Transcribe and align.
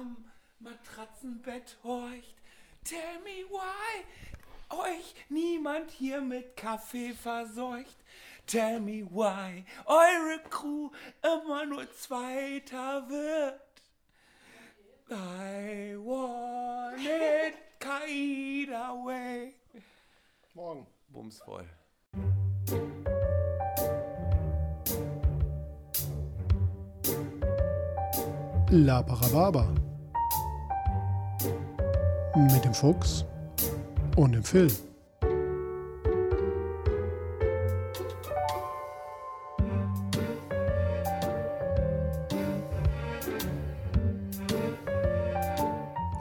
am 0.00 0.16
Matratzenbett 0.60 1.76
horcht. 1.84 2.34
Tell 2.84 3.20
me 3.24 3.44
why 3.50 4.04
euch 4.70 5.14
niemand 5.28 5.90
hier 5.90 6.20
mit 6.20 6.56
Kaffee 6.56 7.12
verseucht. 7.12 7.96
Tell 8.46 8.80
me 8.80 9.04
why 9.10 9.64
eure 9.86 10.40
Crew 10.48 10.90
immer 11.22 11.66
nur 11.66 11.90
Zweiter 11.92 13.08
wird. 13.08 13.60
I 15.10 15.96
want 15.96 17.00
it 17.00 17.54
Kaida 17.78 18.94
way. 19.04 19.54
Morgen. 20.54 20.86
Bumsvoll. 21.08 21.66
La 28.70 29.02
Parababa. 29.02 29.89
Mit 32.36 32.64
dem 32.64 32.72
Fuchs 32.72 33.24
und 34.14 34.30
dem 34.32 34.44
Phil. 34.44 34.70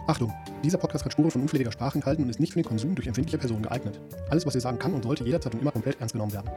Achtung! 0.07 0.33
Dieser 0.63 0.79
Podcast 0.79 1.03
kann 1.03 1.11
Spuren 1.11 1.29
von 1.29 1.41
unflätiger 1.43 1.71
Sprache 1.71 1.99
enthalten 1.99 2.23
und 2.23 2.29
ist 2.29 2.39
nicht 2.39 2.53
für 2.53 2.59
den 2.59 2.65
Konsum 2.65 2.95
durch 2.95 3.07
empfindliche 3.07 3.37
Personen 3.37 3.61
geeignet. 3.61 3.99
Alles, 4.31 4.47
was 4.47 4.55
wir 4.55 4.61
sagen, 4.61 4.79
kann 4.79 4.95
und 4.95 5.03
sollte 5.03 5.23
jederzeit 5.23 5.53
und 5.53 5.61
immer 5.61 5.71
komplett 5.71 5.99
ernst 5.99 6.13
genommen 6.13 6.33
werden. 6.33 6.49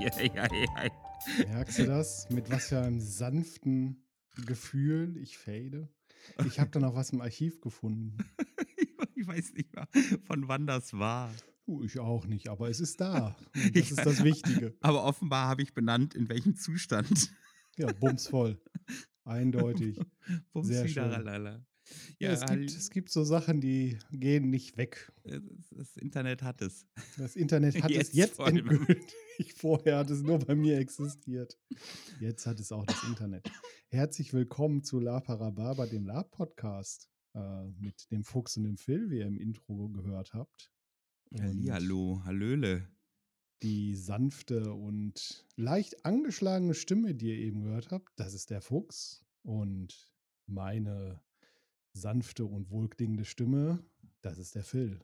Merkst 0.00 1.78
du 1.78 1.86
das? 1.86 2.28
Mit 2.30 2.50
was 2.50 2.68
für 2.68 2.80
einem 2.80 3.00
sanften 3.00 4.02
Gefühl 4.46 5.16
ich 5.18 5.36
fade? 5.36 5.88
Ich 6.46 6.58
habe 6.58 6.70
da 6.70 6.80
noch 6.80 6.94
was 6.94 7.10
im 7.10 7.20
Archiv 7.20 7.60
gefunden. 7.60 8.16
ich 9.14 9.26
weiß 9.26 9.52
nicht 9.54 9.74
mal, 9.74 9.86
von 10.24 10.48
wann 10.48 10.66
das 10.66 10.94
war. 10.94 11.30
Ich 11.84 11.98
auch 11.98 12.26
nicht, 12.26 12.48
aber 12.48 12.70
es 12.70 12.80
ist 12.80 13.00
da. 13.00 13.36
Und 13.54 13.76
das 13.76 13.90
ist 13.90 14.04
das 14.04 14.24
Wichtige. 14.24 14.74
Aber 14.80 15.04
offenbar 15.04 15.48
habe 15.48 15.62
ich 15.62 15.74
benannt, 15.74 16.14
in 16.14 16.28
welchem 16.28 16.56
Zustand. 16.56 17.30
Ja, 17.76 17.92
bumsvoll. 17.92 18.60
Eindeutig. 19.24 20.00
Bums 20.52 20.68
Sehr 20.68 20.88
schön. 20.88 21.10
lala. 21.10 21.64
Ja, 22.18 22.32
es, 22.32 22.44
gibt, 22.44 22.70
es 22.70 22.90
gibt 22.90 23.10
so 23.10 23.24
Sachen, 23.24 23.60
die 23.60 23.98
gehen 24.12 24.50
nicht 24.50 24.76
weg. 24.76 25.10
äh, 25.24 25.40
das 25.70 25.96
Internet 25.96 26.42
hat 26.42 26.60
es. 26.60 26.86
Das 27.16 27.36
Internet 27.36 27.82
hat 27.82 27.90
es 27.90 27.96
Jetzt 27.96 28.14
jetzt 28.14 28.36
vor 28.36 28.48
endgültig. 28.48 29.14
Vorher 29.56 29.98
hat 29.98 30.10
es 30.10 30.22
nur 30.22 30.38
bei 30.38 30.54
mir 30.54 30.78
existiert. 30.78 31.58
Jetzt 32.20 32.46
hat 32.46 32.60
es 32.60 32.72
auch 32.72 32.84
das 32.84 33.02
Internet. 33.04 33.50
Herzlich 33.88 34.32
willkommen 34.32 34.82
zu 34.84 35.00
La 35.00 35.20
Parababa, 35.20 35.86
dem 35.86 36.06
Lab-Podcast 36.06 37.10
äh, 37.34 37.66
mit 37.78 38.10
dem 38.10 38.24
Fuchs 38.24 38.56
und 38.56 38.64
dem 38.64 38.76
Phil, 38.76 39.10
wie 39.10 39.18
ihr 39.18 39.26
im 39.26 39.38
Intro 39.38 39.88
gehört 39.88 40.34
habt. 40.34 40.70
Und 41.30 41.70
Hallo, 41.70 42.22
Hallöle. 42.24 42.88
Die 43.62 43.94
sanfte 43.94 44.72
und 44.72 45.46
leicht 45.56 46.04
angeschlagene 46.04 46.74
Stimme, 46.74 47.14
die 47.14 47.28
ihr 47.28 47.38
eben 47.38 47.62
gehört 47.62 47.90
habt, 47.90 48.08
das 48.16 48.34
ist 48.34 48.50
der 48.50 48.62
Fuchs. 48.62 49.24
Und 49.42 50.12
meine 50.46 51.22
sanfte 51.92 52.44
und 52.44 52.70
wohlklingende 52.70 53.24
Stimme, 53.24 53.82
das 54.22 54.38
ist 54.38 54.54
der 54.54 54.64
Phil. 54.64 55.00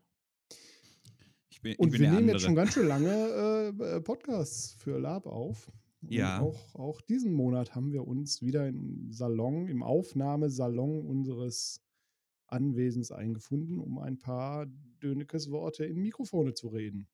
Ich 1.50 1.60
bin, 1.60 1.72
ich 1.72 1.78
Und 1.78 1.92
wir 1.92 2.00
nehmen 2.00 2.16
andere. 2.16 2.32
jetzt 2.32 2.42
schon 2.44 2.54
ganz 2.54 2.74
schön 2.74 2.86
lange 2.86 3.74
äh, 3.80 4.00
Podcasts 4.00 4.74
für 4.74 4.98
Lab 4.98 5.26
auf. 5.26 5.72
Und 6.02 6.12
Ja. 6.12 6.40
Auch, 6.40 6.74
auch 6.74 7.00
diesen 7.00 7.32
Monat 7.32 7.74
haben 7.74 7.92
wir 7.92 8.06
uns 8.06 8.42
wieder 8.42 8.68
im 8.68 9.10
Salon, 9.10 9.68
im 9.68 9.82
Aufnahmesalon 9.82 11.06
unseres 11.06 11.80
Anwesens 12.46 13.10
eingefunden, 13.10 13.80
um 13.80 13.98
ein 13.98 14.18
paar 14.18 14.66
Dönekes 15.02 15.50
Worte 15.50 15.84
in 15.84 16.00
Mikrofone 16.00 16.54
zu 16.54 16.68
reden. 16.68 17.08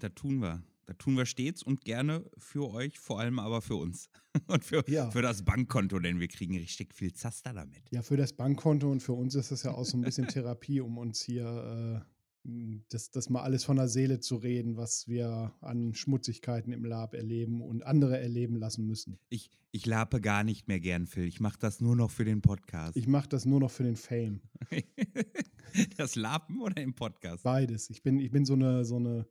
Da 0.00 0.08
tun 0.08 0.40
wir. 0.40 0.62
Da 0.90 0.94
tun 0.94 1.16
wir 1.16 1.24
stets 1.24 1.62
und 1.62 1.84
gerne 1.84 2.28
für 2.36 2.68
euch, 2.68 2.98
vor 2.98 3.20
allem 3.20 3.38
aber 3.38 3.62
für 3.62 3.76
uns. 3.76 4.10
Und 4.48 4.64
für, 4.64 4.82
Ja. 4.88 5.08
für 5.12 5.22
das 5.22 5.44
Bankkonto, 5.44 6.00
denn 6.00 6.18
wir 6.18 6.26
kriegen 6.26 6.56
richtig 6.56 6.94
viel 6.96 7.12
Zaster 7.12 7.52
damit. 7.52 7.80
Ja, 7.92 8.02
für 8.02 8.16
das 8.16 8.32
Bankkonto 8.32 8.90
und 8.90 9.00
für 9.00 9.12
uns 9.12 9.36
ist 9.36 9.52
das 9.52 9.62
ja 9.62 9.72
auch 9.72 9.84
so 9.84 9.96
ein 9.96 10.00
bisschen 10.02 10.26
Therapie, 10.26 10.80
um 10.80 10.98
uns 10.98 11.20
hier 11.20 12.04
äh, 12.44 12.50
das, 12.88 13.10
das 13.12 13.28
mal 13.28 13.42
alles 13.42 13.62
von 13.62 13.76
der 13.76 13.86
Seele 13.88 14.18
zu 14.18 14.34
reden, 14.36 14.76
was 14.76 15.06
wir 15.06 15.54
an 15.60 15.94
Schmutzigkeiten 15.94 16.72
im 16.72 16.84
Lab 16.84 17.14
erleben 17.14 17.62
und 17.62 17.84
andere 17.84 18.18
erleben 18.18 18.56
lassen 18.56 18.84
müssen. 18.86 19.18
Ich, 19.28 19.50
ich 19.70 19.86
lape 19.86 20.20
gar 20.20 20.42
nicht 20.42 20.66
mehr 20.66 20.80
gern, 20.80 21.06
Phil. 21.06 21.24
Ich 21.26 21.38
mache 21.38 21.58
das 21.60 21.80
nur 21.80 21.94
noch 21.94 22.10
für 22.10 22.24
den 22.24 22.40
Podcast. 22.40 22.96
Ich 22.96 23.06
mache 23.06 23.28
das 23.28 23.44
nur 23.44 23.60
noch 23.60 23.70
für 23.70 23.84
den 23.84 23.96
Fame. 23.96 24.40
das 25.96 26.16
Lapen 26.16 26.60
oder 26.60 26.82
im 26.82 26.94
Podcast? 26.94 27.44
Beides. 27.44 27.90
Ich 27.90 28.02
bin, 28.02 28.18
ich 28.18 28.32
bin 28.32 28.44
so 28.44 28.54
eine, 28.54 28.84
so 28.84 28.96
eine, 28.96 29.26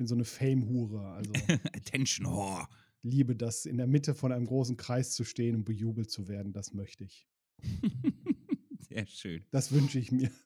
bin 0.00 0.06
so 0.06 0.14
eine 0.14 0.24
Fame-Hure. 0.24 1.08
Also 1.12 1.30
Attention 1.76 2.26
Whore. 2.26 2.66
liebe 3.02 3.36
das, 3.36 3.66
in 3.66 3.76
der 3.76 3.86
Mitte 3.86 4.14
von 4.14 4.32
einem 4.32 4.46
großen 4.46 4.78
Kreis 4.78 5.12
zu 5.12 5.24
stehen 5.24 5.54
und 5.56 5.64
bejubelt 5.64 6.10
zu 6.10 6.26
werden. 6.26 6.54
Das 6.54 6.72
möchte 6.72 7.04
ich. 7.04 7.28
Sehr 8.88 9.04
schön. 9.06 9.44
Das 9.50 9.72
wünsche 9.72 9.98
ich 9.98 10.10
mir. 10.10 10.30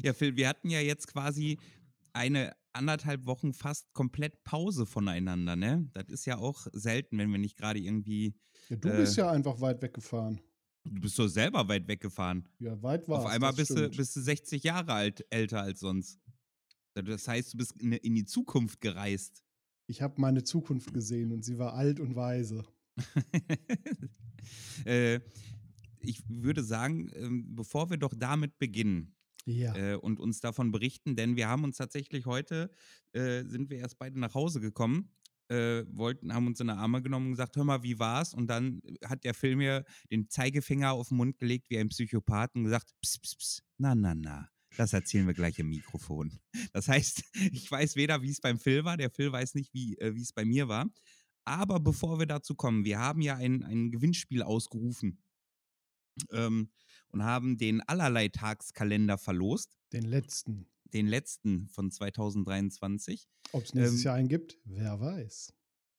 Ja, 0.00 0.12
Phil, 0.12 0.36
wir 0.36 0.48
hatten 0.48 0.70
ja 0.70 0.78
jetzt 0.80 1.08
quasi 1.08 1.58
eine 2.12 2.54
anderthalb 2.72 3.26
Wochen 3.26 3.52
fast 3.52 3.92
komplett 3.94 4.44
Pause 4.44 4.86
voneinander, 4.86 5.56
ne? 5.56 5.90
Das 5.92 6.04
ist 6.08 6.24
ja 6.24 6.38
auch 6.38 6.68
selten, 6.72 7.18
wenn 7.18 7.32
wir 7.32 7.38
nicht 7.38 7.56
gerade 7.56 7.80
irgendwie. 7.80 8.36
Ja, 8.68 8.76
du 8.76 8.88
Äh. 8.90 8.96
bist 8.98 9.16
ja 9.16 9.28
einfach 9.30 9.60
weit 9.60 9.82
weggefahren. 9.82 10.40
Du 10.84 11.00
bist 11.00 11.18
doch 11.18 11.26
selber 11.26 11.66
weit 11.66 11.88
weggefahren. 11.88 12.48
Ja, 12.60 12.80
weit 12.80 13.08
war 13.08 13.18
Auf 13.20 13.26
einmal 13.26 13.54
bist 13.54 13.70
du, 13.70 13.88
bist 13.90 14.14
du 14.14 14.20
60 14.20 14.62
Jahre 14.62 14.92
alt, 14.92 15.26
älter 15.30 15.62
als 15.62 15.80
sonst. 15.80 16.20
Das 17.02 17.28
heißt, 17.28 17.54
du 17.54 17.58
bist 17.58 17.72
in, 17.80 18.14
die 18.14 18.24
Zukunft 18.24 18.80
gereist. 18.80 19.42
Ich 19.86 20.02
habe 20.02 20.20
meine 20.20 20.42
Zukunft 20.42 20.92
gesehen 20.92 21.32
und 21.32 21.44
sie 21.44 21.58
war 21.58 21.74
alt 21.74 22.00
und 22.00 22.16
weise. 22.16 22.64
äh, 24.84 25.20
ich 26.00 26.22
würde 26.28 26.62
sagen, 26.62 27.10
ähm, 27.14 27.54
bevor 27.54 27.90
wir 27.90 27.96
doch 27.96 28.14
damit 28.16 28.58
beginnen, 28.58 29.14
Ja. 29.44 29.74
äh, 29.76 29.94
und 29.96 30.18
uns 30.20 30.40
davon 30.40 30.72
berichten, 30.72 31.16
denn 31.16 31.36
wir 31.36 31.48
haben 31.48 31.64
uns 31.64 31.76
tatsächlich 31.76 32.26
heute, 32.26 32.70
äh, 33.12 33.44
sind 33.44 33.70
wir 33.70 33.78
erst 33.78 33.98
beide 33.98 34.18
nach 34.18 34.34
Hause 34.34 34.60
gekommen, 34.60 35.10
äh, 35.48 35.84
wollten, 35.88 36.34
haben 36.34 36.46
uns 36.48 36.58
in 36.60 36.66
die 36.66 36.72
Arme 36.72 37.02
genommen 37.02 37.26
und 37.26 37.32
gesagt, 37.32 37.56
hör 37.56 37.64
mal, 37.64 37.82
wie 37.82 37.98
war's? 37.98 38.34
Und 38.34 38.48
dann 38.48 38.80
hat 39.04 39.22
der 39.24 39.34
Film 39.34 39.58
mir 39.58 39.84
den 40.10 40.28
Zeigefinger 40.28 40.92
auf 40.92 41.08
den 41.08 41.18
Mund 41.18 41.38
gelegt 41.38 41.70
wie 41.70 41.78
ein 41.78 41.88
Psychopath 41.88 42.54
und 42.56 42.64
gesagt, 42.64 42.92
pss, 43.04 43.18
pss, 43.20 43.36
pss, 43.36 43.62
na, 43.78 43.94
na, 43.94 44.14
na. 44.14 44.48
Das 44.76 44.92
erzählen 44.92 45.26
wir 45.26 45.34
gleich 45.34 45.58
im 45.58 45.68
Mikrofon. 45.70 46.38
Das 46.72 46.88
heißt, 46.88 47.22
ich 47.52 47.70
weiß 47.70 47.96
weder, 47.96 48.22
wie 48.22 48.30
es 48.30 48.40
beim 48.40 48.58
Phil 48.58 48.84
war, 48.84 48.96
der 48.96 49.10
Phil 49.10 49.32
weiß 49.32 49.54
nicht, 49.54 49.72
wie 49.74 49.96
äh, 49.98 50.14
wie 50.14 50.22
es 50.22 50.32
bei 50.32 50.44
mir 50.44 50.68
war. 50.68 50.86
Aber 51.44 51.78
bevor 51.80 52.18
wir 52.18 52.26
dazu 52.26 52.54
kommen, 52.54 52.84
wir 52.84 52.98
haben 52.98 53.20
ja 53.22 53.36
ein, 53.36 53.62
ein 53.62 53.90
Gewinnspiel 53.92 54.42
ausgerufen 54.42 55.22
ähm, 56.32 56.70
und 57.10 57.22
haben 57.22 57.56
den 57.56 57.80
allerlei 57.82 58.28
Tagskalender 58.28 59.16
verlost 59.16 59.76
Den 59.92 60.04
letzten. 60.04 60.66
den 60.92 61.06
letzten 61.06 61.68
von 61.68 61.90
2023. 61.90 63.28
Ob 63.52 63.62
es 63.62 63.74
nächstes 63.74 64.00
Ähm, 64.00 64.04
Jahr 64.04 64.14
einen 64.16 64.28
gibt, 64.28 64.58
wer 64.64 64.98
weiß. 65.00 65.52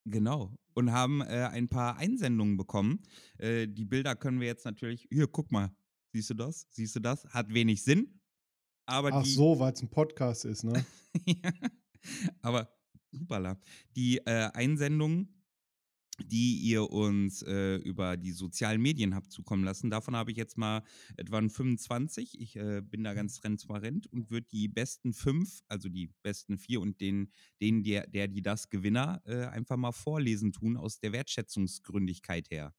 Genau. 0.06 0.54
Und 0.74 0.92
haben 0.92 1.22
äh, 1.22 1.48
ein 1.52 1.70
paar 1.70 1.98
Einsendungen 1.98 2.58
bekommen. 2.58 3.04
Äh, 3.38 3.68
die 3.68 3.86
Bilder 3.86 4.16
können 4.16 4.40
wir 4.40 4.48
jetzt 4.48 4.66
natürlich. 4.66 5.08
Hier, 5.10 5.28
guck 5.28 5.52
mal. 5.52 5.74
Siehst 6.14 6.30
du 6.30 6.34
das? 6.34 6.68
Siehst 6.72 6.96
du 6.96 7.00
das? 7.00 7.26
Hat 7.26 7.54
wenig 7.54 7.84
Sinn. 7.84 8.20
Aber 8.88 9.14
Ach 9.14 9.24
die, 9.24 9.30
so, 9.30 9.60
weil 9.60 9.74
es 9.74 9.82
ein 9.82 9.90
Podcast 9.90 10.46
ist, 10.46 10.64
ne? 10.64 10.86
Ja. 11.26 11.52
Aber, 12.42 12.70
hupala, 13.12 13.60
die 13.96 14.20
äh, 14.20 14.50
Einsendungen, 14.54 15.28
die 16.24 16.60
ihr 16.60 16.90
uns 16.90 17.42
äh, 17.42 17.76
über 17.78 18.16
die 18.16 18.32
sozialen 18.32 18.82
Medien 18.82 19.14
habt 19.14 19.32
zukommen 19.32 19.64
lassen, 19.64 19.90
davon 19.90 20.16
habe 20.16 20.32
ich 20.32 20.38
jetzt 20.38 20.58
mal 20.58 20.84
etwa 21.18 21.40
ein 21.40 21.50
25. 21.50 22.40
Ich 22.40 22.56
äh, 22.56 22.82
bin 22.82 23.04
da 23.04 23.14
ganz 23.14 23.40
transparent 23.42 24.08
und 24.08 24.30
würde 24.30 24.48
die 24.50 24.70
besten 24.70 25.12
fünf, 25.12 25.62
also 25.68 25.90
die 25.90 26.10
besten 26.24 26.58
vier 26.58 26.80
und 26.80 27.02
den, 27.02 27.32
den 27.60 27.84
der, 27.84 28.08
der 28.08 28.28
die 28.30 28.42
das 28.42 28.70
Gewinner, 28.70 29.22
äh, 29.26 29.46
einfach 29.48 29.76
mal 29.78 29.92
vorlesen 29.92 30.54
tun 30.54 30.78
aus 30.78 31.00
der 31.00 31.12
Wertschätzungsgründigkeit 31.12 32.50
her. 32.52 32.74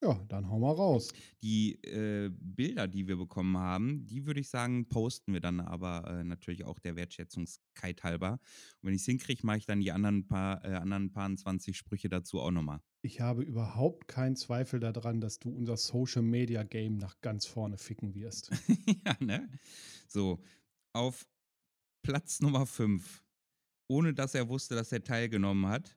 Ja, 0.00 0.14
dann 0.28 0.48
hau 0.48 0.60
mal 0.60 0.72
raus. 0.72 1.12
Die 1.42 1.82
äh, 1.82 2.30
Bilder, 2.32 2.86
die 2.86 3.08
wir 3.08 3.16
bekommen 3.16 3.58
haben, 3.58 4.06
die 4.06 4.26
würde 4.26 4.38
ich 4.38 4.48
sagen, 4.48 4.88
posten 4.88 5.32
wir 5.32 5.40
dann 5.40 5.58
aber 5.58 6.08
äh, 6.08 6.24
natürlich 6.24 6.64
auch 6.64 6.78
der 6.78 6.94
Wertschätzungskeit 6.94 8.04
halber. 8.04 8.32
Und 8.32 8.86
wenn 8.86 8.94
ich 8.94 9.00
es 9.00 9.06
hinkriege, 9.06 9.44
mache 9.44 9.58
ich 9.58 9.66
dann 9.66 9.80
die 9.80 9.90
anderen 9.90 10.28
paar, 10.28 10.64
äh, 10.64 10.74
anderen 10.74 11.10
paar 11.10 11.34
20 11.34 11.76
Sprüche 11.76 12.08
dazu 12.08 12.38
auch 12.40 12.52
nochmal. 12.52 12.80
Ich 13.02 13.20
habe 13.20 13.42
überhaupt 13.42 14.06
keinen 14.06 14.36
Zweifel 14.36 14.78
daran, 14.78 15.20
dass 15.20 15.40
du 15.40 15.50
unser 15.50 15.76
Social 15.76 16.22
Media 16.22 16.62
Game 16.62 16.96
nach 16.96 17.20
ganz 17.20 17.46
vorne 17.46 17.76
ficken 17.76 18.14
wirst. 18.14 18.52
ja, 19.04 19.16
ne? 19.18 19.50
So, 20.06 20.40
auf 20.92 21.26
Platz 22.02 22.40
Nummer 22.40 22.66
5, 22.66 23.24
ohne 23.88 24.14
dass 24.14 24.34
er 24.34 24.48
wusste, 24.48 24.76
dass 24.76 24.92
er 24.92 25.02
teilgenommen 25.02 25.66
hat, 25.66 25.96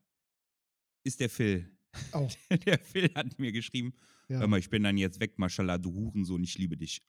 ist 1.03 1.19
der 1.19 1.29
Phil. 1.29 1.71
Oh. 2.13 2.27
Der 2.65 2.79
Phil 2.79 3.09
hat 3.15 3.37
mir 3.39 3.51
geschrieben, 3.51 3.93
Ja, 4.29 4.39
hör 4.39 4.47
mal, 4.47 4.59
ich 4.59 4.69
bin 4.69 4.83
dann 4.83 4.97
jetzt 4.97 5.19
weg, 5.19 5.37
Maschallah, 5.37 5.77
du 5.77 5.93
Hurensohn, 5.93 6.43
ich 6.43 6.57
liebe 6.57 6.77
dich. 6.77 7.03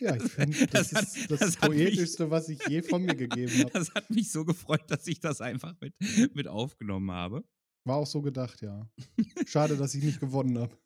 ja 0.00 0.16
ich 0.16 0.32
finde, 0.32 0.66
das, 0.72 0.90
Das 0.90 1.16
ist 1.16 1.30
das, 1.30 1.38
das 1.40 1.60
hat 1.60 1.70
mich- 1.70 1.78
Poetischste, 1.84 2.30
was 2.30 2.48
ich 2.48 2.58
je 2.68 2.82
von 2.82 3.02
mir 3.04 3.14
gegeben 3.16 3.52
habe. 3.60 3.70
Das 3.70 3.94
hat 3.94 4.10
mich 4.10 4.30
so 4.30 4.44
gefreut, 4.44 4.84
dass 4.90 5.06
ich 5.06 5.20
das 5.20 5.40
einfach 5.40 5.74
mit, 5.80 5.94
mit 6.34 6.48
aufgenommen 6.48 7.10
habe. 7.10 7.44
War 7.84 7.96
auch 7.98 8.06
so 8.06 8.20
gedacht, 8.20 8.62
ja. 8.62 8.90
Schade, 9.46 9.76
dass 9.76 9.94
ich 9.94 10.02
nicht 10.02 10.18
gewonnen 10.18 10.58
habe. 10.58 10.76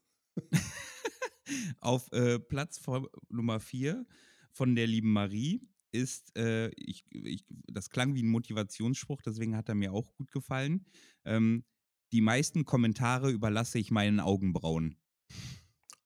Auf 1.81 2.13
äh, 2.13 2.39
Platz 2.39 2.79
vor, 2.79 3.09
Nummer 3.29 3.59
4 3.59 4.07
von 4.53 4.75
der 4.75 4.87
lieben 4.87 5.13
Marie 5.13 5.63
ist, 5.93 6.37
äh, 6.37 6.69
ich, 6.77 7.05
ich, 7.11 7.45
das 7.67 7.91
klang 7.91 8.15
wie 8.15 8.23
ein 8.23 8.29
Motivationsspruch, 8.29 9.23
deswegen 9.23 9.57
hat 9.57 9.69
er 9.69 9.75
mir 9.75 9.93
auch 9.93 10.15
gut 10.15 10.31
gefallen. 10.31 10.85
Ähm, 11.25 11.65
die 12.13 12.21
meisten 12.21 12.65
Kommentare 12.65 13.31
überlasse 13.31 13.79
ich 13.79 13.91
meinen 13.91 14.21
Augenbrauen. 14.21 14.97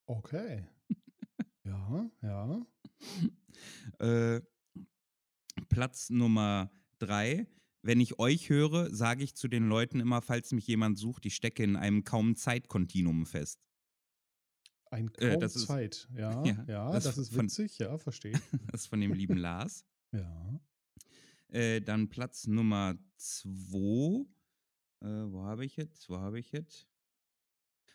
Okay. 0.07 0.67
Ja, 1.67 2.11
ja. 2.21 2.67
Äh, 3.99 4.43
Platz 5.71 6.11
Nummer 6.11 6.71
3. 6.99 7.47
Wenn 7.81 8.01
ich 8.01 8.19
euch 8.19 8.51
höre, 8.51 8.95
sage 8.95 9.25
ich 9.25 9.35
zu 9.35 9.49
den 9.49 9.67
Leuten 9.69 9.99
immer, 9.99 10.21
falls 10.21 10.53
mich 10.53 10.67
jemand 10.67 10.99
sucht, 10.99 11.25
ich 11.25 11.35
stecke 11.35 11.63
in 11.63 11.77
einem 11.77 12.05
kaum 12.05 12.37
Zeitkontinuum 12.37 13.25
fest. 13.25 13.61
Ein 14.91 15.09
Äh, 15.17 15.31
kaum 15.31 15.41
das 15.41 15.57
ist- 15.57 15.67
Zeit. 15.67 16.07
Ja, 16.15 16.45
ja, 16.45 16.65
ja, 16.69 16.93
das 16.93 17.05
das, 17.05 17.17
ist 17.19 17.33
von- 17.35 17.45
witzig, 17.47 17.79
ja, 17.79 17.97
verstehe. 17.97 18.33
Das 18.71 18.83
ist 18.83 18.87
von 18.89 19.01
dem 19.01 19.15
lieben 19.15 19.39
Lars. 19.39 19.87
Ja. 20.13 20.61
Äh, 21.49 21.81
dann 21.81 22.11
Platz 22.11 22.47
Nummer 22.47 22.95
2. 23.17 24.27
Äh, 25.05 25.31
wo 25.33 25.45
habe 25.45 25.65
ich 25.65 25.77
jetzt? 25.77 26.09
Wo 26.09 26.17
habe 26.19 26.39
ich 26.41 26.51
jetzt? 26.53 26.89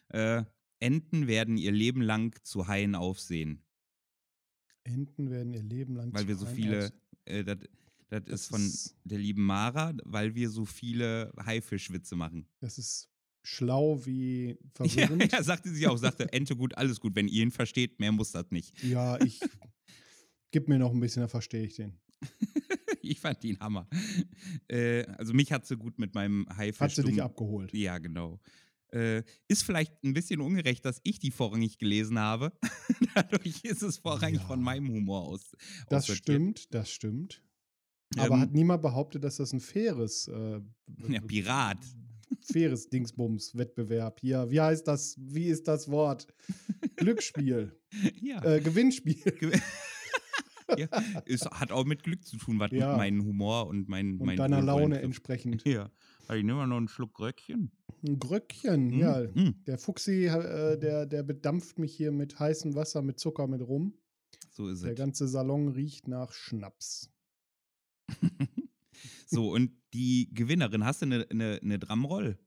Äh, 0.10 0.44
Enten 0.80 1.28
werden 1.28 1.58
ihr 1.58 1.72
Leben 1.74 2.02
lang 2.02 2.34
zu 2.44 2.68
Haien 2.68 2.96
aufsehen. 2.96 3.66
Enten 4.84 5.30
werden 5.30 5.54
ihr 5.54 5.64
Leben 5.64 5.96
lang 5.96 6.14
Weil 6.14 6.22
zu 6.24 6.28
wir 6.30 6.36
so 6.38 6.46
Haien 6.46 6.56
viele, 6.56 6.94
äh, 7.26 7.44
das 7.44 7.58
das 8.10 8.24
Das 8.26 8.42
ist 8.42 8.48
von 8.48 8.62
ist- 8.62 8.96
der 9.04 9.20
lieben 9.20 9.44
Mara, 9.46 9.94
weil 10.06 10.34
wir 10.36 10.50
so 10.50 10.66
viele 10.66 11.32
Haifischwitze 11.46 12.16
machen. 12.16 12.48
Das 12.60 12.78
ist 12.78 13.10
schlau 13.44 14.04
wie 14.06 14.58
Ja, 14.80 15.08
verwirrend. 15.08 15.32
ja, 15.32 15.44
sagte 15.44 15.70
sie 15.70 15.86
auch, 15.88 15.98
sagte, 15.98 16.32
Ente 16.34 16.56
gut, 16.56 16.76
alles 16.78 17.00
gut, 17.00 17.16
wenn 17.16 17.28
ihr 17.28 17.44
ihn 17.44 17.52
versteht, 17.52 18.00
mehr 18.00 18.12
muss 18.12 18.32
das 18.32 18.50
nicht. 18.52 18.82
Ja, 18.84 19.20
ich 19.22 19.40
gib 20.52 20.68
mir 20.70 20.80
noch 20.80 20.92
ein 20.92 21.00
bisschen, 21.00 21.22
dann 21.22 21.30
verstehe 21.30 21.66
ich 21.66 21.76
den. 21.76 22.00
Ich 23.14 23.20
fand 23.20 23.44
ihn 23.44 23.60
Hammer. 23.60 23.88
Äh, 24.68 25.04
also 25.18 25.34
mich 25.34 25.52
hat 25.52 25.66
sie 25.66 25.76
gut 25.78 25.98
mit 26.00 26.14
meinem 26.16 26.46
Haifisch. 26.56 26.80
Hat 26.80 26.92
sie 26.92 27.04
dich 27.04 27.22
abgeholt. 27.22 27.74
Ja, 27.74 27.98
genau. 27.98 28.40
Äh, 28.92 29.24
ist 29.48 29.64
vielleicht 29.64 30.04
ein 30.04 30.14
bisschen 30.14 30.42
ungerecht, 30.42 30.84
dass 30.86 31.00
ich 31.04 31.20
die 31.20 31.32
vorrangig 31.32 31.78
gelesen 31.78 32.18
habe. 32.20 32.52
Dadurch 33.16 33.64
ist 33.64 33.82
es 33.84 33.98
vorrangig 33.98 34.40
Ja. 34.42 34.48
von 34.48 34.62
meinem 34.62 34.90
Humor 34.90 35.28
aus. 35.28 35.52
Das 35.90 36.08
stimmt, 36.08 36.74
das 36.74 36.90
stimmt. 36.92 37.44
Aber 38.18 38.36
Ähm, 38.36 38.42
hat 38.42 38.54
niemand 38.54 38.82
behauptet, 38.82 39.24
dass 39.24 39.38
das 39.38 39.54
ein 39.54 39.60
faires, 39.60 40.28
äh, 40.28 40.60
Ja, 41.08 41.22
Pirat. 41.22 41.78
faires 42.52 42.90
Dingsbums-Wettbewerb 42.90 44.20
hier. 44.22 44.50
Wie 44.50 44.60
heißt 44.62 44.88
das? 44.88 45.16
Wie 45.20 45.46
ist 45.46 45.68
das 45.68 45.90
Wort? 45.90 46.28
Glücksspiel. 46.96 47.76
ja. 48.22 48.44
äh, 48.44 48.60
Gewinnspiel. 48.62 49.16
Ge- 49.40 49.60
ja. 50.78 50.88
Es 51.26 51.46
hat 51.46 51.72
auch 51.72 51.86
mit 51.86 52.04
Glück 52.04 52.26
zu 52.26 52.38
tun, 52.38 52.60
was 52.60 52.72
Ja. 52.72 52.90
mit 52.90 52.98
meinem 52.98 53.24
Humor 53.26 53.68
und 53.68 53.88
mein, 53.90 54.20
Und 54.20 54.26
mein 54.28 54.38
deiner 54.38 54.62
Laune 54.62 54.96
trifft. 54.96 55.04
entsprechend. 55.06 55.68
Ja. 55.68 55.90
Also 56.28 56.40
ich 56.40 56.46
nehme 56.46 56.60
mal 56.60 56.68
noch 56.68 56.78
einen 56.78 56.88
Schluck 56.88 57.14
Gröckchen. 57.14 57.72
Ein 58.08 58.20
Gröckchen, 58.20 58.88
Mm, 58.90 59.00
ja. 59.00 59.22
mm. 59.22 59.64
Der 59.66 59.78
Fuchsi, 59.78 60.26
äh, 60.28 60.78
der, 60.78 61.06
der 61.06 61.24
bedampft 61.24 61.80
mich 61.80 61.94
hier 61.96 62.12
mit 62.12 62.40
heißem 62.40 62.76
Wasser, 62.76 63.02
mit 63.02 63.20
Zucker, 63.20 63.48
mit 63.48 63.62
rum. 63.62 63.94
So 64.52 64.68
ist 64.68 64.84
Der 64.84 64.92
es. 64.92 64.98
ganze 64.98 65.28
Salon 65.28 65.70
riecht 65.70 66.08
nach 66.08 66.32
Schnaps. 66.34 67.10
So, 69.28 69.52
und 69.54 69.72
die 69.94 70.30
Gewinnerin, 70.34 70.84
hast 70.84 71.02
du 71.02 71.06
eine, 71.06 71.28
eine, 71.30 71.60
eine 71.62 71.78
Drumroll? 71.80 72.40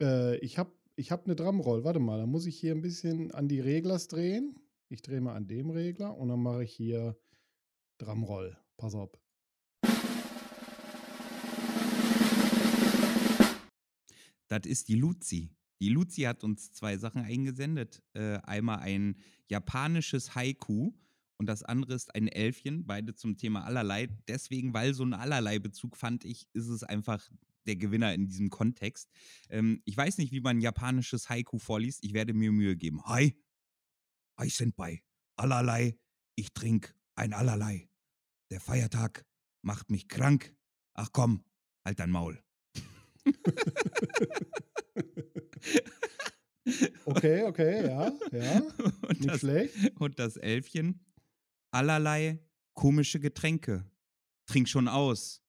Äh, 0.00 0.36
ich 0.38 0.58
habe 0.58 0.70
ich 0.94 1.10
hab 1.10 1.24
eine 1.24 1.34
Drumroll. 1.34 1.84
Warte 1.84 2.00
mal, 2.00 2.18
da 2.18 2.26
muss 2.26 2.44
ich 2.46 2.56
hier 2.58 2.72
ein 2.74 2.82
bisschen 2.82 3.30
an 3.32 3.48
die 3.48 3.60
Reglers 3.60 4.08
drehen. 4.08 4.56
Ich 4.90 5.00
drehe 5.00 5.22
mal 5.22 5.34
an 5.34 5.48
dem 5.48 5.70
Regler 5.70 6.16
und 6.16 6.28
dann 6.28 6.42
mache 6.42 6.64
ich 6.64 6.72
hier 6.72 7.16
Drumroll. 7.98 8.56
Pass 8.76 8.94
auf. 8.94 9.10
Das 14.48 14.66
ist 14.66 14.88
die 14.88 14.96
Luzi. 14.96 15.50
Die 15.80 15.88
Luzi 15.88 16.22
hat 16.22 16.44
uns 16.44 16.72
zwei 16.72 16.96
Sachen 16.96 17.22
eingesendet. 17.22 18.02
Äh, 18.12 18.38
einmal 18.42 18.80
ein 18.80 19.16
japanisches 19.48 20.34
Haiku 20.34 20.92
und 21.38 21.46
das 21.46 21.62
andere 21.64 21.94
ist 21.94 22.14
ein 22.14 22.28
Elfchen, 22.28 22.86
beide 22.86 23.14
zum 23.14 23.36
Thema 23.36 23.64
allerlei. 23.64 24.08
Deswegen, 24.28 24.74
weil 24.74 24.94
so 24.94 25.04
ein 25.04 25.14
allerlei-Bezug 25.14 25.96
fand 25.96 26.24
ich, 26.24 26.46
ist 26.52 26.68
es 26.68 26.84
einfach 26.84 27.28
der 27.66 27.76
Gewinner 27.76 28.14
in 28.14 28.28
diesem 28.28 28.50
Kontext. 28.50 29.10
Ähm, 29.48 29.82
ich 29.84 29.96
weiß 29.96 30.18
nicht, 30.18 30.32
wie 30.32 30.40
man 30.40 30.60
japanisches 30.60 31.28
Haiku 31.28 31.58
vorliest. 31.58 32.04
Ich 32.04 32.12
werde 32.12 32.32
mir 32.32 32.52
Mühe 32.52 32.76
geben. 32.76 33.02
Hi, 33.06 33.36
Hi 34.38 34.48
Senpai, 34.48 35.02
allerlei, 35.36 35.98
ich 36.36 36.52
trink 36.52 36.94
ein 37.14 37.32
allerlei. 37.32 37.88
Der 38.50 38.60
Feiertag 38.60 39.24
macht 39.62 39.90
mich 39.90 40.08
krank. 40.08 40.54
Ach 40.94 41.10
komm, 41.12 41.44
halt 41.84 41.98
dein 41.98 42.10
Maul. 42.10 42.42
Okay, 47.04 47.42
okay, 47.42 47.86
ja, 47.86 48.12
ja. 48.30 48.60
und, 49.08 49.20
Nicht 49.20 49.28
das, 49.28 49.40
schlecht. 49.40 49.74
und 49.98 50.18
das 50.18 50.36
Elfchen, 50.36 51.04
allerlei 51.72 52.38
komische 52.74 53.18
Getränke. 53.20 53.84
Trink 54.46 54.68
schon 54.68 54.88
aus. 54.88 55.42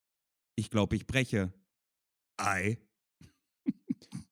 Ich 0.55 0.69
glaube, 0.69 0.95
ich 0.95 1.05
breche. 1.05 1.53
Ei. 2.37 2.79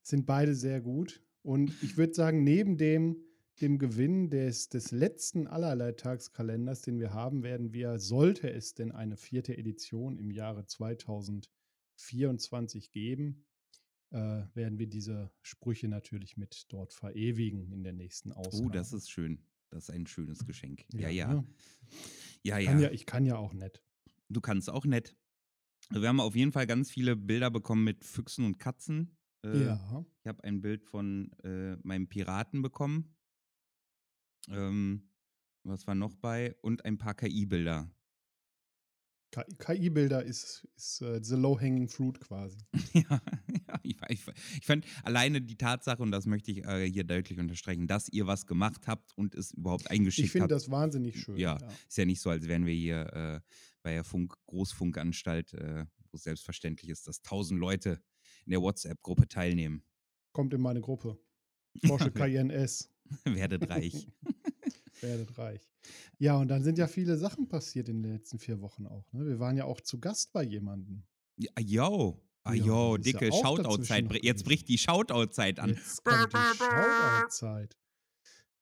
Sind 0.01 0.25
beide 0.25 0.55
sehr 0.55 0.81
gut. 0.81 1.23
Und 1.43 1.71
ich 1.83 1.97
würde 1.97 2.13
sagen, 2.13 2.43
neben 2.43 2.77
dem, 2.77 3.15
dem 3.61 3.77
Gewinn 3.77 4.29
des, 4.29 4.69
des 4.69 4.91
letzten 4.91 5.47
Allerlei-Tagskalenders, 5.47 6.81
den 6.81 6.99
wir 6.99 7.13
haben, 7.13 7.43
werden 7.43 7.73
wir, 7.73 7.99
sollte 7.99 8.51
es 8.51 8.73
denn 8.73 8.91
eine 8.91 9.15
vierte 9.17 9.57
Edition 9.57 10.17
im 10.17 10.31
Jahre 10.31 10.65
2024 10.65 12.91
geben, 12.91 13.45
äh, 14.09 14.43
werden 14.53 14.79
wir 14.79 14.87
diese 14.87 15.31
Sprüche 15.41 15.87
natürlich 15.87 16.37
mit 16.37 16.65
dort 16.69 16.93
verewigen 16.93 17.71
in 17.71 17.83
der 17.83 17.93
nächsten 17.93 18.31
Ausgabe. 18.31 18.65
Oh, 18.65 18.69
das 18.69 18.93
ist 18.93 19.09
schön. 19.09 19.43
Das 19.69 19.87
ist 19.87 19.95
ein 19.95 20.05
schönes 20.05 20.45
Geschenk. 20.45 20.85
Ja, 20.93 21.09
ja. 21.09 21.33
ne? 21.33 21.47
Ja, 22.43 22.59
Ich 22.59 22.65
ja. 22.65 22.71
kann 22.71 22.81
ja. 22.81 22.91
Ich 22.91 23.05
kann 23.05 23.25
ja 23.25 23.37
auch 23.37 23.53
nett. 23.53 23.81
Du 24.27 24.41
kannst 24.41 24.69
auch 24.69 24.85
nett. 24.85 25.15
Wir 25.89 26.09
haben 26.09 26.19
auf 26.19 26.35
jeden 26.35 26.51
Fall 26.51 26.67
ganz 26.67 26.91
viele 26.91 27.15
Bilder 27.15 27.49
bekommen 27.49 27.85
mit 27.85 28.03
Füchsen 28.03 28.43
und 28.45 28.59
Katzen. 28.59 29.17
Äh, 29.43 29.65
ja. 29.65 30.05
Ich 30.21 30.27
habe 30.27 30.43
ein 30.43 30.61
Bild 30.61 30.83
von 30.83 31.31
äh, 31.43 31.75
meinem 31.83 32.07
Piraten 32.07 32.61
bekommen. 32.61 33.15
Ähm, 34.49 35.09
was 35.63 35.85
war 35.87 35.95
noch 35.95 36.15
bei? 36.15 36.55
Und 36.61 36.85
ein 36.85 36.97
paar 36.97 37.13
KI-Bilder. 37.13 37.89
KI-Bilder 39.59 40.23
ist, 40.23 40.67
ist 40.75 41.01
äh, 41.01 41.23
the 41.23 41.35
low-hanging 41.35 41.87
fruit 41.87 42.19
quasi. 42.19 42.57
ja, 42.93 43.21
ja 43.61 43.79
ich, 43.83 43.97
ich, 44.09 44.21
ich 44.59 44.65
fand 44.65 44.85
alleine 45.03 45.41
die 45.41 45.55
Tatsache, 45.55 46.01
und 46.01 46.11
das 46.11 46.25
möchte 46.25 46.51
ich 46.51 46.65
äh, 46.65 46.89
hier 46.89 47.05
deutlich 47.05 47.39
unterstreichen, 47.39 47.87
dass 47.87 48.09
ihr 48.09 48.27
was 48.27 48.45
gemacht 48.45 48.87
habt 48.87 49.17
und 49.17 49.33
es 49.35 49.51
überhaupt 49.51 49.89
eingeschickt 49.89 50.25
Ich 50.25 50.31
finde 50.31 50.43
habt. 50.43 50.51
das 50.51 50.69
wahnsinnig 50.69 51.21
schön. 51.21 51.37
Ja. 51.37 51.57
Ist 51.87 51.97
ja 51.97 52.05
nicht 52.05 52.19
so, 52.19 52.29
als 52.29 52.47
wären 52.47 52.65
wir 52.65 52.73
hier 52.73 53.13
äh, 53.13 53.39
bei 53.83 53.93
der 53.93 54.03
Funk 54.03 54.35
Großfunkanstalt, 54.47 55.53
äh, 55.53 55.85
wo 56.11 56.17
es 56.17 56.23
selbstverständlich 56.23 56.89
ist, 56.89 57.07
dass 57.07 57.21
tausend 57.21 57.59
Leute 57.59 58.01
in 58.45 58.51
der 58.51 58.61
WhatsApp-Gruppe 58.61 59.29
teilnehmen. 59.29 59.83
Kommt 60.33 60.53
in 60.53 60.61
meine 60.61 60.81
Gruppe. 60.81 61.17
Porsche 61.87 62.11
Cayenne 62.11 62.53
S. 62.53 62.89
Werdet 63.25 63.69
reich. 63.69 64.07
Werdet 65.01 65.37
reich. 65.37 65.61
Ja, 66.19 66.37
und 66.37 66.47
dann 66.47 66.63
sind 66.63 66.77
ja 66.77 66.87
viele 66.87 67.17
Sachen 67.17 67.47
passiert 67.47 67.89
in 67.89 68.03
den 68.03 68.13
letzten 68.13 68.37
vier 68.39 68.61
Wochen 68.61 68.85
auch. 68.85 69.11
Ne? 69.13 69.25
Wir 69.25 69.39
waren 69.39 69.57
ja 69.57 69.65
auch 69.65 69.81
zu 69.81 69.99
Gast 69.99 70.31
bei 70.31 70.43
jemandem. 70.43 71.03
Ja, 71.37 71.51
yo. 71.59 72.21
Ah, 72.43 72.53
Ja, 72.53 72.65
yo, 72.65 72.95
ist 72.95 73.05
ja 73.05 73.19
dicke 73.19 73.33
auch 73.33 73.41
Shoutout-Zeit. 73.41 74.23
Jetzt 74.23 74.45
bricht 74.45 74.67
die 74.67 74.77
Shoutout-Zeit 74.77 75.59
an. 75.59 75.69
Jetzt 75.71 76.03
kommt 76.03 76.33
die 76.33 76.57
Shoutout-Zeit. 76.57 77.77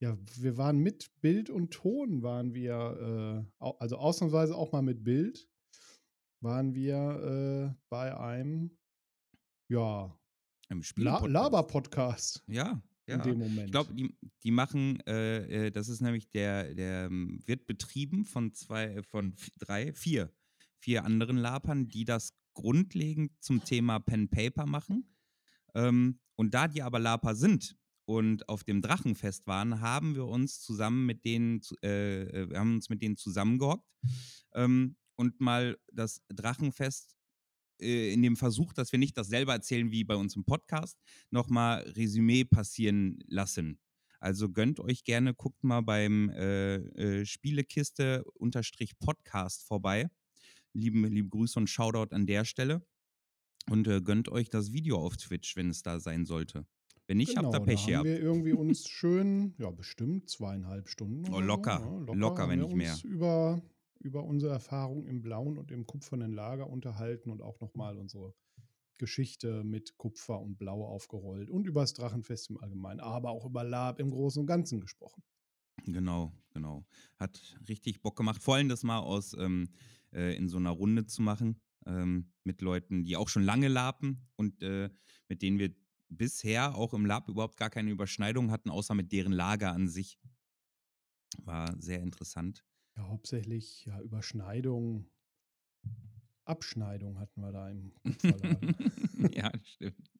Ja, 0.01 0.18
wir 0.38 0.58
waren 0.58 0.78
mit 0.78 1.12
Bild 1.20 1.50
und 1.50 1.72
Ton, 1.72 2.22
waren 2.22 2.54
wir, 2.54 3.46
äh, 3.60 3.66
also 3.80 3.98
ausnahmsweise 3.98 4.56
auch 4.56 4.72
mal 4.72 4.82
mit 4.82 5.04
Bild, 5.04 5.50
waren 6.42 6.74
wir 6.74 7.75
äh, 7.75 7.82
bei 7.89 8.18
einem, 8.18 8.78
ja, 9.70 10.18
La 10.70 10.82
Spiele-Podcast. 10.82 11.32
Laber-Podcast 11.32 12.44
Ja, 12.48 12.82
ja. 13.10 13.16
in 13.16 13.22
dem 13.22 13.39
Moment. 13.39 13.66
Ich 13.66 13.72
glaube, 13.72 13.94
die, 13.94 14.16
die 14.44 14.51
machen, 14.51 15.00
äh, 15.08 15.68
äh, 15.68 15.72
das 15.72 15.89
ist 15.89 16.01
nämlich 16.01 16.30
der, 16.30 16.74
der 16.74 17.06
ähm, 17.06 17.39
wird 17.46 17.66
betrieben 17.66 18.25
von 18.25 18.54
zwei, 18.54 18.86
äh, 18.86 19.04
von 19.04 19.36
drei, 19.58 19.94
vier, 19.94 20.32
vier 20.80 21.06
anderen 21.06 21.38
Lapern, 21.38 21.88
die 21.88 22.06
das 22.06 22.34
grundlegend 22.54 23.32
zum 23.39 23.63
Thema 23.63 24.00
Pen 24.00 24.30
Paper 24.30 24.66
machen. 24.66 25.16
Ähm, 25.75 26.20
und 26.36 26.54
da 26.54 26.68
die 26.68 26.82
aber 26.82 27.00
Laper 27.00 27.36
sind 27.36 27.78
und 28.06 28.50
auf 28.50 28.63
dem 28.63 28.82
Drachenfest 28.82 29.46
waren, 29.46 29.82
haben 29.82 30.16
wir 30.16 30.25
uns 30.25 30.62
zusammen 30.62 31.06
mit 31.06 31.25
denen, 31.25 31.62
äh, 31.84 32.24
äh, 32.24 32.50
wir 32.50 32.60
haben 32.60 32.75
uns 32.75 32.89
mit 32.89 33.01
denen 33.04 33.18
zusammengehockt 33.18 33.88
ähm, 34.56 34.96
und 35.16 35.39
mal 35.39 35.78
das 35.94 36.24
Drachenfest 36.30 37.19
äh, 37.80 38.14
in 38.14 38.22
dem 38.22 38.36
Versuch, 38.36 38.74
dass 38.74 38.92
wir 38.92 39.00
nicht 39.00 39.18
das 39.18 39.28
selber 39.28 39.54
erzählen 39.54 39.90
wie 39.92 40.04
bei 40.04 40.16
uns 40.16 40.36
im 40.36 40.44
Podcast, 40.46 40.98
nochmal 41.32 41.82
Resümee 41.96 42.44
passieren 42.46 43.18
lassen. 43.28 43.80
Also 44.20 44.50
gönnt 44.50 44.80
euch 44.80 45.04
gerne, 45.04 45.34
guckt 45.34 45.64
mal 45.64 45.82
beim 45.82 46.30
äh, 46.30 46.76
äh, 46.76 47.26
Spielekiste-Podcast 47.26 49.64
vorbei. 49.66 50.10
Lieben, 50.74 51.06
liebe 51.06 51.30
Grüße 51.30 51.58
und 51.58 51.68
Shoutout 51.70 52.14
an 52.14 52.28
der 52.28 52.46
Stelle. 52.46 52.86
Und 53.70 53.88
äh, 53.88 54.02
gönnt 54.02 54.30
euch 54.30 54.50
das 54.50 54.72
Video 54.74 54.98
auf 54.98 55.16
Twitch, 55.18 55.56
wenn 55.56 55.70
es 55.70 55.82
da 55.84 56.00
sein 56.00 56.26
sollte. 56.26 56.66
Wenn 57.08 57.18
nicht, 57.18 57.38
habt 57.38 57.48
ihr 57.48 57.52
Genau, 57.52 57.64
Pech 57.66 57.76
da 57.80 57.82
haben 57.82 57.90
gehabt. 57.92 58.06
wir 58.06 58.20
irgendwie 58.20 58.54
uns 58.54 58.84
schön, 58.90 59.54
ja, 59.58 59.72
bestimmt 59.72 60.30
zweieinhalb 60.30 60.90
Stunden. 60.90 61.32
Oh, 61.34 61.40
locker. 61.40 61.80
So, 61.82 62.00
ne? 62.14 62.20
Locker, 62.20 62.44
haben 62.44 62.50
wenn 62.52 62.60
nicht 62.60 62.76
mehr. 62.76 62.96
Über, 63.04 63.62
über 64.00 64.24
unsere 64.24 64.53
Erfahrung 64.53 65.06
im 65.06 65.22
blauen 65.22 65.58
und 65.58 65.72
im 65.72 65.86
kupfernen 65.86 66.34
Lager 66.34 66.70
unterhalten 66.70 67.29
und 67.29 67.41
auch 67.41 67.60
nochmal 67.60 67.98
unsere 67.98 68.34
Geschichte 68.98 69.63
mit 69.63 69.98
Kupfer 69.98 70.39
und 70.39 70.58
Blau 70.58 70.86
aufgerollt 70.86 71.50
und 71.50 71.68
über 71.68 71.82
das 71.82 71.94
Drachenfest 71.94 72.50
im 72.50 72.58
Allgemeinen, 72.58 73.00
aber 73.00 73.32
auch 73.32 73.46
über 73.46 73.63
Lab 73.63 74.00
im 74.00 74.12
Großen 74.12 74.41
und 74.41 74.48
Ganzen 74.48 74.79
gesprochen. 74.79 75.24
Genau, 75.86 76.34
genau. 76.51 76.86
Hat 77.18 77.58
richtig 77.68 78.01
Bock 78.01 78.18
gemacht. 78.18 78.44
Vor 78.44 78.56
allem 78.56 78.70
das 78.70 78.84
mal 78.84 79.00
aus 79.00 79.34
ähm, 79.34 79.70
äh, 80.12 80.36
in 80.36 80.50
so 80.50 80.58
einer 80.58 80.72
Runde 80.72 81.06
zu 81.06 81.22
machen 81.22 81.62
ähm, 81.86 82.32
mit 82.44 82.62
Leuten, 82.62 83.03
die 83.03 83.15
auch 83.15 83.29
schon 83.29 83.44
lange 83.44 83.70
lapen 83.70 84.27
und 84.36 84.62
äh, 84.62 84.89
mit 85.27 85.41
denen 85.41 85.60
wir 85.60 85.74
bisher 86.10 86.75
auch 86.75 86.94
im 86.94 87.06
Lab 87.06 87.29
überhaupt 87.29 87.58
gar 87.58 87.70
keine 87.70 87.91
Überschneidung 87.91 88.51
hatten, 88.51 88.70
außer 88.70 88.94
mit 88.96 89.12
deren 89.12 89.32
Lager 89.32 89.72
an 89.72 89.88
sich. 89.88 90.20
War 91.38 91.74
sehr 91.79 92.01
interessant. 92.01 92.65
Ja, 93.00 93.08
hauptsächlich 93.08 93.86
ja, 93.86 94.01
Überschneidung, 94.01 95.10
Abschneidung 96.44 97.18
hatten 97.18 97.39
wir 97.39 97.53
da 97.53 97.70
im 97.70 97.94
ja, 99.34 99.51
stimmt. 99.63 100.12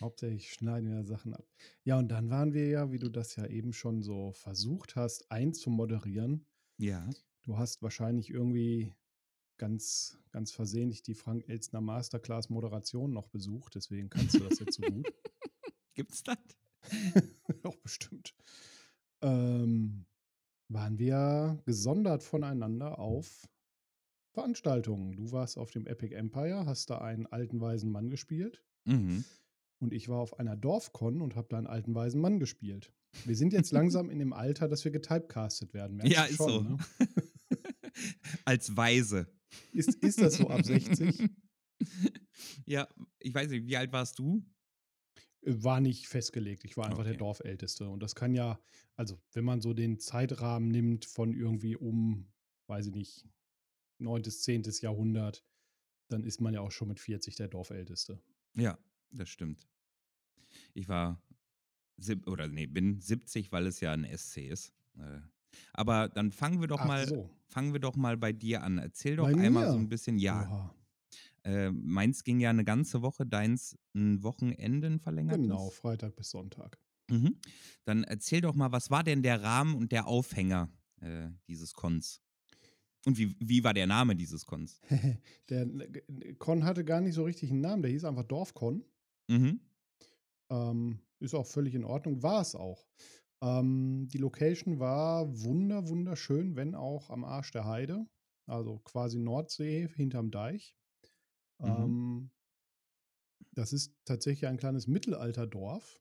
Hauptsächlich 0.00 0.52
schneiden 0.52 0.88
wir 0.88 1.04
Sachen 1.04 1.34
ab. 1.34 1.44
Ja, 1.82 1.98
und 1.98 2.08
dann 2.08 2.30
waren 2.30 2.52
wir 2.54 2.68
ja, 2.68 2.92
wie 2.92 3.00
du 3.00 3.08
das 3.08 3.34
ja 3.34 3.46
eben 3.46 3.72
schon 3.72 4.02
so 4.02 4.30
versucht 4.32 4.94
hast, 4.94 5.32
einzumoderieren. 5.32 6.46
Ja. 6.78 7.10
Du 7.42 7.58
hast 7.58 7.82
wahrscheinlich 7.82 8.30
irgendwie 8.30 8.94
ganz, 9.56 10.16
ganz 10.30 10.52
versehentlich 10.52 11.02
die 11.02 11.14
Frank 11.14 11.48
Elstner 11.48 11.80
Masterclass 11.80 12.50
Moderation 12.50 13.12
noch 13.12 13.26
besucht, 13.26 13.74
deswegen 13.74 14.10
kannst 14.10 14.34
du 14.34 14.48
das 14.48 14.60
jetzt 14.60 14.74
so 14.74 14.82
gut. 14.82 15.12
Gibt's 15.94 16.22
das? 16.22 16.38
Auch 17.64 17.76
bestimmt. 17.78 18.32
Ähm, 19.22 20.06
waren 20.72 20.98
wir 20.98 21.60
gesondert 21.64 22.22
voneinander 22.22 22.98
auf 22.98 23.48
Veranstaltungen. 24.32 25.16
Du 25.16 25.32
warst 25.32 25.58
auf 25.58 25.70
dem 25.70 25.86
Epic 25.86 26.14
Empire, 26.14 26.66
hast 26.66 26.90
da 26.90 26.98
einen 26.98 27.26
alten 27.26 27.60
weisen 27.60 27.90
Mann 27.90 28.10
gespielt. 28.10 28.64
Mhm. 28.84 29.24
Und 29.78 29.92
ich 29.92 30.08
war 30.08 30.20
auf 30.20 30.38
einer 30.38 30.56
Dorfcon 30.56 31.20
und 31.20 31.36
habe 31.36 31.48
da 31.50 31.58
einen 31.58 31.66
alten 31.66 31.94
weisen 31.94 32.20
Mann 32.20 32.38
gespielt. 32.38 32.92
Wir 33.24 33.36
sind 33.36 33.52
jetzt 33.52 33.72
langsam 33.72 34.10
in 34.10 34.18
dem 34.18 34.32
Alter, 34.32 34.68
dass 34.68 34.84
wir 34.84 34.90
getypecastet 34.92 35.74
werden. 35.74 35.96
Merkst 35.96 36.12
Ja, 36.14 36.24
ist 36.24 36.36
schon, 36.36 36.48
so. 36.48 36.60
Ne? 36.62 36.78
Als 38.44 38.76
Weise. 38.76 39.26
Ist, 39.72 39.94
ist 39.96 40.20
das 40.20 40.36
so 40.36 40.48
ab 40.48 40.64
60? 40.64 41.28
ja, 42.66 42.88
ich 43.18 43.34
weiß 43.34 43.50
nicht, 43.50 43.66
wie 43.66 43.76
alt 43.76 43.92
warst 43.92 44.18
du? 44.18 44.42
War 45.44 45.80
nicht 45.80 46.06
festgelegt. 46.06 46.64
Ich 46.64 46.76
war 46.76 46.86
einfach 46.86 47.02
der 47.02 47.12
Okay. 47.12 47.18
Dorfälteste. 47.18 47.88
Und 47.88 48.00
das 48.00 48.14
kann 48.14 48.34
ja, 48.34 48.60
also 48.96 49.20
wenn 49.32 49.44
man 49.44 49.60
so 49.60 49.74
den 49.74 49.98
Zeitrahmen 49.98 50.68
nimmt 50.68 51.04
von 51.04 51.32
irgendwie 51.34 51.74
um, 51.76 52.30
weiß 52.68 52.86
ich 52.86 52.94
nicht, 52.94 53.26
9., 53.98 54.24
10. 54.24 54.62
Jahrhundert, 54.80 55.44
dann 56.08 56.22
ist 56.24 56.40
man 56.40 56.54
ja 56.54 56.60
auch 56.60 56.70
schon 56.70 56.88
mit 56.88 57.00
40 57.00 57.36
der 57.36 57.48
Dorfälteste. 57.48 58.22
Ja, 58.54 58.78
das 59.10 59.28
stimmt. 59.30 59.66
Ich 60.74 60.88
war 60.88 61.20
sieb 61.96 62.28
oder 62.28 62.46
nee, 62.48 62.66
bin 62.66 63.00
70, 63.00 63.50
weil 63.52 63.66
es 63.66 63.80
ja 63.80 63.92
ein 63.92 64.04
SC 64.04 64.48
ist. 64.48 64.72
Äh, 64.98 65.20
Aber 65.72 66.08
dann 66.08 66.30
fangen 66.32 66.60
wir 66.60 66.68
doch 66.68 66.80
Ach 66.80 66.86
mal, 66.86 67.06
so. 67.08 67.30
fangen 67.46 67.72
wir 67.72 67.80
doch 67.80 67.96
mal 67.96 68.16
bei 68.16 68.32
dir 68.32 68.62
an. 68.62 68.78
Erzähl 68.78 69.16
doch 69.16 69.24
Bei 69.30 69.36
einmal 69.38 69.66
so 69.68 69.74
mir? 69.74 69.80
ein 69.80 69.88
bisschen. 69.88 70.18
Ja, 70.18 70.42
Oha. 70.42 70.74
Äh, 71.44 71.70
meins 71.70 72.24
ging 72.24 72.40
ja 72.40 72.50
eine 72.50 72.64
ganze 72.64 73.02
Woche, 73.02 73.26
deins 73.26 73.76
ein 73.94 74.22
Wochenenden 74.22 75.00
verlängert. 75.00 75.36
Genau, 75.36 75.70
Freitag 75.70 76.16
bis 76.16 76.30
Sonntag. 76.30 76.78
Mhm. 77.10 77.36
Dann 77.84 78.04
erzähl 78.04 78.40
doch 78.40 78.54
mal, 78.54 78.72
was 78.72 78.90
war 78.90 79.02
denn 79.02 79.22
der 79.22 79.42
Rahmen 79.42 79.74
und 79.74 79.92
der 79.92 80.06
Aufhänger 80.06 80.70
äh, 81.00 81.28
dieses 81.48 81.74
Cons? 81.74 82.22
Und 83.04 83.18
wie, 83.18 83.34
wie 83.40 83.64
war 83.64 83.74
der 83.74 83.86
Name 83.86 84.14
dieses 84.14 84.46
Cons? 84.46 84.80
der 85.48 85.68
Con 86.38 86.64
hatte 86.64 86.84
gar 86.84 87.00
nicht 87.00 87.14
so 87.14 87.24
richtig 87.24 87.50
einen 87.50 87.60
Namen, 87.60 87.82
der 87.82 87.90
hieß 87.90 88.04
einfach 88.04 88.24
Dorfcon. 88.24 88.84
Mhm. 89.28 89.60
Ähm, 90.50 91.00
ist 91.18 91.34
auch 91.34 91.46
völlig 91.46 91.74
in 91.74 91.84
Ordnung, 91.84 92.22
war 92.22 92.40
es 92.40 92.54
auch. 92.54 92.86
Ähm, 93.42 94.06
die 94.08 94.18
Location 94.18 94.78
war 94.78 95.42
wunder, 95.42 95.88
wunderschön, 95.88 96.54
wenn 96.54 96.74
auch 96.74 97.10
am 97.10 97.24
Arsch 97.24 97.50
der 97.50 97.64
Heide. 97.64 98.06
Also 98.46 98.78
quasi 98.80 99.18
Nordsee 99.18 99.88
hinterm 99.94 100.30
Deich. 100.30 100.76
Mhm. 101.62 101.68
Ähm, 101.68 102.30
das 103.52 103.72
ist 103.72 103.94
tatsächlich 104.04 104.46
ein 104.48 104.56
kleines 104.56 104.86
Mittelalterdorf 104.86 106.00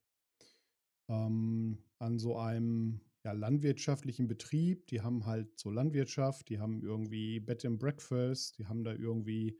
ähm, 1.09 1.83
an 1.99 2.17
so 2.19 2.37
einem 2.37 3.01
ja, 3.23 3.33
landwirtschaftlichen 3.33 4.27
Betrieb. 4.27 4.87
Die 4.87 5.01
haben 5.01 5.25
halt 5.25 5.59
so 5.59 5.69
Landwirtschaft, 5.69 6.49
die 6.49 6.59
haben 6.59 6.81
irgendwie 6.81 7.39
Bed 7.39 7.65
and 7.65 7.79
Breakfast, 7.79 8.57
die 8.57 8.67
haben 8.67 8.83
da 8.83 8.93
irgendwie 8.93 9.59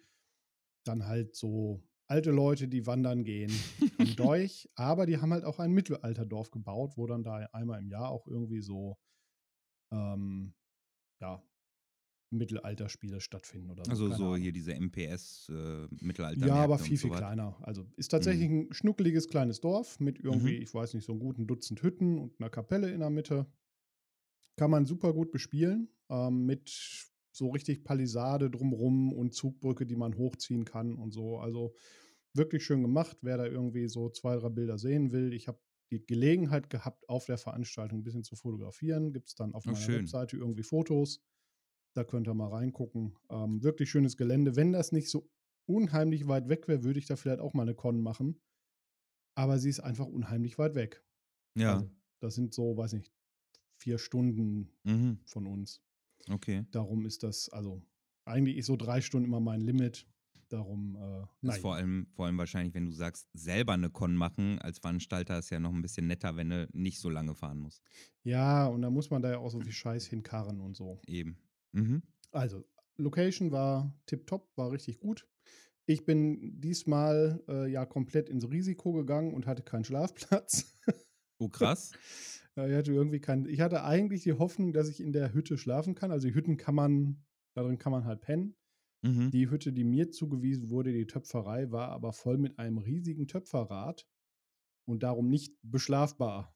dann 0.86 1.06
halt 1.06 1.36
so 1.36 1.84
alte 2.08 2.32
Leute, 2.32 2.68
die 2.68 2.88
wandern 2.88 3.24
gehen 3.24 3.52
am 4.00 4.16
Deich, 4.16 4.70
aber 4.76 5.06
die 5.06 5.18
haben 5.18 5.32
halt 5.32 5.46
auch 5.46 5.60
ein 5.60 5.72
Mittelalterdorf 5.72 6.52
gebaut, 6.52 6.98
wo 6.98 7.06
dann 7.08 7.24
da 7.24 7.38
einmal 7.54 7.80
im 7.80 7.90
Jahr 7.90 8.10
auch 8.10 8.28
irgendwie 8.28 8.62
so 8.62 8.98
ähm, 9.92 10.54
ja, 11.22 11.44
Mittelalterspiele 12.32 13.20
stattfinden 13.22 13.70
oder 13.70 13.84
so. 13.86 13.92
Also 13.92 14.06
keine 14.06 14.18
so 14.18 14.24
Ahnung. 14.26 14.42
hier 14.42 14.52
diese 14.52 14.74
MPS 14.74 15.50
äh, 15.50 15.88
Mittelalter. 16.02 16.48
Ja, 16.48 16.56
aber 16.56 16.78
viel, 16.80 16.98
viel 16.98 17.10
sowas. 17.10 17.20
kleiner. 17.20 17.58
Also 17.62 17.86
ist 17.98 18.10
tatsächlich 18.10 18.50
ein 18.50 18.74
schnuckeliges 18.74 19.28
kleines 19.28 19.60
Dorf 19.62 20.00
mit 20.00 20.20
irgendwie, 20.20 20.58
Mhm. 20.58 20.62
ich 20.64 20.74
weiß 20.74 20.94
nicht, 20.94 21.06
so 21.06 21.12
einem 21.12 21.20
guten 21.20 21.46
Dutzend 21.48 21.84
Hütten 21.84 22.18
und 22.18 22.40
einer 22.40 22.50
Kapelle 22.50 22.90
in 22.92 23.02
der 23.02 23.10
Mitte. 23.10 23.46
Kann 24.58 24.72
man 24.72 24.86
super 24.86 25.14
gut 25.14 25.32
bespielen. 25.32 25.90
Ähm, 26.10 26.46
mit 26.46 26.70
so 27.34 27.50
richtig 27.50 27.84
Palisade 27.84 28.50
drumrum 28.50 29.14
und 29.14 29.34
Zugbrücke, 29.34 29.86
die 29.86 29.96
man 29.96 30.18
hochziehen 30.18 30.66
kann 30.66 30.96
und 30.96 31.12
so. 31.12 31.38
Also 31.40 31.74
wirklich 32.34 32.64
schön 32.64 32.82
gemacht. 32.82 33.18
Wer 33.22 33.38
da 33.38 33.46
irgendwie 33.46 33.88
so 33.88 34.10
zwei, 34.10 34.36
drei 34.38 34.50
Bilder 34.50 34.78
sehen 34.78 35.12
will, 35.12 35.34
ich 35.34 35.48
habe 35.48 35.60
die 35.92 36.06
Gelegenheit 36.06 36.70
gehabt, 36.70 37.08
auf 37.10 37.26
der 37.26 37.38
Veranstaltung 37.38 38.00
ein 38.00 38.04
bisschen 38.04 38.24
zu 38.24 38.36
fotografieren. 38.36 39.12
Gibt 39.14 39.28
es 39.30 39.36
dann 39.36 39.54
auf 39.54 39.64
Oh, 39.66 39.72
meiner 39.72 39.82
schön. 39.82 40.02
Webseite 40.02 40.38
irgendwie 40.38 40.64
Fotos. 40.64 41.22
Da 41.94 42.04
könnt 42.04 42.28
ihr 42.28 42.34
mal 42.34 42.50
reingucken. 42.50 43.16
Ähm, 43.30 43.62
wirklich 43.64 43.90
schönes 43.90 44.18
Gelände. 44.18 44.56
Wenn 44.56 44.72
das 44.72 44.92
nicht 44.92 45.10
so 45.10 45.30
unheimlich 45.66 46.28
weit 46.28 46.50
weg 46.50 46.68
wäre, 46.68 46.84
würde 46.84 47.00
ich 47.00 47.06
da 47.06 47.16
vielleicht 47.16 47.40
auch 47.40 47.54
mal 47.54 47.64
eine 47.64 47.76
Con 47.76 48.02
machen. 48.02 48.40
Aber 49.36 49.60
sie 49.60 49.70
ist 49.70 49.80
einfach 49.80 50.08
unheimlich 50.08 50.58
weit 50.58 50.76
weg. 50.76 51.04
Ja. 51.56 51.76
Also, 51.76 51.92
das 52.20 52.36
sind 52.36 52.54
so, 52.54 52.78
weiß 52.78 52.94
nicht, 52.94 53.12
vier 53.76 53.98
Stunden 53.98 54.72
mhm. 54.84 55.20
von 55.26 55.48
uns. 55.48 55.82
Okay. 56.30 56.66
Darum 56.72 57.06
ist 57.06 57.24
das, 57.24 57.50
also 57.50 57.82
eigentlich 58.26 58.58
ist 58.58 58.68
so 58.68 58.78
drei 58.78 59.02
Stunden 59.02 59.28
immer 59.28 59.40
mein 59.40 59.62
Limit. 59.62 60.08
Darum, 60.50 60.98
äh, 60.98 61.22
Ist 61.22 61.28
nein. 61.42 61.62
vor 61.62 61.76
allem, 61.76 62.08
vor 62.12 62.26
allem 62.26 62.38
wahrscheinlich, 62.38 62.74
wenn 62.74 62.86
du 62.86 62.92
sagst, 62.92 63.30
selber 63.34 63.72
eine 63.72 63.90
Con 63.90 64.16
machen 64.16 64.60
als 64.60 64.80
Veranstalter, 64.80 65.40
ist 65.40 65.50
ja 65.50 65.62
noch 65.62 65.74
ein 65.74 65.82
bisschen 65.82 66.08
netter, 66.08 66.36
wenn 66.36 66.50
du 66.50 66.68
nicht 66.74 67.00
so 67.00 67.10
lange 67.10 67.36
fahren 67.36 67.60
musst. 67.60 67.82
Ja, 68.24 68.68
und 68.68 68.82
da 68.82 68.90
muss 68.90 69.10
man 69.10 69.22
da 69.22 69.32
ja 69.32 69.38
auch 69.38 69.50
so 69.50 69.62
viel 69.62 69.72
Scheiß 69.72 70.08
hinkarren 70.08 70.60
und 70.60 70.76
so. 70.76 71.00
Eben. 71.08 71.38
Mhm. 71.74 72.04
Also, 72.32 72.64
Location 72.98 73.52
war 73.52 73.94
tipptopp, 74.06 74.52
war 74.56 74.72
richtig 74.72 75.00
gut. 75.00 75.28
Ich 75.86 76.06
bin 76.06 76.60
diesmal 76.62 77.44
äh, 77.48 77.70
ja 77.70 77.86
komplett 77.86 78.30
ins 78.30 78.50
Risiko 78.50 78.94
gegangen 78.94 79.34
und 79.34 79.48
hatte 79.48 79.64
keinen 79.64 79.84
Schlafplatz. 79.84 80.74
Oh, 81.40 81.50
krass. 81.50 81.92
Ich 82.58 82.74
hatte 82.76 82.92
irgendwie 82.92 83.22
kein, 83.22 83.46
ich 83.46 83.62
hatte 83.62 83.86
eigentlich 83.86 84.24
die 84.24 84.34
Hoffnung, 84.34 84.74
dass 84.74 84.90
ich 84.90 85.00
in 85.00 85.14
der 85.14 85.34
Hütte 85.34 85.58
schlafen 85.58 85.96
kann. 85.96 86.12
Also 86.12 86.28
die 86.28 86.34
Hütten 86.36 86.58
kann 86.58 86.76
man, 86.76 87.24
darin 87.56 87.78
kann 87.78 87.94
man 87.94 88.04
halt 88.04 88.20
pennen. 88.20 88.58
Mhm. 89.04 89.32
Die 89.32 89.50
Hütte, 89.50 89.72
die 89.72 89.86
mir 89.86 90.12
zugewiesen 90.12 90.70
wurde, 90.70 90.92
die 90.92 91.08
Töpferei, 91.08 91.72
war 91.72 91.88
aber 91.88 92.12
voll 92.12 92.38
mit 92.38 92.60
einem 92.60 92.78
riesigen 92.78 93.30
Töpferrad 93.30 94.06
und 94.86 95.02
darum 95.04 95.30
nicht 95.30 95.56
beschlafbar. 95.64 96.54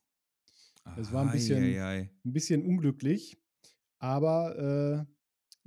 Es 0.98 1.13
war 1.13 1.25
ein 1.25 1.31
bisschen- 1.31 1.63
Eieiei. 1.63 2.12
Ein 2.25 2.34
bisschen 2.34 2.62
unglücklich, 2.65 3.38
aber 3.99 5.05
äh, 5.07 5.11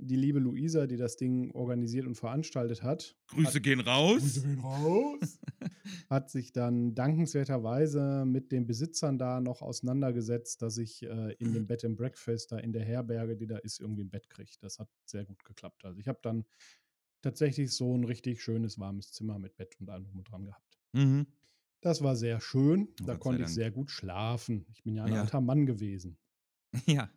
die 0.01 0.15
liebe 0.15 0.39
Luisa, 0.39 0.87
die 0.87 0.95
das 0.95 1.17
Ding 1.17 1.51
organisiert 1.51 2.07
und 2.07 2.15
veranstaltet 2.15 2.83
hat, 2.83 3.17
Grüße 3.27 3.59
gehen 3.59 3.81
raus. 3.81 4.21
Grüße 4.21 4.41
gehen 4.43 4.59
raus. 4.59 5.39
hat 6.09 6.29
sich 6.29 6.53
dann 6.53 6.95
dankenswerterweise 6.95 8.23
mit 8.25 8.51
den 8.51 8.65
Besitzern 8.65 9.17
da 9.17 9.41
noch 9.41 9.61
auseinandergesetzt, 9.61 10.61
dass 10.61 10.77
ich 10.77 11.03
äh, 11.03 11.33
in 11.33 11.53
dem 11.53 11.67
Bed 11.67 11.83
and 11.83 11.97
Breakfast 11.97 12.51
da 12.51 12.57
in 12.59 12.71
der 12.71 12.83
Herberge, 12.85 13.35
die 13.35 13.47
da 13.47 13.57
ist, 13.57 13.79
irgendwie 13.79 14.03
ein 14.03 14.09
Bett 14.09 14.29
kriege. 14.29 14.51
Das 14.61 14.79
hat 14.79 14.89
sehr 15.05 15.25
gut 15.25 15.43
geklappt. 15.43 15.83
Also 15.83 15.99
ich 15.99 16.07
habe 16.07 16.19
dann 16.21 16.45
tatsächlich 17.21 17.73
so 17.73 17.95
ein 17.97 18.05
richtig 18.05 18.41
schönes, 18.41 18.79
warmes 18.79 19.11
Zimmer 19.11 19.37
mit 19.39 19.57
Bett 19.57 19.75
und 19.79 19.89
allem 19.89 20.05
drum 20.05 20.19
und 20.19 20.31
dran 20.31 20.45
gehabt. 20.45 20.79
Mhm. 20.93 21.27
Das 21.81 22.01
war 22.01 22.15
sehr 22.15 22.39
schön. 22.39 22.87
Gott 22.99 23.07
Da 23.07 23.15
konnte 23.17 23.43
ich 23.43 23.49
sehr 23.49 23.71
gut 23.71 23.91
schlafen. 23.91 24.65
Ich 24.71 24.83
bin 24.83 24.95
ja 24.95 25.03
ein 25.03 25.13
Ja. 25.13 25.21
alter 25.21 25.41
Mann 25.41 25.65
gewesen. 25.65 26.17
Ja. 26.85 27.09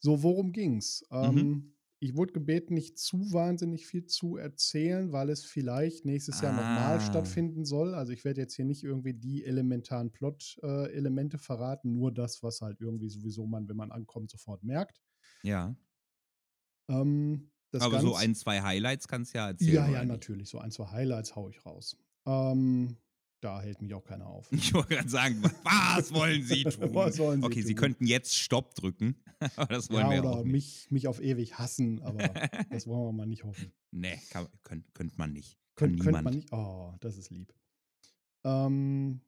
So, 0.00 0.22
worum 0.22 0.52
ging's? 0.52 1.04
Mhm. 1.10 1.38
Ähm, 1.38 1.70
ich 2.00 2.16
wurde 2.16 2.32
gebeten, 2.34 2.74
nicht 2.74 2.98
zu 2.98 3.32
wahnsinnig 3.32 3.86
viel 3.86 4.04
zu 4.06 4.36
erzählen, 4.36 5.10
weil 5.12 5.30
es 5.30 5.44
vielleicht 5.44 6.04
nächstes 6.04 6.40
Jahr 6.42 6.52
nochmal 6.52 6.98
Ah. 6.98 7.00
stattfinden 7.00 7.64
soll. 7.64 7.94
Also 7.94 8.12
ich 8.12 8.24
werde 8.24 8.42
jetzt 8.42 8.54
hier 8.56 8.66
nicht 8.66 8.82
irgendwie 8.82 9.14
die 9.14 9.44
elementaren 9.44 10.12
Plot-Elemente 10.12 11.38
verraten, 11.38 11.94
nur 11.94 12.12
das, 12.12 12.42
was 12.42 12.60
halt 12.60 12.80
irgendwie 12.80 13.08
sowieso 13.08 13.46
man, 13.46 13.68
wenn 13.68 13.76
man 13.76 13.90
ankommt, 13.90 14.30
sofort 14.30 14.62
merkt. 14.64 15.00
Ja. 15.42 15.74
Ähm, 16.90 17.50
das 17.70 17.82
Aber 17.82 18.00
so 18.00 18.08
Ganze- 18.12 18.20
ein, 18.22 18.34
zwei 18.34 18.60
Highlights 18.62 19.08
kannst 19.08 19.32
du 19.34 19.38
ja 19.38 19.48
erzählen. 19.48 19.74
Ja, 19.74 19.88
ja, 19.88 20.04
natürlich. 20.04 20.48
So 20.50 20.58
ein, 20.58 20.70
zwei 20.70 20.86
Highlights 20.88 21.34
haue 21.34 21.50
ich 21.50 21.64
raus. 21.64 21.96
Ähm, 22.26 22.98
da 23.44 23.60
hält 23.60 23.82
mich 23.82 23.92
auch 23.94 24.04
keiner 24.04 24.26
auf. 24.26 24.50
Ich 24.52 24.72
wollte 24.72 24.94
gerade 24.94 25.08
sagen, 25.08 25.42
was 25.42 26.12
wollen 26.12 26.42
Sie 26.42 26.64
tun? 26.64 26.94
Was 26.94 27.18
wollen 27.18 27.40
Sie 27.42 27.46
okay, 27.46 27.62
Sie 27.62 27.74
tun? 27.74 27.80
könnten 27.80 28.06
jetzt 28.06 28.36
Stopp 28.36 28.74
drücken, 28.74 29.16
aber 29.56 29.74
das 29.74 29.90
wollen 29.90 30.06
ja, 30.06 30.12
wir 30.12 30.20
oder 30.20 30.30
auch 30.30 30.44
nicht. 30.44 30.52
mich, 30.52 30.90
mich 30.90 31.08
auf 31.08 31.20
ewig 31.20 31.58
hassen, 31.58 32.02
aber 32.02 32.28
das 32.70 32.86
wollen 32.86 33.04
wir 33.04 33.12
mal 33.12 33.26
nicht 33.26 33.44
hoffen. 33.44 33.72
nee, 33.90 34.18
kann, 34.30 34.48
könnte 34.62 34.90
könnt 34.94 35.18
man 35.18 35.32
nicht. 35.32 35.58
Könnt, 35.76 36.00
könnte 36.00 36.22
man 36.22 36.34
nicht. 36.34 36.52
Oh, 36.52 36.94
das 37.00 37.18
ist 37.18 37.30
lieb. 37.30 37.52
Ähm, 38.44 39.20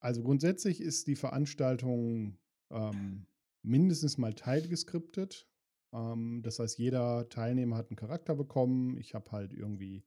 also 0.00 0.22
grundsätzlich 0.22 0.80
ist 0.80 1.06
die 1.06 1.16
Veranstaltung 1.16 2.36
ähm, 2.70 3.26
mindestens 3.62 4.18
mal 4.18 4.34
teilgeskriptet. 4.34 5.48
Ähm, 5.92 6.42
das 6.42 6.58
heißt, 6.58 6.78
jeder 6.78 7.28
Teilnehmer 7.28 7.76
hat 7.76 7.90
einen 7.90 7.96
Charakter 7.96 8.34
bekommen. 8.34 8.98
Ich 8.98 9.14
habe 9.14 9.30
halt 9.30 9.52
irgendwie 9.52 10.04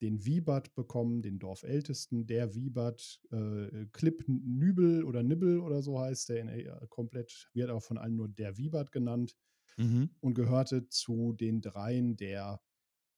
den 0.00 0.24
Wiebert 0.24 0.74
bekommen, 0.74 1.22
den 1.22 1.38
Dorfältesten, 1.38 2.26
der 2.26 2.54
Wiebert, 2.54 3.20
äh, 3.30 3.86
Clip 3.92 4.24
Nübel 4.28 5.04
oder 5.04 5.22
Nibbel 5.22 5.60
oder 5.60 5.82
so 5.82 5.98
heißt 6.00 6.28
der, 6.30 6.40
in, 6.40 6.48
äh, 6.48 6.86
komplett, 6.88 7.50
wird 7.52 7.70
auch 7.70 7.82
von 7.82 7.98
allen 7.98 8.16
nur 8.16 8.28
der 8.28 8.56
Wiebert 8.56 8.92
genannt 8.92 9.36
Mhm. 9.78 10.10
und 10.20 10.34
gehörte 10.34 10.88
zu 10.88 11.32
den 11.32 11.60
dreien 11.60 12.16
der 12.16 12.60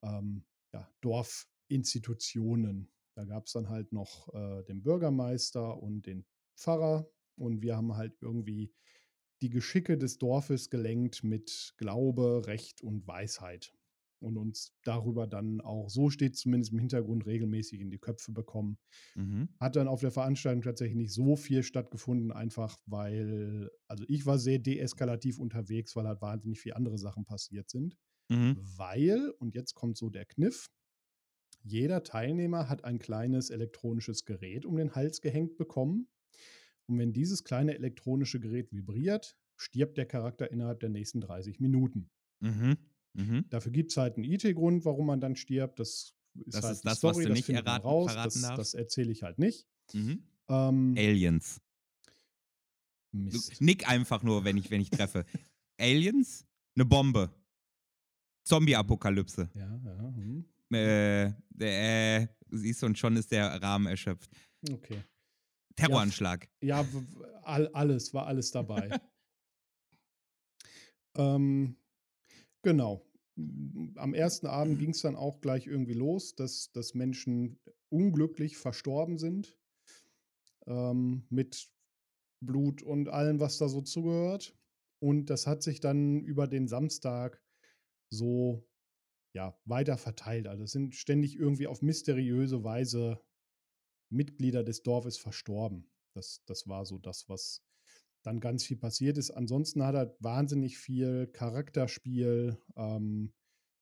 ähm, 0.03 0.45
ja, 0.73 0.89
Dorfinstitutionen. 1.01 2.91
Da 3.15 3.25
gab 3.25 3.45
es 3.47 3.53
dann 3.53 3.69
halt 3.69 3.91
noch 3.91 4.33
äh, 4.33 4.63
den 4.63 4.81
Bürgermeister 4.83 5.81
und 5.81 6.05
den 6.05 6.25
Pfarrer 6.57 7.09
und 7.35 7.61
wir 7.61 7.75
haben 7.77 7.95
halt 7.95 8.21
irgendwie 8.21 8.73
die 9.41 9.49
Geschicke 9.49 9.97
des 9.97 10.17
Dorfes 10.19 10.69
gelenkt 10.69 11.23
mit 11.23 11.73
Glaube, 11.77 12.43
Recht 12.47 12.81
und 12.81 13.07
Weisheit 13.07 13.73
und 14.23 14.37
uns 14.37 14.73
darüber 14.83 15.27
dann 15.27 15.61
auch, 15.61 15.89
so 15.89 16.09
steht 16.09 16.35
zumindest 16.35 16.71
im 16.71 16.79
Hintergrund, 16.79 17.25
regelmäßig 17.25 17.81
in 17.81 17.89
die 17.89 17.99
Köpfe 17.99 18.31
bekommen. 18.31 18.77
Mhm. 19.15 19.49
Hat 19.59 19.75
dann 19.75 19.87
auf 19.87 20.01
der 20.01 20.11
Veranstaltung 20.11 20.61
tatsächlich 20.61 20.97
nicht 20.97 21.13
so 21.13 21.35
viel 21.35 21.63
stattgefunden, 21.63 22.31
einfach 22.31 22.77
weil, 22.85 23.69
also 23.87 24.03
ich 24.07 24.25
war 24.25 24.37
sehr 24.37 24.59
deeskalativ 24.59 25.39
unterwegs, 25.39 25.95
weil 25.95 26.07
halt 26.07 26.21
wahnsinnig 26.21 26.59
viele 26.59 26.75
andere 26.75 26.97
Sachen 26.97 27.25
passiert 27.25 27.69
sind. 27.69 27.95
Mhm. 28.29 28.57
Weil, 28.77 29.31
und 29.39 29.55
jetzt 29.55 29.73
kommt 29.73 29.97
so 29.97 30.09
der 30.09 30.25
Kniff, 30.25 30.69
jeder 31.63 32.03
Teilnehmer 32.03 32.67
hat 32.69 32.83
ein 32.83 32.99
kleines 32.99 33.49
elektronisches 33.49 34.25
Gerät 34.25 34.65
um 34.65 34.75
den 34.75 34.95
Hals 34.95 35.21
gehängt 35.21 35.57
bekommen. 35.57 36.09
Und 36.87 36.99
wenn 36.99 37.13
dieses 37.13 37.43
kleine 37.43 37.75
elektronische 37.75 38.39
Gerät 38.39 38.71
vibriert, 38.73 39.37
stirbt 39.55 39.97
der 39.97 40.05
Charakter 40.05 40.51
innerhalb 40.51 40.81
der 40.81 40.89
nächsten 40.89 41.21
30 41.21 41.59
Minuten. 41.59 42.09
Mhm. 42.41 42.77
Mhm. 43.13 43.45
Dafür 43.49 43.71
gibt 43.71 43.91
es 43.91 43.97
halt 43.97 44.15
einen 44.17 44.23
IT-Grund, 44.25 44.85
warum 44.85 45.05
man 45.07 45.19
dann 45.21 45.35
stirbt. 45.35 45.79
Das 45.79 46.13
ist 46.45 46.55
Das 46.55 46.63
halt 46.63 46.73
ist 46.75 46.85
das, 46.85 46.97
Story, 46.97 47.15
was 47.17 47.23
du 47.23 47.29
das 47.29 47.37
nicht 47.37 47.49
erraten- 47.49 47.85
raus. 47.87 48.13
das, 48.15 48.41
das 48.41 48.73
erzähle 48.73 49.11
ich 49.11 49.23
halt 49.23 49.37
nicht. 49.39 49.67
Mhm. 49.93 50.23
Ähm, 50.49 50.95
Aliens. 50.97 51.61
Mist. 53.15 53.61
nick 53.61 53.87
einfach 53.87 54.23
nur, 54.23 54.43
wenn 54.43 54.57
ich, 54.57 54.71
wenn 54.71 54.81
ich 54.81 54.89
treffe. 54.89 55.25
Aliens, 55.79 56.47
eine 56.75 56.85
Bombe. 56.85 57.31
Zombie-Apokalypse. 58.47 59.49
Ja, 59.53 59.79
ja. 59.85 60.13
Hm. 60.15 60.45
Äh, 60.73 61.27
äh, 61.59 62.27
siehst 62.49 62.81
du, 62.81 62.87
und 62.87 62.97
schon 62.97 63.15
ist 63.15 63.31
der 63.31 63.61
Rahmen 63.61 63.85
erschöpft. 63.85 64.31
Okay. 64.69 65.03
Terroranschlag. 65.75 66.49
Ja, 66.61 66.83
all, 67.43 67.67
alles, 67.69 68.13
war 68.13 68.25
alles 68.25 68.49
dabei. 68.51 68.89
ähm, 71.15 71.75
genau. 72.63 73.05
Am 73.95 74.13
ersten 74.13 74.47
Abend 74.47 74.79
ging 74.79 74.91
es 74.91 75.01
dann 75.01 75.15
auch 75.15 75.41
gleich 75.41 75.67
irgendwie 75.67 75.93
los, 75.93 76.35
dass, 76.35 76.71
dass 76.71 76.93
Menschen 76.93 77.59
unglücklich 77.89 78.57
verstorben 78.57 79.17
sind. 79.17 79.57
Ähm, 80.65 81.25
mit 81.29 81.69
Blut 82.41 82.81
und 82.81 83.09
allem, 83.09 83.39
was 83.39 83.57
da 83.57 83.67
so 83.69 83.81
zugehört. 83.81 84.57
Und 84.99 85.29
das 85.29 85.47
hat 85.47 85.63
sich 85.63 85.79
dann 85.79 86.23
über 86.23 86.47
den 86.47 86.67
Samstag 86.67 87.41
so 88.09 88.65
ja, 89.35 89.59
weiter 89.65 89.97
verteilt. 89.97 90.47
Also 90.47 90.63
es 90.63 90.71
sind 90.71 90.95
ständig 90.95 91.35
irgendwie 91.37 91.67
auf 91.67 91.81
mysteriöse 91.81 92.63
Weise 92.63 93.19
Mitglieder 94.11 94.63
des 94.63 94.83
Dorfes 94.83 95.17
verstorben. 95.17 95.89
Das, 96.15 96.43
das 96.45 96.67
war 96.67 96.85
so 96.85 96.99
das, 96.99 97.27
was 97.27 97.65
dann 98.23 98.39
ganz 98.39 98.63
viel 98.63 98.77
passiert 98.77 99.17
ist. 99.17 99.31
Ansonsten 99.31 99.83
hat 99.83 99.95
er 99.95 100.15
wahnsinnig 100.19 100.77
viel 100.77 101.27
Charakterspiel, 101.27 102.57
ähm, 102.75 103.33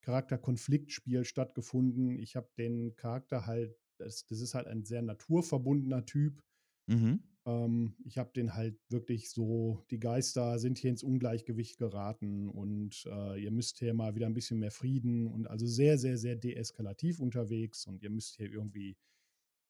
Charakterkonfliktspiel 0.02 1.24
stattgefunden. 1.24 2.18
Ich 2.18 2.36
habe 2.36 2.50
den 2.58 2.96
Charakter 2.96 3.46
halt, 3.46 3.76
das, 3.98 4.26
das 4.26 4.40
ist 4.40 4.54
halt 4.54 4.66
ein 4.66 4.84
sehr 4.84 5.02
naturverbundener 5.02 6.04
Typ. 6.04 6.42
Mhm. 6.88 7.22
Ähm, 7.46 7.94
ich 8.04 8.18
habe 8.18 8.32
den 8.34 8.54
halt 8.54 8.78
wirklich 8.88 9.30
so, 9.30 9.84
die 9.90 10.00
Geister 10.00 10.58
sind 10.58 10.78
hier 10.78 10.90
ins 10.90 11.02
Ungleichgewicht 11.02 11.78
geraten 11.78 12.48
und 12.48 13.04
äh, 13.06 13.42
ihr 13.42 13.50
müsst 13.50 13.78
hier 13.78 13.94
mal 13.94 14.14
wieder 14.14 14.26
ein 14.26 14.34
bisschen 14.34 14.58
mehr 14.58 14.70
Frieden 14.70 15.26
und 15.26 15.46
also 15.46 15.66
sehr, 15.66 15.98
sehr, 15.98 16.18
sehr 16.18 16.36
deeskalativ 16.36 17.20
unterwegs 17.20 17.86
und 17.86 18.02
ihr 18.02 18.10
müsst 18.10 18.36
hier 18.36 18.50
irgendwie 18.50 18.96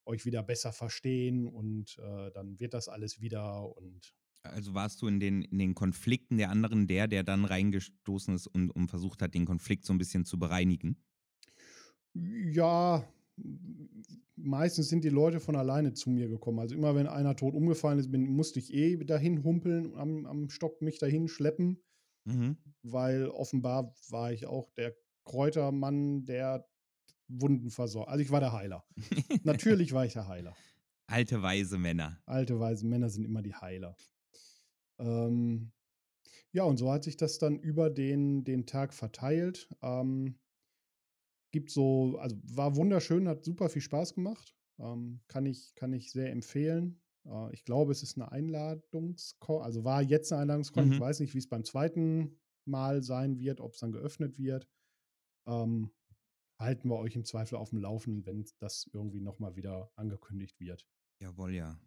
euch 0.05 0.25
wieder 0.25 0.43
besser 0.43 0.73
verstehen 0.73 1.47
und 1.47 1.99
äh, 1.99 2.31
dann 2.33 2.59
wird 2.59 2.75
das 2.75 2.89
alles 2.89 3.21
wieder 3.21 3.77
und 3.77 4.15
Also 4.43 4.75
warst 4.75 5.03
du 5.03 5.07
in 5.07 5.21
den, 5.21 5.43
in 5.43 5.59
den 5.59 5.75
Konflikten 5.75 6.37
der 6.37 6.51
anderen 6.51 6.87
der, 6.87 7.09
der 7.09 7.23
dann 7.23 7.45
reingestoßen 7.45 8.35
ist 8.35 8.47
und, 8.47 8.71
und 8.71 8.89
versucht 8.89 9.23
hat, 9.23 9.35
den 9.35 9.47
Konflikt 9.47 9.85
so 9.85 9.93
ein 9.93 9.99
bisschen 9.99 10.25
zu 10.25 10.39
bereinigen? 10.39 10.97
ja, 12.15 13.05
meistens 14.37 14.89
sind 14.89 15.05
die 15.05 15.09
Leute 15.09 15.41
von 15.41 15.57
alleine 15.57 15.95
zu 15.95 16.11
mir 16.11 16.29
gekommen. 16.29 16.59
Also 16.59 16.75
immer 16.75 16.95
wenn 16.95 17.07
einer 17.07 17.37
tot 17.37 17.55
umgefallen 17.55 17.99
ist, 17.99 18.11
bin, 18.11 18.27
musste 18.27 18.59
ich 18.59 18.73
eh 18.73 18.97
dahin 19.05 19.45
humpeln, 19.45 19.95
am, 19.97 20.27
am 20.27 20.49
Stock 20.51 20.83
mich 20.83 20.99
dahin 20.99 21.29
schleppen. 21.29 21.83
Mhm. 22.25 22.57
weil 22.85 23.27
offenbar 23.27 23.97
war 24.11 24.33
ich 24.33 24.47
auch 24.47 24.71
der 24.77 24.95
Kräutermann, 25.25 26.25
der 26.25 26.65
Wunden 27.27 27.71
versorgt. 27.71 28.09
Also 28.09 28.23
ich 28.23 28.31
war 28.31 28.39
der 28.39 28.53
Heiler. 28.53 28.85
Natürlich 29.43 29.93
war 29.93 30.07
ich 30.07 30.13
der 30.13 30.29
Heiler. 30.29 30.55
Alte, 31.09 31.43
weise 31.43 31.79
Männer. 31.79 32.21
Alte, 32.27 32.61
weise 32.61 32.87
Männer 32.87 33.11
sind 33.11 33.25
immer 33.25 33.43
die 33.43 33.57
Heiler. 33.57 33.97
Ähm, 34.99 35.73
ja, 36.53 36.65
und 36.65 36.77
so 36.77 36.93
hat 36.93 37.05
sich 37.05 37.17
das 37.17 37.39
dann 37.39 37.59
über 37.59 37.91
den, 37.91 38.45
den 38.45 38.67
Tag 38.67 38.93
verteilt. 38.93 39.69
Ähm, 39.83 40.39
gibt 41.51 41.71
so, 41.71 42.19
also 42.19 42.37
war 42.45 42.77
wunderschön, 42.77 43.29
hat 43.29 43.45
super 43.45 43.69
viel 43.69 43.83
Spaß 43.83 44.15
gemacht. 44.15 44.55
Ähm, 44.79 45.21
kann, 45.29 45.47
ich, 45.47 45.75
kann 45.75 45.93
ich 45.93 46.11
sehr 46.11 46.31
empfehlen. 46.31 47.01
Äh, 47.27 47.53
ich 47.53 47.65
glaube, 47.65 47.93
es 47.93 48.03
ist 48.03 48.17
eine 48.17 48.33
Einladungskon, 48.33 49.63
also 49.63 49.85
war 49.85 50.03
jetzt 50.03 50.33
eine 50.33 50.43
Einladungskon. 50.43 50.87
Mhm. 50.87 50.93
Ich 50.93 51.01
weiß 51.01 51.21
nicht, 51.21 51.35
wie 51.35 51.39
es 51.39 51.49
beim 51.49 51.65
zweiten 51.65 52.39
Mal 52.65 53.03
sein 53.03 53.39
wird, 53.39 53.61
ob 53.61 53.75
es 53.75 53.81
dann 53.81 53.93
geöffnet 53.93 54.39
wird. 54.39 54.69
Ähm, 55.47 55.91
halten 56.59 56.89
wir 56.89 56.99
euch 56.99 57.17
im 57.17 57.25
Zweifel 57.25 57.57
auf 57.57 57.71
dem 57.71 57.81
Laufenden, 57.81 58.25
wenn 58.27 58.45
das 58.59 58.89
irgendwie 58.93 59.21
nochmal 59.21 59.57
wieder 59.57 59.91
angekündigt 59.97 60.61
wird. 60.61 60.87
Jawohl, 61.21 61.55
ja. 61.55 61.79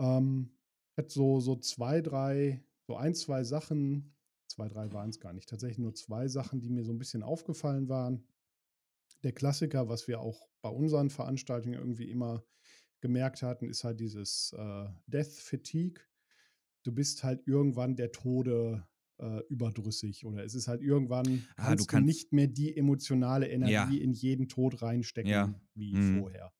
Ähm, 0.00 0.57
hat 0.98 1.10
so, 1.10 1.40
so 1.40 1.56
zwei, 1.56 2.00
drei, 2.02 2.62
so 2.86 2.96
ein, 2.96 3.14
zwei 3.14 3.44
Sachen, 3.44 4.14
zwei, 4.48 4.68
drei 4.68 4.92
waren 4.92 5.10
es 5.10 5.20
gar 5.20 5.32
nicht, 5.32 5.48
tatsächlich 5.48 5.78
nur 5.78 5.94
zwei 5.94 6.28
Sachen, 6.28 6.60
die 6.60 6.70
mir 6.70 6.84
so 6.84 6.92
ein 6.92 6.98
bisschen 6.98 7.22
aufgefallen 7.22 7.88
waren. 7.88 8.24
Der 9.22 9.32
Klassiker, 9.32 9.88
was 9.88 10.08
wir 10.08 10.20
auch 10.20 10.46
bei 10.62 10.68
unseren 10.70 11.10
Veranstaltungen 11.10 11.74
irgendwie 11.78 12.10
immer 12.10 12.44
gemerkt 13.00 13.42
hatten, 13.42 13.68
ist 13.68 13.84
halt 13.84 14.00
dieses 14.00 14.52
äh, 14.58 14.86
Death 15.06 15.32
Fatigue. 15.32 16.00
Du 16.84 16.92
bist 16.92 17.22
halt 17.24 17.46
irgendwann 17.46 17.96
der 17.96 18.10
Tode 18.12 18.86
äh, 19.20 19.40
überdrüssig 19.48 20.24
oder 20.24 20.44
es 20.44 20.54
ist 20.54 20.68
halt 20.68 20.80
irgendwann 20.80 21.46
Ah, 21.56 21.66
kannst 21.68 21.84
du 21.84 21.86
kannst- 21.90 22.06
nicht 22.06 22.32
mehr 22.32 22.46
die 22.46 22.76
emotionale 22.76 23.48
Energie 23.48 23.98
Ja. 23.98 24.02
in 24.04 24.12
jeden 24.12 24.48
Tod 24.48 24.80
reinstecken 24.82 25.30
Ja. 25.30 25.54
wie 25.74 25.94
Mhm. 25.94 26.20
vorher. 26.20 26.52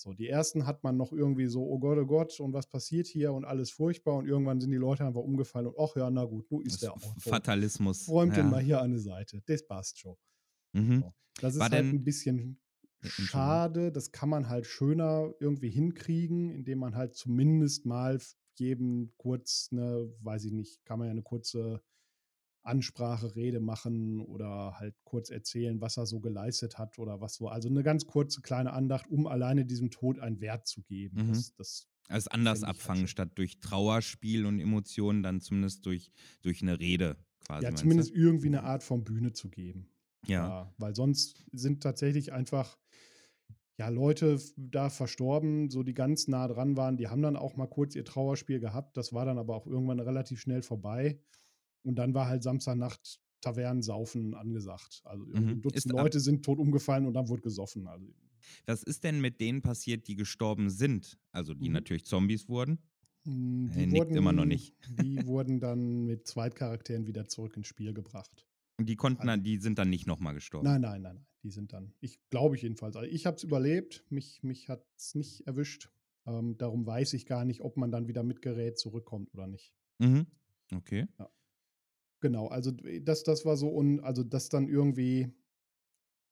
So, 0.00 0.12
die 0.12 0.28
ersten 0.28 0.66
hat 0.66 0.84
man 0.84 0.96
noch 0.96 1.12
irgendwie 1.12 1.46
so, 1.46 1.62
oh 1.62 1.78
Gott, 1.78 1.98
oh 1.98 2.06
Gott, 2.06 2.38
und 2.40 2.52
was 2.52 2.68
passiert 2.68 3.06
hier 3.06 3.32
und 3.32 3.44
alles 3.44 3.70
furchtbar 3.70 4.14
und 4.16 4.26
irgendwann 4.26 4.60
sind 4.60 4.70
die 4.70 4.76
Leute 4.76 5.04
einfach 5.04 5.20
umgefallen 5.20 5.66
und 5.66 5.76
ach 5.78 5.96
ja, 5.96 6.08
na 6.10 6.24
gut, 6.24 6.50
nun 6.50 6.62
ist 6.62 6.74
Das 6.74 6.80
der 6.80 6.92
auch 6.92 7.00
tot. 7.00 7.22
Fatalismus. 7.22 8.08
Räumt 8.08 8.36
ja. 8.36 8.42
den 8.42 8.50
mal 8.50 8.62
hier 8.62 8.80
an 8.80 8.92
die 8.92 8.98
Seite. 8.98 9.42
Das 9.46 9.66
passt 9.66 9.98
schon. 9.98 10.16
Mhm. 10.72 11.00
So. 11.00 11.14
Das 11.40 11.54
ist 11.54 11.60
War 11.60 11.70
halt 11.70 11.84
ein 11.84 12.04
bisschen 12.04 12.60
schade. 13.02 13.92
Das 13.92 14.12
kann 14.12 14.28
man 14.28 14.48
halt 14.48 14.66
schöner 14.66 15.32
irgendwie 15.40 15.70
hinkriegen, 15.70 16.50
indem 16.50 16.78
man 16.78 16.94
halt 16.94 17.14
zumindest 17.14 17.86
mal 17.86 18.20
jedem 18.54 19.12
kurz 19.16 19.68
eine, 19.70 20.12
weiß 20.20 20.44
ich 20.44 20.52
nicht, 20.52 20.84
kann 20.84 20.98
man 20.98 21.06
ja 21.06 21.12
eine 21.12 21.22
kurze 21.22 21.82
Ansprache, 22.68 23.34
Rede 23.34 23.60
machen 23.60 24.20
oder 24.20 24.78
halt 24.78 24.94
kurz 25.04 25.30
erzählen, 25.30 25.80
was 25.80 25.96
er 25.96 26.06
so 26.06 26.20
geleistet 26.20 26.78
hat 26.78 26.98
oder 26.98 27.20
was 27.20 27.34
so. 27.34 27.48
Also 27.48 27.68
eine 27.68 27.82
ganz 27.82 28.06
kurze 28.06 28.42
kleine 28.42 28.72
Andacht, 28.72 29.08
um 29.08 29.26
alleine 29.26 29.64
diesem 29.64 29.90
Tod 29.90 30.18
einen 30.20 30.40
Wert 30.40 30.66
zu 30.66 30.82
geben. 30.82 31.26
Mhm. 31.26 31.28
Das, 31.28 31.54
das, 31.56 31.88
Also 32.08 32.30
anders 32.30 32.62
halt 32.62 32.70
abfangen, 32.70 33.00
schön. 33.02 33.08
statt 33.08 33.30
durch 33.34 33.58
Trauerspiel 33.60 34.46
und 34.46 34.60
Emotionen, 34.60 35.22
dann 35.22 35.40
zumindest 35.40 35.86
durch, 35.86 36.12
durch 36.42 36.62
eine 36.62 36.78
Rede 36.78 37.16
quasi. 37.40 37.64
ja, 37.64 37.74
zumindest 37.74 38.10
du? 38.10 38.14
irgendwie 38.14 38.48
eine 38.48 38.62
Art 38.62 38.82
von 38.82 39.04
Bühne 39.04 39.32
zu 39.32 39.48
geben. 39.48 39.90
Ja. 40.26 40.74
weil 40.78 40.94
sonst 40.94 41.46
sind 41.52 41.82
tatsächlich 41.82 42.32
einfach 42.32 42.76
ja 43.78 43.88
Leute 43.88 44.38
da 44.56 44.90
verstorben, 44.90 45.70
so 45.70 45.84
die 45.84 45.94
ganz 45.94 46.26
nah 46.26 46.48
dran 46.48 46.76
waren, 46.76 46.96
die 46.96 47.08
haben 47.08 47.22
dann 47.22 47.36
auch 47.36 47.56
mal 47.56 47.68
kurz 47.68 47.94
ihr 47.94 48.04
Trauerspiel 48.04 48.58
gehabt, 48.58 48.96
das 48.96 49.12
war 49.12 49.24
dann 49.24 49.38
aber 49.38 49.54
auch 49.54 49.66
irgendwann 49.66 50.00
relativ 50.00 50.40
schnell 50.40 50.62
vorbei 50.62 51.20
und 51.82 51.96
dann 51.96 52.14
war 52.14 52.26
halt 52.28 52.42
Samstagnacht 52.42 53.20
Tavernensaufen 53.40 54.34
angesagt. 54.34 55.00
Also 55.04 55.24
Mhm. 55.26 55.34
ein 55.48 55.60
Dutzend 55.60 55.76
Ist 55.86 55.92
Leute 55.92 56.20
sind 56.20 56.44
tot 56.44 56.58
umgefallen 56.58 57.06
und 57.06 57.14
dann 57.14 57.28
wurde 57.28 57.42
gesoffen. 57.42 57.86
Also 57.86 58.06
Was 58.66 58.82
ist 58.82 59.04
denn 59.04 59.20
mit 59.20 59.40
denen 59.40 59.62
passiert, 59.62 60.08
die 60.08 60.16
gestorben 60.16 60.70
sind? 60.70 61.18
Also 61.32 61.54
die 61.54 61.68
Mhm. 61.68 61.74
natürlich 61.74 62.04
Zombies 62.04 62.48
wurden. 62.48 62.78
mh, 63.24 63.74
Er 63.76 63.86
nickt 63.86 64.10
immer 64.16 64.32
noch 64.32 64.44
nicht. 64.46 64.74
Die 65.22 65.26
wurden 65.26 65.60
dann 65.60 66.06
mit 66.06 66.26
Zweitcharakteren 66.26 67.06
wieder 67.06 67.26
zurück 67.28 67.56
ins 67.56 67.66
Spiel 67.66 67.92
gebracht. 67.92 68.46
Und 68.78 68.88
die 68.88 68.96
konnten 68.96 69.20
Also- 69.22 69.30
dann, 69.32 69.42
die 69.42 69.58
sind 69.58 69.78
dann 69.78 69.90
nicht 69.90 70.06
nochmal 70.06 70.34
gestorben. 70.34 70.64
Nein, 70.66 70.80
nein, 70.80 71.02
nein, 71.02 71.14
nein. 71.16 71.26
Die 71.42 71.50
sind 71.50 71.72
dann, 71.72 71.92
ich 72.00 72.18
glaube 72.30 72.56
ich 72.56 72.62
jedenfalls. 72.62 72.96
Also 72.96 73.08
ich 73.10 73.26
habe 73.26 73.36
es 73.36 73.42
überlebt, 73.44 74.04
mich, 74.08 74.42
mich 74.42 74.68
hat 74.68 74.84
es 74.96 75.14
nicht 75.14 75.46
erwischt. 75.46 75.90
Ähm, 76.26 76.56
darum 76.58 76.86
weiß 76.86 77.12
ich 77.14 77.26
gar 77.26 77.44
nicht, 77.44 77.60
ob 77.60 77.76
man 77.76 77.90
dann 77.90 78.08
wieder 78.08 78.22
mit 78.22 78.40
Gerät 78.42 78.78
zurückkommt 78.78 79.32
oder 79.34 79.46
nicht. 79.46 79.72
Mhm. 79.98 80.26
Okay. 80.74 81.06
Genau, 82.20 82.48
also 82.48 82.72
das, 82.72 83.22
das 83.22 83.44
war 83.44 83.56
so, 83.56 83.68
und 83.68 84.00
also 84.00 84.24
das 84.24 84.48
dann 84.48 84.68
irgendwie, 84.68 85.32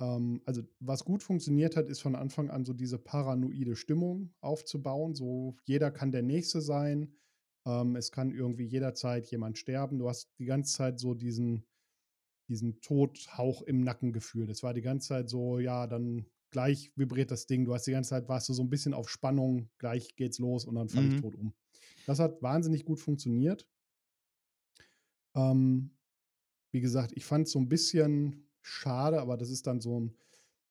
ähm, 0.01 0.43
also 0.45 0.63
was 0.81 1.05
gut 1.05 1.23
funktioniert 1.23 1.77
hat, 1.77 1.89
ist 1.89 2.01
von 2.01 2.15
Anfang 2.15 2.51
an 2.51 2.65
so 2.65 2.73
diese 2.73 2.99
paranoide 2.99 3.77
Stimmung 3.77 4.35
aufzubauen. 4.41 5.15
So 5.15 5.57
jeder 5.65 5.91
kann 5.91 6.13
der 6.13 6.23
Nächste 6.23 6.61
sein. 6.61 7.15
Ähm, 7.67 7.97
es 7.97 8.13
kann 8.13 8.33
irgendwie 8.33 8.65
jederzeit 8.65 9.27
jemand 9.31 9.59
sterben. 9.59 9.99
Du 9.99 10.09
hast 10.09 10.31
die 10.39 10.45
ganze 10.47 10.75
Zeit 10.77 11.01
so 11.01 11.15
diesen, 11.15 11.67
diesen 12.49 12.81
Todhauch 12.81 13.63
im 13.63 13.83
Nackengefühl. 13.83 14.47
Das 14.47 14.63
war 14.63 14.75
die 14.75 14.83
ganze 14.83 15.09
Zeit 15.09 15.31
so, 15.31 15.59
ja, 15.59 15.87
dann 15.87 16.27
gleich 16.51 16.93
vibriert 16.97 17.31
das 17.31 17.47
Ding. 17.47 17.65
Du 17.65 17.75
hast 17.75 17.87
die 17.87 17.93
ganze 17.93 18.11
Zeit, 18.11 18.29
warst 18.29 18.49
du 18.49 18.55
so 18.55 18.63
ein 18.63 18.71
bisschen 18.71 18.95
auf 18.95 19.11
Spannung, 19.11 19.71
gleich 19.79 20.17
geht's 20.17 20.39
los 20.39 20.65
und 20.67 20.77
dann 20.77 20.89
falle 20.89 21.09
Mhm. 21.09 21.09
ich 21.09 21.17
tot 21.17 21.37
um. 21.37 21.55
Das 22.07 22.21
hat 22.21 22.43
wahnsinnig 22.43 22.85
gut 22.85 23.01
funktioniert. 23.01 23.69
Ähm, 25.37 25.91
wie 26.73 26.81
gesagt, 26.81 27.13
ich 27.15 27.25
fand 27.25 27.47
es 27.47 27.53
so 27.53 27.61
ein 27.61 27.69
bisschen 27.69 28.49
schade, 28.63 29.21
aber 29.21 29.37
das 29.37 29.51
ist 29.51 29.67
dann 29.67 29.81
so 29.81 30.01
ein, 30.01 30.17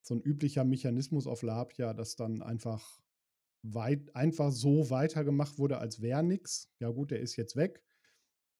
so 0.01 0.15
ein 0.15 0.21
üblicher 0.21 0.65
Mechanismus 0.65 1.27
auf 1.27 1.41
Labia, 1.41 1.93
dass 1.93 2.15
dann 2.15 2.41
einfach 2.41 2.99
weit, 3.63 4.15
einfach 4.15 4.51
so 4.51 4.89
weitergemacht 4.89 5.57
wurde, 5.57 5.77
als 5.77 6.01
wäre 6.01 6.23
nichts. 6.23 6.69
Ja 6.79 6.89
gut, 6.89 7.11
der 7.11 7.21
ist 7.21 7.35
jetzt 7.35 7.55
weg. 7.55 7.81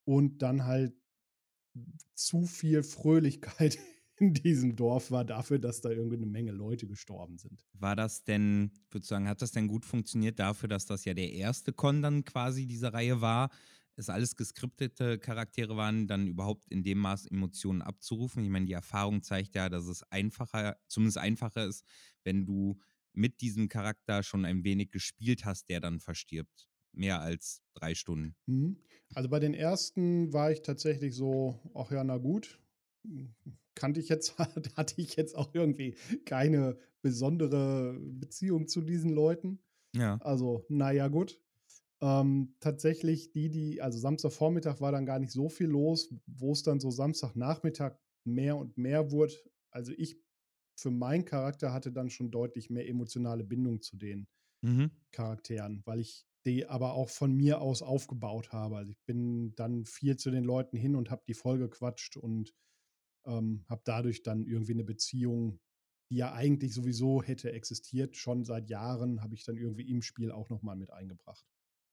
Und 0.06 0.42
dann 0.42 0.66
halt 0.66 0.94
zu 2.14 2.46
viel 2.46 2.84
Fröhlichkeit 2.84 3.78
in 4.18 4.34
diesem 4.34 4.76
Dorf 4.76 5.12
war 5.12 5.26
dafür, 5.26 5.60
dass 5.60 5.82
da 5.82 5.90
irgendwie 5.90 6.16
eine 6.16 6.26
Menge 6.26 6.52
Leute 6.52 6.88
gestorben 6.88 7.38
sind. 7.38 7.66
War 7.74 7.96
das 7.96 8.24
denn, 8.24 8.72
würde 8.90 9.04
ich 9.04 9.10
sagen, 9.10 9.28
hat 9.28 9.42
das 9.42 9.52
denn 9.52 9.68
gut 9.68 9.86
funktioniert 9.86 10.40
dafür, 10.40 10.70
dass 10.70 10.86
das 10.86 11.04
ja 11.04 11.14
der 11.14 11.34
erste 11.34 11.74
Con 11.74 12.02
dann 12.02 12.24
quasi 12.24 12.66
dieser 12.66 12.94
Reihe 12.94 13.20
war? 13.20 13.50
Es 13.96 14.10
alles 14.10 14.36
geskriptete 14.36 15.20
Charaktere 15.20 15.78
waren, 15.78 16.08
dann 16.08 16.28
überhaupt 16.28 16.66
in 16.70 16.84
dem 16.84 17.00
Maß 17.00 17.28
Emotionen 17.28 17.82
abzurufen. 17.82 18.44
Ich 18.44 18.50
meine, 18.50 18.66
die 18.66 18.74
Erfahrung 18.74 19.24
zeigt 19.24 19.56
ja, 19.56 19.70
dass 19.70 19.88
es 19.88 20.04
einfacher, 20.12 20.78
zumindest 20.88 21.18
einfacher 21.18 21.66
ist, 21.66 21.86
wenn 22.24 22.46
du 22.46 22.78
mit 23.14 23.42
diesem 23.42 23.70
Charakter 23.70 24.24
schon 24.24 24.46
ein 24.46 24.64
wenig 24.64 24.92
gespielt 24.92 25.46
hast, 25.46 25.70
der 25.70 25.80
dann 25.80 26.00
verstirbt. 26.00 26.68
Mehr 26.92 27.22
als 27.22 27.62
drei 27.74 27.94
Stunden. 27.94 28.36
Mhm. 28.46 28.78
Also 29.14 29.30
bei 29.30 29.40
den 29.40 29.54
ersten 29.54 30.32
war 30.32 30.52
ich 30.52 30.62
tatsächlich 30.62 31.16
so, 31.16 31.60
ach 31.74 31.92
ja, 31.92 32.04
na 32.04 32.18
gut. 32.18 32.60
Kannte 33.76 34.00
ich 34.00 34.10
jetzt, 34.10 34.38
hatte 34.76 35.02
ich 35.02 35.16
jetzt 35.16 35.36
auch 35.36 35.54
irgendwie 35.54 35.96
keine 36.26 36.78
besondere 37.02 38.00
Beziehung 38.00 38.68
zu 38.68 38.82
diesen 38.82 39.12
Leuten. 39.12 39.60
Ja. 39.96 40.18
Also, 40.22 40.66
naja, 40.70 41.08
gut. 41.08 41.40
Ähm, 42.06 42.56
tatsächlich, 42.60 43.32
die, 43.32 43.50
die, 43.50 43.82
also 43.82 43.98
Samstagvormittag 43.98 44.80
war 44.80 44.92
dann 44.92 45.08
gar 45.08 45.18
nicht 45.18 45.32
so 45.32 45.50
viel 45.50 45.66
los, 45.66 46.14
wo 46.28 46.52
es 46.52 46.62
dann 46.62 46.80
so 46.80 46.92
Samstagnachmittag 46.92 47.98
mehr 48.24 48.58
und 48.58 48.78
mehr 48.78 49.12
wurde. 49.12 49.34
Also 49.72 49.92
ich 49.98 50.22
für 50.78 50.92
meinen 50.92 51.26
Charakter 51.26 51.74
hatte 51.74 51.92
dann 51.92 52.12
schon 52.12 52.30
deutlich 52.30 52.70
mehr 52.70 52.88
emotionale 52.88 53.44
Bindung 53.44 53.82
zu 53.82 53.98
denen. 53.98 54.28
Mhm. 54.62 54.92
Charakteren, 55.14 55.82
weil 55.86 56.00
ich 56.00 56.28
die 56.46 56.68
aber 56.68 56.94
auch 56.94 57.10
von 57.10 57.34
mir 57.34 57.62
aus 57.62 57.82
aufgebaut 57.82 58.52
habe. 58.52 58.78
Also 58.78 58.92
ich 58.92 59.02
bin 59.06 59.56
dann 59.56 59.86
viel 59.86 60.16
zu 60.18 60.30
den 60.30 60.44
Leuten 60.44 60.78
hin 60.78 60.96
und 60.96 61.10
habe 61.10 61.24
die 61.28 61.34
voll 61.34 61.58
gequatscht 61.58 62.18
und 62.18 62.54
ähm, 63.26 63.66
habe 63.70 63.82
dadurch 63.86 64.24
dann 64.24 64.46
irgendwie 64.46 64.74
eine 64.74 64.84
Beziehung, 64.84 65.60
die 66.12 66.18
ja 66.18 66.34
eigentlich 66.34 66.74
sowieso 66.76 67.24
hätte 67.24 67.52
existiert, 67.52 68.16
schon 68.16 68.46
seit 68.46 68.70
Jahren, 68.70 69.24
habe 69.24 69.36
ich 69.36 69.44
dann 69.44 69.58
irgendwie 69.58 69.90
im 69.90 70.04
Spiel 70.04 70.32
auch 70.32 70.50
nochmal 70.50 70.76
mit 70.76 70.92
eingebracht. 70.92 71.46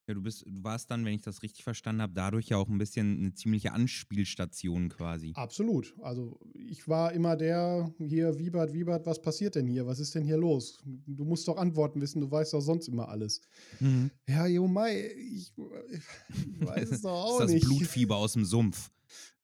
Ja, 0.09 0.15
du 0.15 0.23
bist, 0.23 0.45
du 0.45 0.65
warst 0.65 0.91
dann, 0.91 1.05
wenn 1.05 1.15
ich 1.15 1.21
das 1.21 1.43
richtig 1.43 1.63
verstanden 1.63 2.03
habe, 2.03 2.13
dadurch 2.13 2.49
ja 2.49 2.57
auch 2.57 2.69
ein 2.69 2.79
bisschen 2.79 3.19
eine 3.19 3.35
ziemliche 3.35 3.73
Anspielstation 3.73 4.89
quasi. 4.89 5.33
Absolut. 5.37 5.95
Also 6.03 6.41
ich 6.55 6.89
war 6.89 7.13
immer 7.13 7.37
der 7.37 7.95
hier, 7.99 8.37
Wiebert, 8.37 8.73
Wiebert, 8.73 9.07
was 9.07 9.23
passiert 9.23 9.55
denn 9.55 9.69
hier? 9.69 9.87
Was 9.87 10.01
ist 10.01 10.15
denn 10.17 10.25
hier 10.25 10.37
los? 10.37 10.79
Du 10.85 11.25
musst 11.25 11.47
doch 11.47 11.57
Antworten 11.57 12.01
wissen, 12.01 12.21
du 12.21 12.29
weißt 12.29 12.53
doch 12.53 12.61
sonst 12.61 12.89
immer 12.89 13.09
alles. 13.09 13.43
Mhm. 13.79 14.11
Ja, 14.29 14.47
Jo 14.47 14.67
Mai, 14.67 15.07
ich, 15.15 15.53
ich 15.89 16.67
weiß 16.67 16.91
es 16.91 17.03
doch 17.03 17.11
auch 17.25 17.39
das 17.39 17.53
ist 17.53 17.63
das 17.63 17.69
nicht. 17.71 17.79
Blutfieber 17.79 18.17
aus 18.17 18.33
dem 18.33 18.45
Sumpf. 18.45 18.91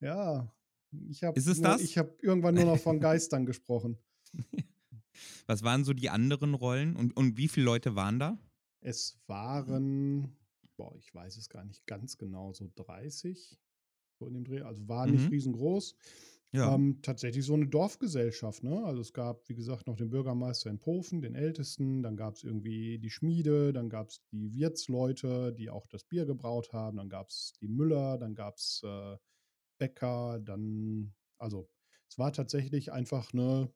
Ja, 0.01 0.53
ich 1.09 1.23
habe 1.23 1.39
Ist 1.39 1.47
es 1.47 1.61
das? 1.61 1.81
Ich 1.83 1.99
habe 1.99 2.17
irgendwann 2.21 2.55
nur 2.57 2.65
noch 2.65 2.79
von 2.79 2.99
Geistern 2.99 3.47
gesprochen. 3.47 3.97
Was 5.47 5.63
waren 5.63 5.85
so 5.85 5.93
die 5.93 6.11
anderen 6.11 6.55
Rollen 6.55 6.97
und, 6.97 7.17
und 7.17 7.37
wie 7.37 7.49
viele 7.49 7.67
Leute 7.67 7.95
waren 7.95 8.19
da? 8.19 8.39
Es 8.81 9.19
waren, 9.27 10.37
boah, 10.79 10.97
ich 10.97 11.15
weiß 11.15 11.37
es 11.39 11.51
gar 11.51 11.65
nicht 11.67 11.87
ganz 11.87 12.19
genau, 12.19 12.55
so 12.55 12.71
30 12.77 13.61
so 14.21 14.27
in 14.29 14.35
dem 14.35 14.45
Dreh. 14.45 14.63
Also 14.63 14.89
war 14.89 15.07
nicht 15.09 15.31
Mhm. 15.31 15.33
riesengroß. 15.33 15.97
Ähm, 16.61 17.01
tatsächlich 17.03 17.45
so 17.45 17.55
eine 17.55 17.69
Dorfgesellschaft, 17.69 18.65
ne? 18.65 18.85
Also 18.85 19.01
es 19.03 19.13
gab, 19.13 19.49
wie 19.49 19.55
gesagt, 19.55 19.87
noch 19.87 19.97
den 19.97 20.11
Bürgermeister 20.11 20.71
in 20.71 20.81
Pofen, 20.81 21.23
den 21.23 21.37
Ältesten, 21.37 22.03
dann 22.03 22.17
gab 22.17 22.35
es 22.35 22.45
irgendwie 22.45 22.99
die 22.99 23.11
Schmiede, 23.11 23.73
dann 23.73 23.89
gab 23.91 24.09
es 24.11 24.25
die 24.33 24.53
Wirtsleute, 24.55 25.53
die 25.53 25.71
auch 25.71 25.87
das 25.87 26.05
Bier 26.05 26.27
gebraut 26.27 26.73
haben, 26.73 26.97
dann 26.97 27.09
gab 27.11 27.29
es 27.29 27.53
die 27.61 27.69
Müller, 27.69 28.19
dann 28.19 28.35
gab 28.35 28.57
es 28.57 28.83
äh, 28.85 29.19
Bäcker, 29.79 30.41
dann, 30.41 31.15
also 31.39 31.71
es 32.09 32.19
war 32.19 32.33
tatsächlich 32.33 32.93
einfach 32.93 33.33
eine 33.35 33.73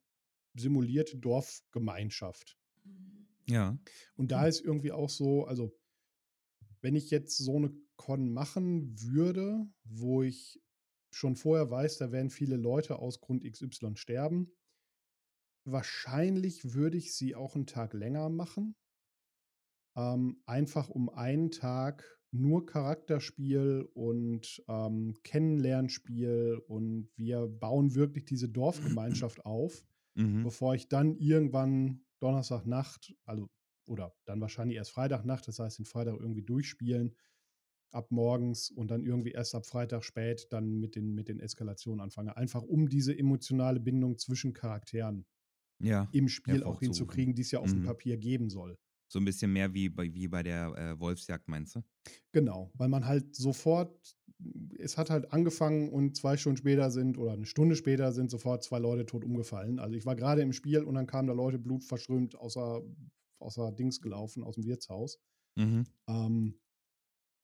simulierte 0.55 1.19
Dorfgemeinschaft. 1.19 2.59
ja. 3.47 3.77
Und 4.17 4.33
da 4.33 4.47
ist 4.47 4.61
irgendwie 4.61 4.93
auch 4.93 5.11
so, 5.11 5.45
also 5.47 5.73
wenn 6.83 6.97
ich 6.97 7.11
jetzt 7.11 7.39
so 7.39 7.57
eine 7.57 7.73
Con 7.97 8.33
machen 8.33 8.95
würde, 9.01 9.67
wo 9.85 10.23
ich 10.23 10.61
schon 11.13 11.37
vorher 11.37 11.71
weiß, 11.71 11.99
da 11.99 12.13
werden 12.13 12.31
viele 12.31 12.57
Leute 12.57 12.99
aus 12.99 13.21
Grund 13.21 13.45
XY 13.45 13.97
sterben, 13.97 14.53
wahrscheinlich 15.65 16.75
würde 16.75 16.99
ich 16.99 17.15
sie 17.17 17.35
auch 17.35 17.55
einen 17.57 17.67
Tag 17.67 17.95
länger 17.95 18.29
machen. 18.29 18.77
Ähm, 19.97 20.43
einfach 20.47 20.89
um 20.89 21.11
einen 21.11 21.51
Tag 21.51 22.19
nur 22.31 22.65
Charakterspiel 22.65 23.87
und 23.93 24.65
ähm, 24.67 25.15
Kennenlernspiel 25.23 26.63
und 26.67 27.11
wir 27.17 27.47
bauen 27.47 27.95
wirklich 27.95 28.25
diese 28.25 28.49
Dorfgemeinschaft 28.49 29.45
auf, 29.45 29.85
Mhm. 30.15 30.43
bevor 30.45 30.75
ich 30.75 30.89
dann 30.89 31.17
irgendwann 31.17 32.05
Donnerstagnacht, 32.21 33.15
also 33.25 33.49
oder 33.87 34.15
dann 34.25 34.41
wahrscheinlich 34.41 34.77
erst 34.77 34.93
Freitagnacht, 34.93 35.47
das 35.49 35.59
heißt 35.59 35.79
den 35.79 35.87
Freitag 35.87 36.19
irgendwie 36.21 36.43
durchspielen 36.43 37.17
ab 37.93 38.11
morgens 38.11 38.71
und 38.71 38.91
dann 38.91 39.05
irgendwie 39.05 39.33
erst 39.33 39.55
ab 39.55 39.67
Freitag 39.67 40.05
spät 40.05 40.49
dann 40.51 40.81
mit 40.81 40.97
den, 40.97 41.15
mit 41.15 41.29
den 41.29 41.41
Eskalationen 41.41 42.01
anfange. 42.01 42.37
Einfach 42.37 42.63
um 42.63 42.89
diese 42.89 43.17
emotionale 43.19 43.81
Bindung 43.81 44.19
zwischen 44.19 44.55
Charakteren 44.55 45.27
Ja. 45.81 46.09
im 46.13 46.29
Spiel 46.29 46.65
auch 46.65 46.81
hinzukriegen, 46.81 47.35
die 47.35 47.43
es 47.43 47.51
ja 47.51 47.61
auf 47.61 47.73
dem 47.73 47.81
Mhm. 47.81 47.83
Papier 47.83 48.17
geben 48.19 48.51
soll. 48.51 48.79
So 49.09 49.19
ein 49.21 49.25
bisschen 49.25 49.53
mehr 49.53 49.73
wie 49.75 49.89
bei, 49.89 50.13
wie 50.13 50.27
bei 50.29 50.43
der 50.43 50.75
äh, 50.77 50.99
Wolfsjagd, 51.01 51.49
meinst 51.49 51.77
du? 51.77 51.83
Genau, 52.33 52.71
weil 52.75 52.89
man 52.89 53.07
halt 53.07 53.35
sofort, 53.35 54.17
es 54.79 54.99
hat 54.99 55.11
halt 55.11 55.33
angefangen 55.33 55.89
und 55.91 56.17
zwei 56.17 56.37
Stunden 56.37 56.57
später 56.57 56.91
sind 56.91 57.19
oder 57.19 57.33
eine 57.33 57.47
Stunde 57.47 57.77
später 57.77 58.13
sind 58.13 58.31
sofort 58.31 58.65
zwei 58.65 58.79
Leute 58.79 59.07
tot 59.07 59.25
umgefallen. 59.25 59.79
Also 59.79 59.97
ich 59.97 60.07
war 60.07 60.17
gerade 60.17 60.43
im 60.43 60.53
Spiel 60.53 60.83
und 60.83 60.95
dann 60.95 61.07
kamen 61.07 61.29
da 61.29 61.35
Leute 61.35 61.59
blutverströmt 61.59 62.35
außer, 62.37 62.83
außer 63.43 63.73
Dings 63.73 64.01
gelaufen, 64.01 64.43
aus 64.45 64.55
dem 64.55 64.65
Wirtshaus. 64.65 65.21
Mhm. 65.57 65.85
Ähm, 66.09 66.55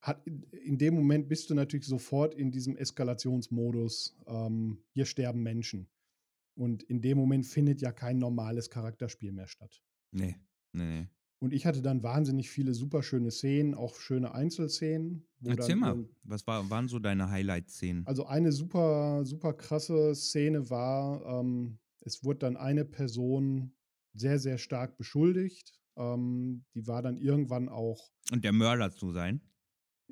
hat 0.01 0.27
in, 0.27 0.43
in 0.53 0.79
dem 0.79 0.95
Moment 0.95 1.29
bist 1.29 1.51
du 1.51 1.55
natürlich 1.55 1.87
sofort 1.87 2.35
in 2.35 2.51
diesem 2.51 2.77
Eskalationsmodus. 2.77 4.17
Ähm, 4.27 4.79
hier 4.93 5.05
sterben 5.05 5.43
Menschen. 5.43 5.89
Und 6.55 6.83
in 6.85 7.01
dem 7.01 7.19
Moment 7.19 7.47
findet 7.47 7.81
ja 7.81 7.93
kein 7.93 8.19
normales 8.19 8.71
Charakterspiel 8.71 9.33
mehr 9.33 9.47
statt. 9.47 9.83
Nee, 10.13 10.37
nee, 10.73 10.85
nee. 10.85 11.07
Und 11.41 11.53
ich 11.53 11.67
hatte 11.67 11.83
dann 11.83 12.03
wahnsinnig 12.03 12.51
viele 12.51 12.75
super 12.75 13.03
schöne 13.03 13.31
Szenen, 13.31 13.75
auch 13.75 13.95
schöne 13.95 14.35
Einzelszenen. 14.35 15.25
Erzähl 15.45 15.79
dann 15.79 15.79
mal, 15.79 16.09
was 16.25 16.47
war, 16.49 16.69
waren 16.69 16.89
so 16.89 16.99
deine 16.99 17.31
Highlight-Szenen? 17.31 18.05
Also 18.07 18.27
eine 18.27 18.51
super, 18.51 19.25
super 19.25 19.53
krasse 19.53 20.17
Szene 20.17 20.69
war, 20.69 21.41
ähm, 21.41 21.79
es 22.01 22.25
wurde 22.25 22.41
dann 22.41 22.57
eine 22.57 22.85
Person 22.85 23.73
sehr, 24.15 24.39
sehr 24.39 24.59
stark 24.59 24.97
beschuldigt. 24.97 25.79
Ähm, 25.99 26.65
die 26.75 26.87
war 26.87 27.03
dann 27.03 27.19
irgendwann 27.19 27.69
auch, 27.69 28.11
Und 28.33 28.45
der 28.45 28.53
Mörder 28.53 28.91
zu 28.93 29.13
sein? 29.13 29.43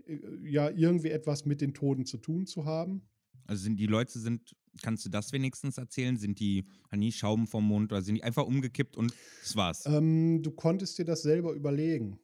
äh, 0.07 0.19
ja, 0.43 0.69
irgendwie 0.71 1.11
etwas 1.11 1.47
mit 1.47 1.61
den 1.61 1.73
Toten 1.75 2.05
zu 2.05 2.19
tun 2.19 2.47
zu 2.47 2.65
haben. 2.67 3.09
Also 3.47 3.63
sind 3.63 3.77
die 3.79 3.87
Leute 3.87 4.19
sind, 4.19 4.57
kannst 4.83 5.05
du 5.07 5.09
das 5.09 5.33
wenigstens 5.33 5.79
erzählen? 5.79 6.17
Sind 6.17 6.41
die, 6.41 6.67
haben 6.91 7.01
die 7.01 7.13
Schaum 7.13 7.47
vom 7.47 7.67
Mund 7.69 7.93
oder 7.93 8.03
sind 8.03 8.17
die 8.17 8.25
einfach 8.25 8.45
umgekippt 8.45 8.97
und 8.97 9.15
das 9.43 9.55
war's? 9.57 9.87
Ähm, 9.87 10.43
du 10.43 10.51
konntest 10.51 10.99
dir 10.99 11.05
das 11.05 11.23
selber 11.23 11.53
überlegen. 11.53 12.19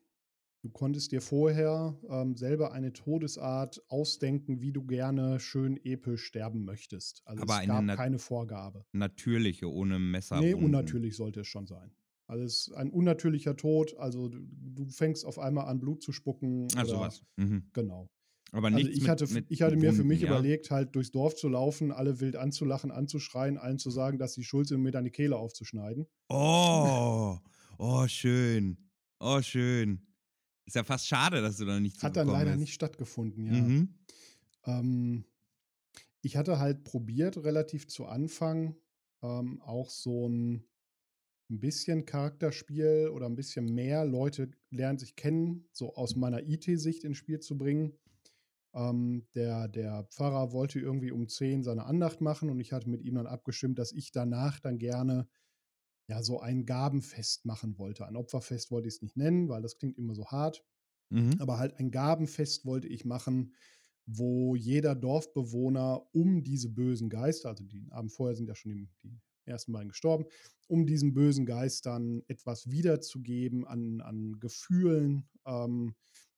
Du 0.62 0.70
konntest 0.70 1.11
dir 1.11 1.20
vorher 1.20 1.98
ähm, 2.09 2.37
selber 2.37 2.72
eine 2.72 2.92
Todesart 2.92 3.83
ausdenken, 3.88 4.61
wie 4.61 4.72
du 4.72 4.85
gerne 4.85 5.40
schön 5.40 5.77
episch 5.85 6.25
sterben 6.25 6.64
möchtest. 6.64 7.22
Also 7.25 7.42
Aber 7.42 7.61
es 7.61 7.66
gab 7.66 7.87
keine 7.96 8.18
Vorgabe. 8.20 8.85
Natürliche, 8.92 9.68
ohne 9.70 9.98
Messer. 9.98 10.40
Nee, 10.40 10.53
Wunden. 10.53 10.66
unnatürlich 10.66 11.16
sollte 11.16 11.40
es 11.40 11.48
schon 11.48 11.66
sein. 11.66 11.90
Also 12.32 12.44
es 12.44 12.68
ist 12.68 12.72
ein 12.72 12.90
unnatürlicher 12.90 13.56
Tod, 13.56 13.94
also 13.98 14.30
du, 14.30 14.38
du 14.48 14.88
fängst 14.88 15.26
auf 15.26 15.38
einmal 15.38 15.66
an, 15.66 15.80
Blut 15.80 16.02
zu 16.02 16.12
spucken. 16.12 16.66
Ach, 16.74 16.84
oder, 16.84 16.86
sowas. 16.88 17.22
Mhm. 17.36 17.68
Genau. 17.74 18.08
Aber 18.52 18.68
Also 18.68 18.78
nichts 18.78 18.94
ich 18.96 19.02
mit, 19.02 19.10
hatte, 19.10 19.26
mit 19.34 19.46
ich 19.50 19.60
hatte 19.60 19.76
mir 19.76 19.92
für 19.92 19.98
Wunden, 19.98 20.08
mich 20.08 20.22
ja? 20.22 20.28
überlegt, 20.28 20.70
halt 20.70 20.94
durchs 20.96 21.10
Dorf 21.10 21.36
zu 21.36 21.50
laufen, 21.50 21.92
alle 21.92 22.20
wild 22.20 22.36
anzulachen, 22.36 22.90
anzuschreien, 22.90 23.58
allen 23.58 23.78
zu 23.78 23.90
sagen, 23.90 24.16
dass 24.16 24.32
sie 24.32 24.44
schuld 24.44 24.66
sind, 24.66 24.80
mir 24.80 24.92
deine 24.92 25.10
Kehle 25.10 25.36
aufzuschneiden. 25.36 26.06
Oh, 26.30 27.38
oh, 27.76 28.06
schön. 28.08 28.78
Oh, 29.20 29.42
schön. 29.42 30.06
Ist 30.64 30.76
ja 30.76 30.84
fast 30.84 31.06
schade, 31.06 31.42
dass 31.42 31.58
du 31.58 31.66
da 31.66 31.78
nicht 31.80 32.02
Hat 32.02 32.16
dann 32.16 32.28
leider 32.28 32.52
bist. 32.52 32.60
nicht 32.60 32.72
stattgefunden, 32.72 33.44
ja. 33.46 33.52
Mhm. 33.52 33.98
Ähm, 34.64 35.24
ich 36.22 36.38
hatte 36.38 36.58
halt 36.58 36.84
probiert, 36.84 37.36
relativ 37.44 37.88
zu 37.88 38.06
Anfang 38.06 38.76
ähm, 39.22 39.60
auch 39.60 39.90
so 39.90 40.28
ein, 40.30 40.64
ein 41.52 41.60
bisschen 41.60 42.06
Charakterspiel 42.06 43.10
oder 43.12 43.26
ein 43.26 43.36
bisschen 43.36 43.66
mehr 43.66 44.04
Leute 44.04 44.50
lernen 44.70 44.98
sich 44.98 45.14
kennen, 45.16 45.68
so 45.72 45.94
aus 45.94 46.16
meiner 46.16 46.42
IT-Sicht 46.42 47.04
ins 47.04 47.18
Spiel 47.18 47.40
zu 47.40 47.58
bringen. 47.58 47.92
Ähm, 48.74 49.26
der, 49.34 49.68
der 49.68 50.04
Pfarrer 50.04 50.52
wollte 50.52 50.80
irgendwie 50.80 51.10
um 51.10 51.28
10 51.28 51.62
seine 51.62 51.84
Andacht 51.84 52.22
machen 52.22 52.48
und 52.48 52.58
ich 52.58 52.72
hatte 52.72 52.88
mit 52.88 53.02
ihm 53.02 53.16
dann 53.16 53.26
abgestimmt, 53.26 53.78
dass 53.78 53.92
ich 53.92 54.12
danach 54.12 54.60
dann 54.60 54.78
gerne 54.78 55.28
ja 56.08 56.22
so 56.22 56.40
ein 56.40 56.64
Gabenfest 56.64 57.44
machen 57.44 57.78
wollte. 57.78 58.06
Ein 58.06 58.16
Opferfest 58.16 58.70
wollte 58.70 58.88
ich 58.88 58.94
es 58.94 59.02
nicht 59.02 59.18
nennen, 59.18 59.50
weil 59.50 59.60
das 59.60 59.76
klingt 59.76 59.98
immer 59.98 60.14
so 60.14 60.26
hart. 60.28 60.64
Mhm. 61.10 61.36
Aber 61.38 61.58
halt 61.58 61.78
ein 61.78 61.90
Gabenfest 61.90 62.64
wollte 62.64 62.88
ich 62.88 63.04
machen, 63.04 63.54
wo 64.06 64.56
jeder 64.56 64.94
Dorfbewohner 64.94 66.06
um 66.12 66.42
diese 66.42 66.70
bösen 66.70 67.10
Geister, 67.10 67.50
also 67.50 67.64
die 67.64 67.86
Abend 67.90 68.10
vorher 68.10 68.34
sind 68.34 68.48
ja 68.48 68.54
schon 68.54 68.72
die, 68.72 68.88
die 69.02 69.20
ersten 69.44 69.72
beiden 69.72 69.88
gestorben, 69.90 70.26
um 70.68 70.87
diesen 70.87 71.14
bösen 71.14 71.46
Geistern 71.46 72.22
etwas 72.28 72.70
wiederzugeben 72.70 73.66
an, 73.66 74.00
an 74.00 74.38
Gefühlen, 74.40 75.28
ähm, 75.46 75.94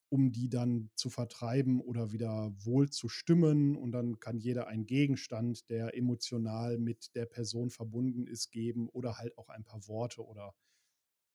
um 0.08 0.32
die 0.32 0.48
dann 0.48 0.90
zu 0.94 1.10
vertreiben 1.10 1.80
oder 1.80 2.12
wieder 2.12 2.54
wohl 2.64 2.88
zu 2.90 3.08
stimmen. 3.08 3.76
Und 3.76 3.92
dann 3.92 4.20
kann 4.20 4.38
jeder 4.38 4.68
einen 4.68 4.86
Gegenstand, 4.86 5.68
der 5.70 5.96
emotional 5.96 6.78
mit 6.78 7.14
der 7.14 7.26
Person 7.26 7.70
verbunden 7.70 8.26
ist, 8.26 8.50
geben 8.52 8.88
oder 8.90 9.18
halt 9.18 9.36
auch 9.38 9.48
ein 9.48 9.64
paar 9.64 9.86
Worte 9.88 10.24
oder 10.24 10.54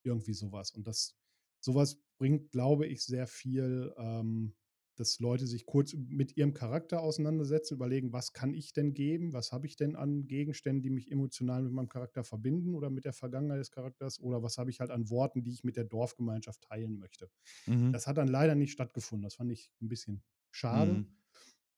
irgendwie 0.02 0.34
sowas. 0.34 0.70
Und 0.72 0.86
das 0.86 1.14
sowas 1.60 1.98
bringt, 2.18 2.50
glaube 2.50 2.86
ich, 2.86 3.04
sehr 3.04 3.26
viel, 3.26 3.92
ähm, 3.98 4.54
dass 5.00 5.18
Leute 5.18 5.46
sich 5.46 5.64
kurz 5.64 5.94
mit 5.94 6.36
ihrem 6.36 6.52
Charakter 6.52 7.00
auseinandersetzen, 7.00 7.72
überlegen, 7.74 8.12
was 8.12 8.34
kann 8.34 8.52
ich 8.52 8.74
denn 8.74 8.92
geben, 8.92 9.32
was 9.32 9.50
habe 9.50 9.66
ich 9.66 9.74
denn 9.74 9.96
an 9.96 10.26
Gegenständen, 10.26 10.82
die 10.82 10.90
mich 10.90 11.10
emotional 11.10 11.62
mit 11.62 11.72
meinem 11.72 11.88
Charakter 11.88 12.22
verbinden 12.22 12.74
oder 12.74 12.90
mit 12.90 13.06
der 13.06 13.14
Vergangenheit 13.14 13.60
des 13.60 13.70
Charakters 13.70 14.20
oder 14.20 14.42
was 14.42 14.58
habe 14.58 14.68
ich 14.70 14.80
halt 14.80 14.90
an 14.90 15.08
Worten, 15.08 15.42
die 15.42 15.52
ich 15.52 15.64
mit 15.64 15.76
der 15.76 15.84
Dorfgemeinschaft 15.84 16.60
teilen 16.60 16.98
möchte. 16.98 17.30
Mhm. 17.66 17.92
Das 17.92 18.06
hat 18.06 18.18
dann 18.18 18.28
leider 18.28 18.54
nicht 18.54 18.72
stattgefunden. 18.72 19.24
Das 19.24 19.36
fand 19.36 19.50
ich 19.50 19.72
ein 19.80 19.88
bisschen 19.88 20.22
schade, 20.50 21.06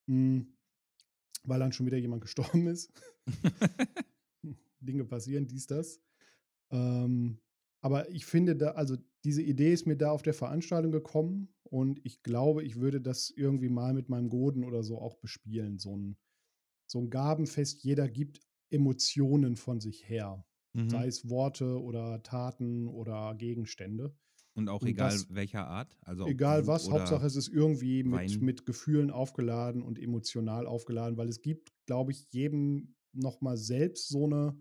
Mhm. 0.06 0.38
mm, 0.38 0.54
weil 1.44 1.60
dann 1.60 1.70
schon 1.72 1.86
wieder 1.86 1.98
jemand 1.98 2.22
gestorben 2.26 2.66
ist. 2.66 2.92
Dinge 4.80 5.04
passieren, 5.04 5.46
dies, 5.46 5.68
das. 5.68 6.00
Ähm, 6.72 7.38
aber 7.80 8.10
ich 8.10 8.26
finde 8.26 8.56
da, 8.56 8.72
also 8.72 8.96
diese 9.24 9.42
Idee 9.42 9.72
ist 9.72 9.86
mir 9.86 9.96
da 9.96 10.10
auf 10.10 10.22
der 10.22 10.34
Veranstaltung 10.34 10.90
gekommen 10.90 11.54
und 11.72 12.00
ich 12.04 12.22
glaube, 12.22 12.62
ich 12.62 12.76
würde 12.76 13.00
das 13.00 13.30
irgendwie 13.30 13.70
mal 13.70 13.94
mit 13.94 14.10
meinem 14.10 14.28
Goden 14.28 14.62
oder 14.62 14.82
so 14.82 14.98
auch 15.00 15.16
bespielen. 15.16 15.78
So 15.78 15.96
ein, 15.96 16.18
so 16.86 16.98
ein 17.00 17.08
Gabenfest, 17.08 17.82
jeder 17.82 18.08
gibt 18.08 18.40
Emotionen 18.70 19.56
von 19.56 19.80
sich 19.80 20.06
her. 20.08 20.44
Mhm. 20.74 20.90
Sei 20.90 21.06
es 21.06 21.30
Worte 21.30 21.80
oder 21.82 22.22
Taten 22.22 22.88
oder 22.88 23.34
Gegenstände. 23.36 24.14
Und 24.54 24.68
auch 24.68 24.82
und 24.82 24.88
egal 24.88 25.12
das- 25.12 25.34
welcher 25.34 25.66
Art. 25.66 25.96
Also 26.02 26.26
Egal 26.26 26.66
was, 26.66 26.90
Hauptsache 26.90 27.24
es 27.26 27.36
ist 27.36 27.48
irgendwie 27.48 28.02
mit, 28.04 28.12
Wein. 28.12 28.40
mit 28.40 28.66
Gefühlen 28.66 29.10
aufgeladen 29.10 29.80
und 29.82 29.98
emotional 29.98 30.66
aufgeladen, 30.66 31.16
weil 31.16 31.28
es 31.30 31.40
gibt, 31.40 31.72
glaube 31.86 32.12
ich, 32.12 32.26
jedem 32.32 32.94
nochmal 33.14 33.56
selbst 33.56 34.08
so 34.10 34.26
eine 34.26 34.58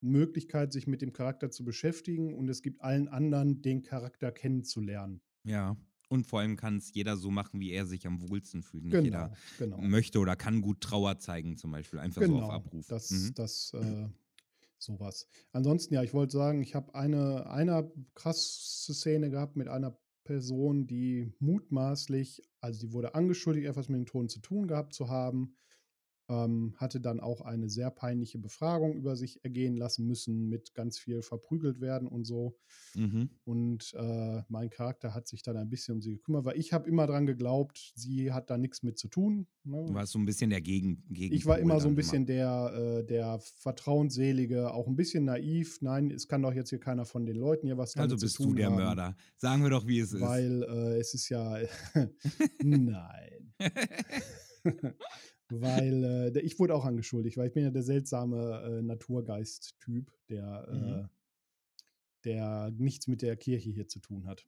Möglichkeit, 0.00 0.72
sich 0.72 0.86
mit 0.86 1.02
dem 1.02 1.12
Charakter 1.12 1.50
zu 1.50 1.62
beschäftigen 1.64 2.34
und 2.34 2.48
es 2.48 2.62
gibt 2.62 2.80
allen 2.80 3.08
anderen, 3.08 3.60
den 3.62 3.82
Charakter 3.82 4.32
kennenzulernen. 4.32 5.20
Ja. 5.44 5.76
Und 6.08 6.26
vor 6.26 6.40
allem 6.40 6.56
kann 6.56 6.76
es 6.76 6.94
jeder 6.94 7.16
so 7.16 7.30
machen, 7.30 7.58
wie 7.60 7.72
er 7.72 7.84
sich 7.86 8.06
am 8.06 8.28
wohlsten 8.28 8.62
fühlt. 8.62 8.84
Nicht 8.84 8.92
Genau, 8.92 9.04
jeder 9.04 9.32
genau. 9.58 9.78
möchte 9.78 10.18
oder 10.20 10.36
kann 10.36 10.60
gut 10.60 10.80
Trauer 10.80 11.18
zeigen, 11.18 11.56
zum 11.56 11.72
Beispiel. 11.72 11.98
Einfach 11.98 12.22
so 12.22 12.36
auf 12.36 12.42
Genau, 12.42 12.50
Abruf. 12.50 12.86
das, 12.88 13.10
Mhm. 13.10 13.34
das 13.34 13.72
äh, 13.74 14.08
sowas. 14.78 15.26
Ansonsten, 15.52 15.94
ja, 15.94 16.02
ich 16.02 16.14
wollte 16.14 16.36
sagen, 16.36 16.62
ich 16.62 16.74
habe 16.74 16.94
eine, 16.94 17.50
eine 17.50 17.90
krasse 18.14 18.94
Szene 18.94 19.30
gehabt 19.30 19.56
mit 19.56 19.68
einer 19.68 19.98
Person, 20.24 20.86
die 20.86 21.32
mutmaßlich, 21.40 22.42
also 22.60 22.86
die 22.86 22.92
wurde 22.92 23.14
angeschuldigt, 23.14 23.66
etwas 23.66 23.88
mit 23.88 23.98
den 23.98 24.06
Toten 24.06 24.28
zu 24.28 24.40
tun 24.40 24.66
gehabt 24.66 24.92
zu 24.94 25.08
haben, 25.08 25.56
ähm, 26.28 26.74
hatte 26.76 27.00
dann 27.00 27.20
auch 27.20 27.40
eine 27.40 27.68
sehr 27.68 27.90
peinliche 27.90 28.38
Befragung 28.38 28.94
über 28.94 29.16
sich 29.16 29.44
ergehen 29.44 29.76
lassen 29.76 30.06
müssen, 30.06 30.48
mit 30.48 30.74
ganz 30.74 30.98
viel 30.98 31.22
verprügelt 31.22 31.80
werden 31.80 32.08
und 32.08 32.24
so. 32.24 32.56
Mhm. 32.94 33.30
Und 33.44 33.94
äh, 33.96 34.42
mein 34.48 34.70
Charakter 34.70 35.14
hat 35.14 35.28
sich 35.28 35.42
dann 35.42 35.56
ein 35.56 35.68
bisschen 35.68 35.96
um 35.96 36.02
sie 36.02 36.14
gekümmert, 36.14 36.44
weil 36.44 36.58
ich 36.58 36.72
habe 36.72 36.88
immer 36.88 37.06
dran 37.06 37.26
geglaubt, 37.26 37.92
sie 37.94 38.32
hat 38.32 38.50
da 38.50 38.58
nichts 38.58 38.82
mit 38.82 38.98
zu 38.98 39.08
tun. 39.08 39.46
Ne? 39.64 39.84
Du 39.86 39.94
warst 39.94 40.12
so 40.12 40.18
ein 40.18 40.26
bisschen 40.26 40.50
der 40.50 40.60
Gegen 40.60 41.04
Gegenpol 41.10 41.36
Ich 41.36 41.46
war 41.46 41.58
immer 41.58 41.80
so 41.80 41.88
ein 41.88 41.94
bisschen 41.94 42.26
der, 42.26 42.72
äh, 42.74 43.06
der 43.06 43.38
Vertrauensselige, 43.38 44.72
auch 44.72 44.86
ein 44.86 44.96
bisschen 44.96 45.24
naiv. 45.24 45.78
Nein, 45.80 46.10
es 46.10 46.28
kann 46.28 46.42
doch 46.42 46.52
jetzt 46.52 46.70
hier 46.70 46.80
keiner 46.80 47.04
von 47.04 47.24
den 47.26 47.36
Leuten 47.36 47.66
hier 47.66 47.78
was 47.78 47.92
damit 47.92 48.12
Also 48.12 48.16
zu 48.16 48.26
bist 48.26 48.36
tun 48.36 48.48
du 48.50 48.54
der 48.54 48.66
haben, 48.66 48.76
Mörder. 48.76 49.16
Sagen 49.36 49.62
wir 49.62 49.70
doch, 49.70 49.86
wie 49.86 50.00
es 50.00 50.12
ist. 50.12 50.20
Weil 50.20 50.62
äh, 50.62 50.98
es 50.98 51.14
ist 51.14 51.28
ja. 51.28 51.58
Nein. 52.62 53.52
weil 55.50 56.32
äh, 56.34 56.40
ich 56.40 56.58
wurde 56.58 56.74
auch 56.74 56.84
angeschuldigt, 56.84 57.36
weil 57.36 57.48
ich 57.48 57.54
bin 57.54 57.64
ja 57.64 57.70
der 57.70 57.82
seltsame 57.82 58.62
äh, 58.62 58.82
Naturgeist-Typ, 58.82 60.12
der, 60.28 60.68
Mhm. 60.70 60.88
äh, 60.88 61.08
der 62.24 62.70
nichts 62.76 63.06
mit 63.06 63.22
der 63.22 63.36
Kirche 63.36 63.70
hier 63.70 63.88
zu 63.88 64.00
tun 64.00 64.26
hat. 64.26 64.46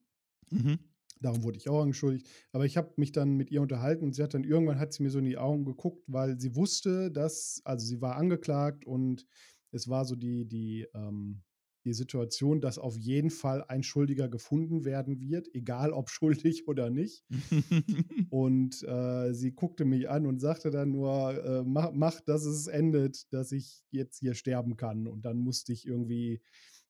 mhm. 0.51 0.79
Darum 1.21 1.43
wurde 1.43 1.59
ich 1.59 1.69
auch 1.69 1.83
angeschuldigt. 1.83 2.29
Aber 2.53 2.65
ich 2.65 2.77
habe 2.77 2.93
mich 2.97 3.11
dann 3.11 3.37
mit 3.37 3.51
ihr 3.51 3.61
unterhalten 3.61 4.05
und 4.05 4.15
sie 4.15 4.23
hat 4.23 4.35
dann 4.35 4.45
irgendwann 4.45 4.79
hat 4.79 4.93
sie 4.93 5.03
mir 5.03 5.11
so 5.11 5.19
in 5.19 5.25
die 5.25 5.37
Augen 5.37 5.65
geguckt, 5.65 6.05
weil 6.07 6.39
sie 6.39 6.55
wusste, 6.55 7.11
dass, 7.11 7.61
also 7.65 7.85
sie 7.87 8.01
war 8.01 8.15
angeklagt 8.17 8.85
und 8.85 9.27
es 9.73 9.89
war 9.89 10.05
so 10.05 10.15
die, 10.15 10.47
die, 10.47 10.87
ähm, 10.95 11.43
die 11.89 11.95
Situation, 11.95 12.61
dass 12.63 12.79
auf 12.79 12.97
jeden 12.99 13.31
Fall 13.31 13.65
ein 13.69 13.83
Schuldiger 13.83 14.29
gefunden 14.29 14.85
werden 14.87 15.21
wird, 15.21 15.49
egal 15.55 15.93
ob 15.93 16.11
schuldig 16.11 16.69
oder 16.69 16.91
nicht. 16.91 17.25
und 18.31 18.83
äh, 18.83 19.33
sie 19.33 19.53
guckte 19.53 19.85
mich 19.85 20.09
an 20.11 20.27
und 20.27 20.41
sagte 20.41 20.71
dann 20.71 20.91
nur, 20.93 21.33
äh, 21.45 21.63
mach, 21.65 21.93
mach, 21.93 22.21
dass 22.21 22.45
es 22.45 22.67
endet, 22.67 23.33
dass 23.33 23.53
ich 23.53 23.85
jetzt 23.91 24.19
hier 24.19 24.35
sterben 24.35 24.77
kann. 24.77 25.07
Und 25.07 25.25
dann 25.25 25.39
musste 25.39 25.73
ich 25.73 25.87
irgendwie, 25.87 26.43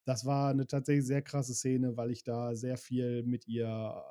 das 0.04 0.24
war 0.26 0.50
eine 0.50 0.66
tatsächlich 0.66 1.06
sehr 1.06 1.22
krasse 1.22 1.54
Szene, 1.54 1.96
weil 1.96 2.10
ich 2.10 2.24
da 2.24 2.54
sehr 2.56 2.76
viel 2.76 3.22
mit 3.24 3.46
ihr 3.46 4.02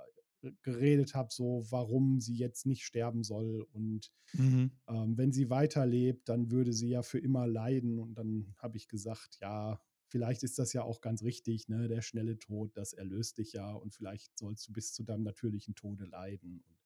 geredet 0.62 1.16
habe, 1.16 1.30
so 1.32 1.66
warum 1.70 2.22
sie 2.22 2.36
jetzt 2.36 2.66
nicht 2.66 2.86
sterben 2.86 3.24
soll. 3.24 3.68
Und 3.74 4.12
Mhm. 4.34 4.68
ähm, 4.88 5.18
wenn 5.18 5.32
sie 5.34 5.50
weiterlebt, 5.50 6.30
dann 6.30 6.52
würde 6.52 6.74
sie 6.74 6.90
ja 6.90 7.02
für 7.04 7.20
immer 7.20 7.48
leiden. 7.48 8.00
Und 8.00 8.16
dann 8.16 8.56
habe 8.58 8.78
ich 8.78 8.88
gesagt, 8.88 9.40
ja, 9.42 9.82
vielleicht 10.08 10.44
ist 10.44 10.60
das 10.60 10.74
ja 10.74 10.84
auch 10.84 11.02
ganz 11.02 11.24
richtig, 11.24 11.68
ne? 11.70 11.88
Der 11.88 12.02
schnelle 12.02 12.40
Tod, 12.40 12.76
das 12.76 12.94
erlöst 12.94 13.38
dich 13.38 13.54
ja 13.54 13.72
und 13.74 13.94
vielleicht 13.94 14.38
sollst 14.38 14.68
du 14.68 14.74
bis 14.74 14.94
zu 14.94 15.04
deinem 15.04 15.24
natürlichen 15.24 15.76
Tode 15.76 16.06
leiden. 16.06 16.62
Und 16.68 16.78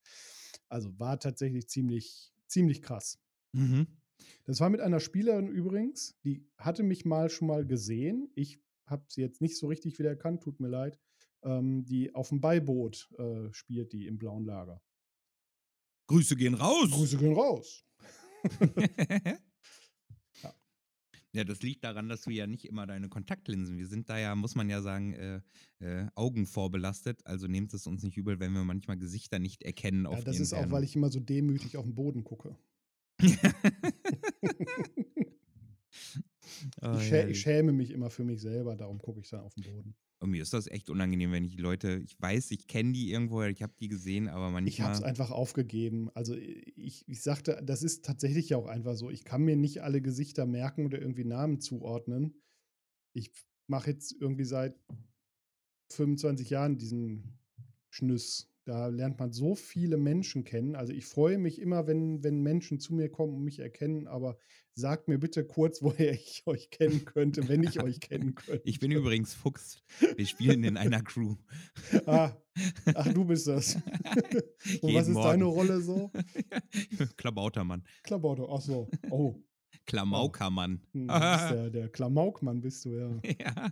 also 0.69 0.97
war 0.99 1.19
tatsächlich 1.19 1.67
ziemlich, 1.67 2.33
ziemlich 2.47 2.81
krass. 2.81 3.19
Mhm. 3.53 3.87
Das 4.45 4.59
war 4.59 4.69
mit 4.69 4.81
einer 4.81 4.99
Spielerin 4.99 5.47
übrigens, 5.47 6.15
die 6.23 6.45
hatte 6.57 6.83
mich 6.83 7.05
mal 7.05 7.29
schon 7.29 7.47
mal 7.47 7.65
gesehen. 7.65 8.29
Ich 8.35 8.59
habe 8.85 9.05
sie 9.07 9.21
jetzt 9.21 9.41
nicht 9.41 9.57
so 9.57 9.67
richtig 9.67 9.97
wieder 9.99 10.09
erkannt, 10.09 10.43
tut 10.43 10.59
mir 10.59 10.67
leid. 10.67 10.99
Ähm, 11.43 11.85
die 11.85 12.13
auf 12.13 12.29
dem 12.29 12.39
Beiboot 12.39 13.09
äh, 13.17 13.51
spielt, 13.51 13.93
die 13.93 14.05
im 14.05 14.19
blauen 14.19 14.45
Lager. 14.45 14.81
Grüße 16.07 16.35
gehen 16.35 16.53
raus. 16.53 16.91
Grüße 16.91 17.17
gehen 17.17 17.33
raus. 17.33 17.83
Ja. 21.33 21.43
Das 21.43 21.61
liegt 21.61 21.83
daran, 21.83 22.09
dass 22.09 22.21
du 22.23 22.29
ja 22.29 22.47
nicht 22.47 22.65
immer 22.65 22.85
deine 22.85 23.09
Kontaktlinsen. 23.09 23.77
Wir 23.77 23.87
sind 23.87 24.09
da 24.09 24.17
ja, 24.17 24.35
muss 24.35 24.55
man 24.55 24.69
ja 24.69 24.81
sagen, 24.81 25.13
äh, 25.13 25.41
äh, 25.79 26.07
Augen 26.15 26.45
vorbelastet. 26.45 27.25
Also 27.25 27.47
nehmt 27.47 27.73
es 27.73 27.87
uns 27.87 28.03
nicht 28.03 28.17
übel, 28.17 28.39
wenn 28.39 28.53
wir 28.53 28.63
manchmal 28.63 28.97
Gesichter 28.97 29.39
nicht 29.39 29.63
erkennen. 29.63 30.07
Ja, 30.11 30.21
das 30.21 30.39
ist 30.39 30.53
auch, 30.53 30.69
weil 30.71 30.83
ich 30.83 30.95
immer 30.95 31.09
so 31.09 31.19
demütig 31.19 31.77
auf 31.77 31.85
den 31.85 31.95
Boden 31.95 32.23
gucke. 32.23 32.57
Oh, 36.81 36.95
ich, 36.97 37.07
schä 37.07 37.27
ich 37.29 37.39
schäme 37.39 37.71
mich 37.71 37.91
immer 37.91 38.09
für 38.09 38.23
mich 38.23 38.41
selber, 38.41 38.75
darum 38.75 38.99
gucke 38.99 39.19
ich 39.19 39.29
dann 39.29 39.41
auf 39.41 39.53
den 39.53 39.63
Boden. 39.63 39.95
Und 40.19 40.29
mir 40.29 40.43
ist 40.43 40.53
das 40.53 40.67
echt 40.67 40.91
unangenehm, 40.91 41.31
wenn 41.31 41.43
ich 41.43 41.55
die 41.55 41.61
Leute, 41.61 41.99
ich 42.03 42.15
weiß, 42.21 42.51
ich 42.51 42.67
kenne 42.67 42.91
die 42.93 43.11
irgendwo, 43.11 43.41
ich 43.41 43.63
habe 43.63 43.73
die 43.79 43.87
gesehen, 43.87 44.29
aber 44.29 44.51
manchmal. 44.51 44.67
Ich 44.67 44.81
habe 44.81 44.93
es 44.93 45.01
einfach 45.01 45.31
aufgegeben. 45.31 46.11
Also 46.13 46.35
ich, 46.35 47.07
ich 47.07 47.21
sagte, 47.23 47.59
das 47.63 47.81
ist 47.81 48.05
tatsächlich 48.05 48.49
ja 48.49 48.57
auch 48.57 48.67
einfach 48.67 48.95
so. 48.95 49.09
Ich 49.09 49.25
kann 49.25 49.41
mir 49.41 49.55
nicht 49.55 49.81
alle 49.81 49.99
Gesichter 49.99 50.45
merken 50.45 50.85
oder 50.85 51.01
irgendwie 51.01 51.23
Namen 51.23 51.59
zuordnen. 51.59 52.35
Ich 53.13 53.31
mache 53.65 53.89
jetzt 53.89 54.15
irgendwie 54.19 54.45
seit 54.45 54.75
25 55.89 56.51
Jahren 56.51 56.77
diesen 56.77 57.39
Schnüss. 57.89 58.50
Da 58.65 58.87
lernt 58.87 59.19
man 59.19 59.31
so 59.31 59.55
viele 59.55 59.97
Menschen 59.97 60.43
kennen. 60.43 60.75
Also 60.75 60.93
ich 60.93 61.05
freue 61.05 61.39
mich 61.39 61.59
immer, 61.59 61.87
wenn, 61.87 62.23
wenn 62.23 62.41
Menschen 62.41 62.79
zu 62.79 62.93
mir 62.93 63.09
kommen 63.09 63.33
und 63.33 63.43
mich 63.43 63.59
erkennen, 63.59 64.07
aber 64.07 64.37
sagt 64.75 65.07
mir 65.07 65.17
bitte 65.17 65.45
kurz, 65.45 65.81
woher 65.83 66.13
ich 66.13 66.43
euch 66.45 66.69
kennen 66.69 67.05
könnte, 67.05 67.47
wenn 67.47 67.63
ich 67.63 67.81
euch 67.81 67.99
kennen 67.99 68.35
könnte. 68.35 68.61
Ich 68.65 68.79
bin 68.79 68.91
übrigens 68.91 69.33
Fuchs. 69.33 69.83
Wir 70.15 70.25
spielen 70.25 70.63
in 70.63 70.77
einer 70.77 71.01
Crew. 71.01 71.35
Ah, 72.05 72.33
ach, 72.93 73.13
du 73.13 73.25
bist 73.25 73.47
das. 73.47 73.75
und 74.81 74.93
was 74.93 75.07
ist 75.07 75.17
deine 75.17 75.45
Morgen. 75.45 75.57
Rolle 75.57 75.81
so? 75.81 76.11
Klabautermann. 77.17 77.83
Klabauter, 78.03 78.47
ach 78.49 78.61
so. 78.61 78.87
Oh, 79.09 79.35
Klamaukermann. 79.87 80.81
bist 80.93 81.09
der, 81.09 81.69
der 81.69 81.89
Klamaukmann 81.89 82.61
bist 82.61 82.85
du, 82.85 82.95
ja. 82.95 83.21
ja. 83.39 83.71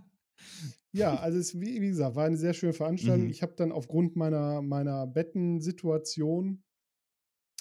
Ja, 0.91 1.15
also 1.17 1.38
es, 1.38 1.60
wie, 1.60 1.82
wie 1.82 1.88
gesagt, 1.89 2.15
war 2.15 2.25
eine 2.25 2.38
sehr 2.38 2.54
schöne 2.54 2.73
Veranstaltung. 2.73 3.25
Mhm. 3.25 3.32
Ich 3.32 3.41
habe 3.43 3.54
dann 3.56 3.71
aufgrund 3.71 4.15
meiner, 4.15 4.62
meiner 4.62 5.06
Bettensituation 5.08 6.63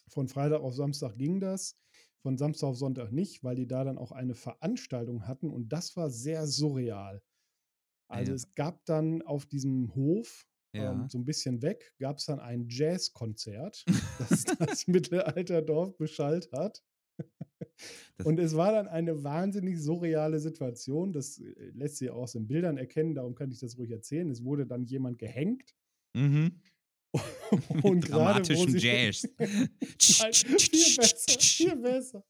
von 0.09 0.29
Freitag 0.29 0.61
auf 0.63 0.75
Samstag 0.75 1.17
ging 1.19 1.41
das, 1.41 1.77
von 2.23 2.39
Samstag 2.39 2.69
auf 2.69 2.77
Sonntag 2.77 3.13
nicht, 3.13 3.45
weil 3.45 3.57
die 3.57 3.67
da 3.67 3.85
dann 3.85 3.99
auch 3.99 4.13
eine 4.13 4.35
Veranstaltung 4.35 5.27
hatten 5.27 5.51
und 5.51 5.69
das 5.73 5.97
war 5.97 6.11
sehr 6.11 6.47
surreal. 6.47 7.23
Also 8.09 8.33
Ja. 8.33 8.37
es 8.37 8.55
gab 8.55 8.85
dann 8.87 9.23
auf 9.23 9.47
diesem 9.47 9.95
Hof, 9.95 10.47
Ja. 10.73 10.93
ähm, 10.93 11.09
so 11.09 11.19
ein 11.19 11.25
bisschen 11.27 11.61
weg, 11.63 11.95
gab 11.99 12.19
es 12.19 12.25
dann 12.27 12.41
ein 12.41 12.67
Jazzkonzert, 12.69 13.85
das 14.19 14.45
das 14.45 14.87
Mittelalterdorf 14.87 15.97
beschallt 15.99 16.51
hat. 16.53 16.83
Und 18.25 18.39
es 18.39 18.57
war 18.57 18.73
dann 18.73 18.89
eine 18.89 19.23
wahnsinnig 19.25 19.81
surreale 19.81 20.39
Situation. 20.41 21.13
Das 21.13 21.39
äh, 21.39 21.71
lässt 21.75 21.97
sich 21.99 22.11
aus 22.11 22.33
den 22.33 22.47
Bildern 22.47 22.77
erkennen, 22.79 23.15
darum 23.15 23.35
kann 23.35 23.51
ich 23.51 23.59
das 23.61 23.79
ruhig 23.79 23.91
erzählen. 23.91 24.31
Es 24.31 24.45
wurde 24.45 24.67
dann 24.67 24.85
jemand 24.85 25.19
gehängt. 25.19 25.75
Mhm. 26.15 26.61
Und 27.83 28.07
sie- 28.47 28.79
Jazz. 29.39 30.21
Nein, 30.21 30.33
viel 30.33 30.97
besser, 30.97 31.41
viel 31.41 31.77
besser. 31.77 32.25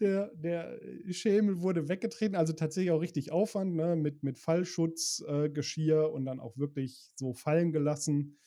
Der, 0.00 0.32
der 0.34 0.80
Schemel 1.10 1.60
wurde 1.60 1.88
weggetreten, 1.88 2.34
also 2.34 2.52
tatsächlich 2.52 2.90
auch 2.90 3.00
richtig 3.00 3.30
Aufwand, 3.30 3.74
ne? 3.76 3.94
mit, 3.96 4.22
mit 4.24 4.38
Fallschutzgeschirr 4.38 6.02
äh, 6.02 6.06
und 6.06 6.24
dann 6.24 6.40
auch 6.40 6.56
wirklich 6.56 7.10
so 7.14 7.32
fallen 7.32 7.70
gelassen 7.72 8.38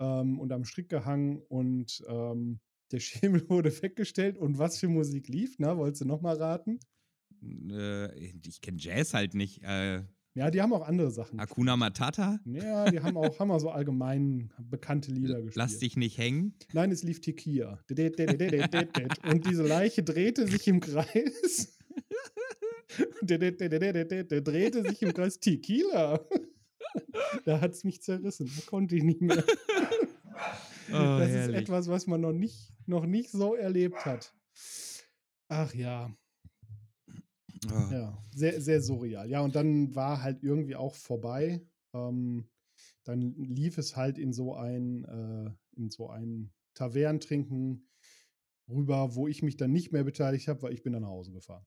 ähm, 0.00 0.40
und 0.40 0.52
am 0.52 0.64
Strick 0.64 0.88
gehangen 0.88 1.40
und 1.48 2.02
ähm, 2.08 2.58
der 2.92 3.00
Schemel 3.00 3.48
wurde 3.48 3.70
weggestellt 3.82 4.38
und 4.38 4.58
was 4.58 4.78
für 4.78 4.88
Musik 4.88 5.28
lief, 5.28 5.56
na, 5.58 5.76
wolltest 5.76 6.02
du 6.02 6.06
nochmal 6.06 6.36
raten? 6.36 6.78
äh, 7.70 8.14
ich 8.46 8.60
kenne 8.60 8.78
Jazz 8.80 9.14
halt 9.14 9.34
nicht. 9.34 9.62
Äh, 9.62 10.02
Ja, 10.34 10.50
die 10.50 10.60
haben 10.60 10.72
auch 10.72 10.86
andere 10.86 11.10
Sachen. 11.10 11.40
Hakuna 11.40 11.76
Matata. 11.76 12.38
Ja, 12.44 12.90
die 12.90 13.00
haben 13.00 13.16
auch, 13.16 13.38
haben 13.38 13.50
auch 13.50 13.58
so 13.58 13.70
allgemein 13.70 14.52
bekannte 14.58 15.10
Lieder 15.10 15.36
gespielt. 15.36 15.56
Lass 15.56 15.78
dich 15.78 15.96
nicht 15.96 16.18
hängen. 16.18 16.54
Nein, 16.72 16.90
es 16.92 17.02
lief 17.02 17.20
Tequila. 17.20 17.80
Und 17.88 19.46
diese 19.46 19.62
Leiche 19.66 20.02
drehte 20.02 20.46
sich 20.46 20.68
im 20.68 20.80
Kreis. 20.80 21.78
Der 23.22 23.38
drehte 23.38 24.82
sich 24.82 25.02
im 25.02 25.12
Kreis. 25.14 25.40
Tequila. 25.40 26.20
Da 27.44 27.60
hat 27.60 27.72
es 27.72 27.84
mich 27.84 28.00
zerrissen. 28.02 28.50
Da 28.56 28.62
konnte 28.66 28.96
ich 28.96 29.02
nicht 29.02 29.20
mehr. 29.20 29.44
Oh, 30.88 30.92
Das 31.18 31.28
ist 31.28 31.34
herrlich. 31.34 31.62
etwas, 31.62 31.88
was 31.88 32.06
man 32.06 32.20
noch 32.20 32.32
nicht, 32.32 32.72
noch 32.86 33.06
nicht 33.06 33.30
so 33.30 33.54
erlebt 33.54 34.04
hat. 34.04 34.34
Ach 35.48 35.74
ja, 35.74 36.14
Oh. 37.68 37.92
ja, 37.92 38.18
sehr, 38.34 38.60
sehr 38.60 38.80
surreal. 38.80 39.28
Ja, 39.30 39.40
und 39.40 39.56
dann 39.56 39.94
war 39.94 40.22
halt 40.22 40.42
irgendwie 40.42 40.76
auch 40.76 40.94
vorbei. 40.94 41.62
Ähm, 41.94 42.46
dann 43.04 43.34
lief 43.36 43.78
es 43.78 43.96
halt 43.96 44.18
in 44.18 44.32
so 44.32 44.54
ein, 44.54 45.04
äh, 45.04 45.50
in 45.80 45.90
so 45.90 46.10
ein 46.10 46.52
Tavernentrinken 46.74 47.88
rüber, 48.68 49.14
wo 49.14 49.26
ich 49.26 49.42
mich 49.42 49.56
dann 49.56 49.72
nicht 49.72 49.90
mehr 49.92 50.04
beteiligt 50.04 50.48
habe, 50.48 50.62
weil 50.62 50.74
ich 50.74 50.82
bin 50.82 50.92
dann 50.92 51.02
nach 51.02 51.08
Hause 51.08 51.32
gefahren. 51.32 51.64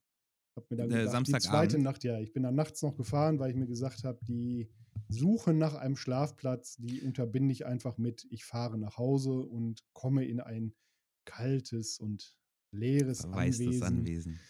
Hab 0.56 0.70
mir 0.70 0.76
dann 0.76 0.90
Äh, 0.90 1.04
gedacht, 1.04 1.26
die 1.26 1.32
zweite? 1.32 1.78
Nacht, 1.78 2.04
ja, 2.04 2.18
ich 2.20 2.32
bin 2.32 2.44
dann 2.44 2.54
nachts 2.54 2.82
noch 2.82 2.96
gefahren, 2.96 3.38
weil 3.38 3.50
ich 3.50 3.56
mir 3.56 3.66
gesagt 3.66 4.04
habe, 4.04 4.18
die 4.26 4.70
Suche 5.08 5.52
nach 5.52 5.74
einem 5.74 5.96
Schlafplatz, 5.96 6.76
die 6.76 7.00
unterbinde 7.00 7.52
ich 7.52 7.66
einfach 7.66 7.98
mit, 7.98 8.26
ich 8.30 8.44
fahre 8.44 8.78
nach 8.78 8.96
Hause 8.98 9.32
und 9.32 9.84
komme 9.92 10.24
in 10.24 10.40
ein 10.40 10.74
kaltes 11.24 11.98
und 11.98 12.36
leeres 12.72 13.24
Anwesen 13.24 13.82
Anwesen. 13.82 14.40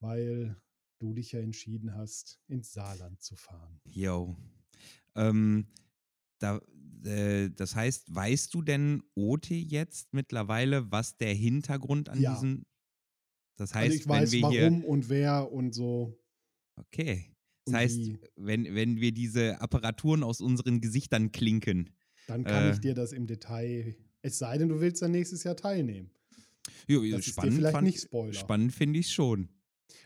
weil 0.00 0.60
du 0.98 1.14
dich 1.14 1.32
ja 1.32 1.40
entschieden 1.40 1.94
hast, 1.94 2.40
ins 2.48 2.72
Saarland 2.72 3.20
zu 3.22 3.36
fahren. 3.36 3.80
Yo. 3.84 4.36
Ähm, 5.14 5.66
da, 6.38 6.60
äh, 7.04 7.50
das 7.50 7.74
heißt, 7.74 8.14
weißt 8.14 8.52
du 8.54 8.62
denn, 8.62 9.02
Ote, 9.14 9.54
jetzt 9.54 10.12
mittlerweile, 10.12 10.90
was 10.92 11.16
der 11.16 11.34
Hintergrund 11.34 12.08
an 12.08 12.20
Ja. 12.20 12.34
diesen. 12.34 12.66
Das 13.56 13.74
heißt, 13.74 13.90
also 13.92 13.96
ich 14.02 14.08
weiß, 14.08 14.32
wenn 14.32 14.40
wir 14.40 14.42
warum 14.42 14.80
hier. 14.80 14.88
und 14.88 15.08
wer 15.08 15.52
und 15.52 15.72
so. 15.72 16.18
Okay. 16.76 17.31
Das 17.64 17.72
und 17.72 17.74
heißt, 17.76 18.00
wenn, 18.36 18.74
wenn 18.74 19.00
wir 19.00 19.12
diese 19.12 19.60
Apparaturen 19.60 20.22
aus 20.22 20.40
unseren 20.40 20.80
Gesichtern 20.80 21.32
klinken. 21.32 21.90
Dann 22.26 22.44
kann 22.44 22.64
äh, 22.64 22.72
ich 22.72 22.80
dir 22.80 22.94
das 22.94 23.12
im 23.12 23.26
Detail, 23.26 23.94
es 24.22 24.38
sei 24.38 24.58
denn, 24.58 24.68
du 24.68 24.80
willst 24.80 25.02
dann 25.02 25.12
nächstes 25.12 25.44
Jahr 25.44 25.56
teilnehmen. 25.56 26.10
Jo, 26.86 27.02
Das 27.02 27.20
ist 27.20 27.32
spannend 27.32 27.54
vielleicht 27.54 27.72
fand, 27.72 27.86
nicht 27.86 28.00
Spoiler. 28.00 28.32
Spannend 28.34 28.72
finde 28.72 28.98
ich 28.98 29.12
schon. 29.12 29.48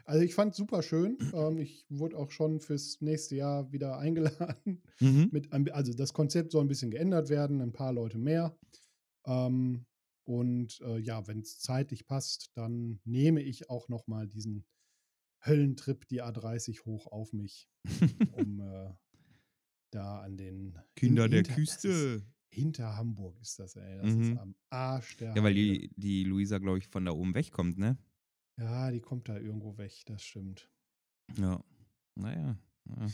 Also 0.05 0.23
ich 0.23 0.35
fand 0.35 0.53
es 0.53 0.57
super 0.57 0.83
schön. 0.83 1.19
Ähm, 1.33 1.59
ich 1.59 1.85
wurde 1.89 2.17
auch 2.17 2.31
schon 2.31 2.61
fürs 2.61 3.01
nächste 3.01 3.37
Jahr 3.37 3.73
wieder 3.73 3.99
eingeladen. 3.99 4.83
Mhm. 5.01 5.29
Mit, 5.33 5.53
also 5.73 5.93
das 5.93 6.13
Konzept 6.13 6.53
soll 6.53 6.65
ein 6.65 6.69
bisschen 6.69 6.91
geändert 6.91 7.29
werden, 7.29 7.61
ein 7.61 7.73
paar 7.73 7.93
Leute 7.93 8.19
mehr. 8.19 8.57
Ähm, 9.27 9.87
und 10.25 10.81
äh, 10.81 10.99
ja, 10.99 11.27
wenn 11.27 11.41
es 11.41 11.61
zeitlich 11.61 12.07
passt, 12.07 12.51
dann 12.55 13.01
nehme 13.05 13.43
ich 13.43 13.71
auch 13.71 13.89
noch 13.89 14.07
mal 14.07 14.27
diesen 14.27 14.65
Höllentrip, 15.47 16.07
die 16.09 16.23
A30 16.23 16.85
hoch 16.85 17.07
auf 17.07 17.33
mich, 17.33 17.69
um 18.33 18.61
äh, 18.61 18.93
da 19.91 20.21
an 20.23 20.37
den 20.37 20.79
Kinder 20.97 21.23
hin- 21.25 21.31
der 21.31 21.39
hinter- 21.45 21.59
ist 21.63 21.81
Küste. 21.83 22.27
Hinter 22.49 22.97
Hamburg 22.97 23.39
ist 23.41 23.59
das, 23.59 23.77
ey. 23.77 23.99
Das 23.99 24.09
ist 24.11 24.17
Mhm. 24.31 24.39
am 24.39 24.55
Arsch 24.71 25.17
der 25.19 25.35
Ja, 25.35 25.43
weil 25.43 25.53
die, 25.55 25.91
die 25.97 26.25
Luisa, 26.25 26.59
glaube 26.59 26.79
ich, 26.79 26.87
von 26.89 27.05
da 27.05 27.13
oben 27.13 27.35
wegkommt, 27.35 27.77
ne? 27.77 27.99
Ja, 28.59 28.91
die 28.91 29.01
kommt 29.01 29.29
da 29.29 29.37
irgendwo 29.37 29.77
weg, 29.77 30.03
das 30.07 30.23
stimmt. 30.23 30.71
Ja. 31.37 31.63
Naja. 32.15 32.57
Ja. 32.89 33.07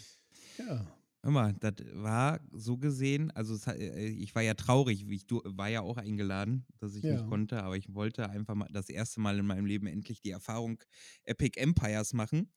Ja. 0.59 0.99
Mal, 1.25 1.53
das 1.61 1.75
war 1.93 2.41
so 2.51 2.79
gesehen, 2.79 3.31
also 3.31 3.55
es, 3.55 3.69
hat- 3.69 3.77
äh, 3.79 4.09
ich 4.09 4.35
war 4.35 4.43
ja 4.43 4.55
traurig, 4.55 5.07
ich 5.09 5.25
war 5.31 5.69
ja 5.69 5.81
auch 5.83 5.97
eingeladen, 5.97 6.67
dass 6.81 6.97
ich 6.97 7.07
Ja. 7.07 7.11
nicht 7.11 7.27
konnte, 7.27 7.63
aber 7.63 7.77
ich 7.77 7.95
wollte 7.95 8.29
einfach 8.29 8.57
mal 8.57 8.69
das 8.73 8.89
erste 8.89 9.21
Mal 9.21 9.39
in 9.39 9.47
meinem 9.47 9.65
Leben 9.67 9.87
endlich 9.87 10.21
die 10.21 10.31
Erfahrung 10.33 10.83
Epic 11.23 11.61
Empires 11.61 12.13
machen. 12.13 12.53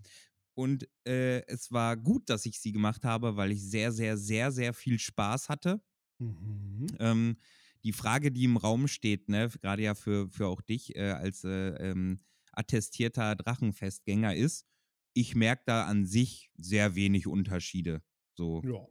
Und 0.55 0.87
äh, 1.07 1.45
es 1.47 1.71
war 1.71 1.95
gut, 1.97 2.29
dass 2.29 2.45
ich 2.47 2.59
sie 2.59 2.71
gemacht 2.71 3.03
habe, 3.03 3.35
weil 3.37 3.51
ich 3.51 3.63
sehr, 3.69 3.91
sehr, 3.91 4.17
sehr, 4.17 4.51
sehr 4.51 4.73
viel 4.73 4.97
Spaß 4.99 5.49
hatte. 5.49 5.81
Mhm. 6.19 6.97
Ähm, 6.99 7.37
die 7.83 7.93
Frage, 7.93 8.31
die 8.31 8.43
im 8.45 8.57
Raum 8.57 8.87
steht, 8.87 9.29
ne, 9.29 9.49
gerade 9.61 9.83
ja 9.83 9.95
für, 9.95 10.29
für 10.29 10.47
auch 10.47 10.61
dich 10.61 10.95
äh, 10.95 11.11
als 11.11 11.43
äh, 11.43 11.69
ähm, 11.91 12.21
attestierter 12.51 13.35
Drachenfestgänger 13.35 14.35
ist, 14.35 14.65
ich 15.13 15.35
merke 15.35 15.63
da 15.65 15.85
an 15.85 16.05
sich 16.05 16.51
sehr 16.57 16.95
wenig 16.95 17.27
Unterschiede. 17.27 18.01
So. 18.37 18.63
Ja. 18.63 18.87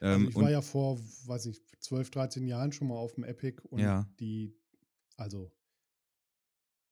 Ähm, 0.00 0.10
Also 0.16 0.28
ich 0.28 0.36
und 0.36 0.40
war 0.40 0.50
ja 0.50 0.62
vor, 0.62 1.00
weiß 1.26 1.46
ich, 1.46 1.62
12, 1.80 2.10
13 2.10 2.46
Jahren 2.48 2.72
schon 2.72 2.88
mal 2.88 2.96
auf 2.96 3.14
dem 3.14 3.24
Epic 3.24 3.62
und 3.70 3.82
Ja. 3.82 4.06
die, 4.20 4.54
also 5.16 5.52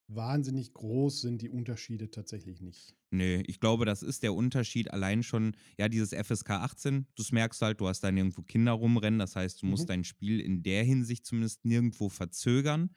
wahnsinnig 0.09 0.75
groß 0.75 1.23
sind 1.23 1.41
die 1.41 1.49
Unterschiede 1.49 2.11
tatsächlich 2.11 2.61
nicht. 2.61 2.99
Nee, 3.13 3.43
ich 3.49 3.59
glaube, 3.59 3.85
das 3.87 4.03
ist 4.05 4.23
der 4.23 4.35
Unterschied 4.35 4.93
allein 4.93 5.25
schon, 5.25 5.57
ja, 5.77 5.89
dieses 5.89 6.13
FSK 6.13 6.63
18, 6.63 7.09
du 7.17 7.25
merkst 7.33 7.61
halt, 7.61 7.81
du 7.81 7.89
hast 7.89 8.03
da 8.03 8.13
nirgendwo 8.13 8.43
Kinder 8.43 8.73
rumrennen, 8.73 9.19
das 9.19 9.35
heißt, 9.35 9.63
du 9.63 9.67
musst 9.67 9.89
Mhm. 9.89 9.91
dein 9.91 10.05
Spiel 10.05 10.39
in 10.41 10.63
der 10.63 10.85
Hinsicht 10.85 11.27
zumindest 11.27 11.65
nirgendwo 11.65 12.09
verzögern. 12.09 12.95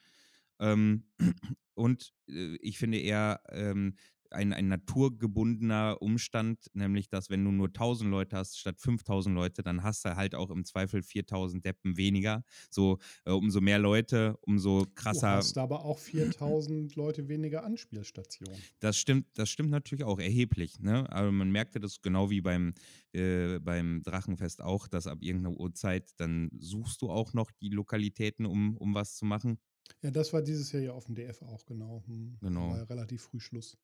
Ähm, 0.59 1.07
und 1.75 2.13
äh, 2.29 2.55
ich 2.57 2.77
finde 2.77 2.99
eher 2.99 3.41
ähm, 3.49 3.95
ein, 4.33 4.53
ein 4.53 4.67
naturgebundener 4.67 5.97
Umstand, 6.01 6.69
nämlich, 6.73 7.09
dass 7.09 7.29
wenn 7.29 7.43
du 7.43 7.51
nur 7.51 7.67
1000 7.67 8.09
Leute 8.09 8.37
hast 8.37 8.59
statt 8.59 8.79
5000 8.79 9.33
Leute, 9.35 9.63
dann 9.63 9.83
hast 9.83 10.05
du 10.05 10.15
halt 10.15 10.35
auch 10.35 10.49
im 10.49 10.65
Zweifel 10.65 11.01
4000 11.03 11.65
Deppen 11.65 11.97
weniger. 11.97 12.43
So, 12.69 12.97
äh, 13.25 13.31
umso 13.31 13.61
mehr 13.61 13.79
Leute, 13.79 14.37
umso 14.41 14.85
Du 14.85 14.91
krasser. 14.95 15.29
hast 15.31 15.57
aber 15.57 15.85
auch 15.85 15.97
4000 15.97 16.95
Leute 16.95 17.27
weniger 17.27 17.63
Anspielstationen. 17.63 18.59
Das 18.79 18.97
stimmt, 18.97 19.27
das 19.35 19.49
stimmt 19.49 19.69
natürlich 19.69 20.03
auch 20.03 20.19
erheblich. 20.19 20.79
Ne? 20.79 21.09
Aber 21.11 21.31
man 21.31 21.51
merkte 21.51 21.79
das 21.79 22.01
genau 22.01 22.29
wie 22.29 22.41
beim, 22.41 22.73
äh, 23.13 23.59
beim 23.59 24.01
Drachenfest 24.03 24.61
auch, 24.61 24.87
dass 24.87 25.07
ab 25.07 25.19
irgendeiner 25.21 25.57
Uhrzeit 25.57 26.11
dann 26.17 26.49
suchst 26.59 27.01
du 27.01 27.09
auch 27.09 27.33
noch 27.33 27.51
die 27.61 27.69
Lokalitäten, 27.69 28.45
um, 28.45 28.77
um 28.77 28.93
was 28.93 29.15
zu 29.15 29.25
machen. 29.25 29.57
Ja, 30.01 30.11
das 30.11 30.33
war 30.33 30.41
dieses 30.41 30.71
Jahr 30.71 30.81
ja 30.83 30.91
auf 30.93 31.05
dem 31.05 31.15
DF 31.15 31.41
auch, 31.43 31.65
genau. 31.65 32.03
Hm, 32.07 32.37
Genau. 32.41 32.69
War 32.71 32.77
ja 32.77 32.83
relativ 32.83 33.23
früh 33.23 33.39
Schluss. 33.39 33.77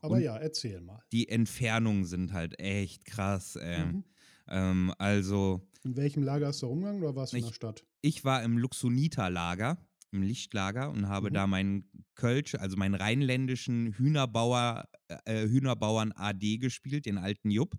Aber 0.00 0.16
Und- 0.16 0.22
ja, 0.22 0.36
erzähl 0.36 0.80
mal. 0.80 1.02
Die 1.12 1.28
Entfernungen 1.28 2.04
sind 2.04 2.32
halt 2.32 2.58
echt 2.58 3.04
krass. 3.04 3.56
Ähm, 3.60 3.88
Mhm. 3.88 4.04
ähm, 4.48 4.94
also, 4.98 5.68
In 5.84 5.96
welchem 5.96 6.22
Lager 6.22 6.48
hast 6.48 6.62
du 6.62 6.66
rumgegangen 6.66 7.02
oder 7.02 7.14
warst 7.16 7.32
du 7.32 7.38
in 7.38 7.44
der 7.44 7.52
Stadt? 7.52 7.86
ich 8.02 8.24
war 8.24 8.42
im 8.42 8.58
Luxonita-Lager, 8.58 9.78
im 10.12 10.22
Lichtlager 10.22 10.90
und 10.90 11.08
habe 11.08 11.30
Mhm. 11.30 11.34
da 11.34 11.46
meinen 11.46 11.90
Kölsch, 12.14 12.54
also 12.56 12.76
meinen 12.76 12.94
rheinländischen 12.94 13.92
Hühnerbauer, 13.94 14.88
äh, 15.24 15.46
Hühnerbauern 15.48 16.12
AD 16.12 16.58
gespielt, 16.58 17.06
den 17.06 17.18
alten 17.18 17.50
Jupp. 17.50 17.74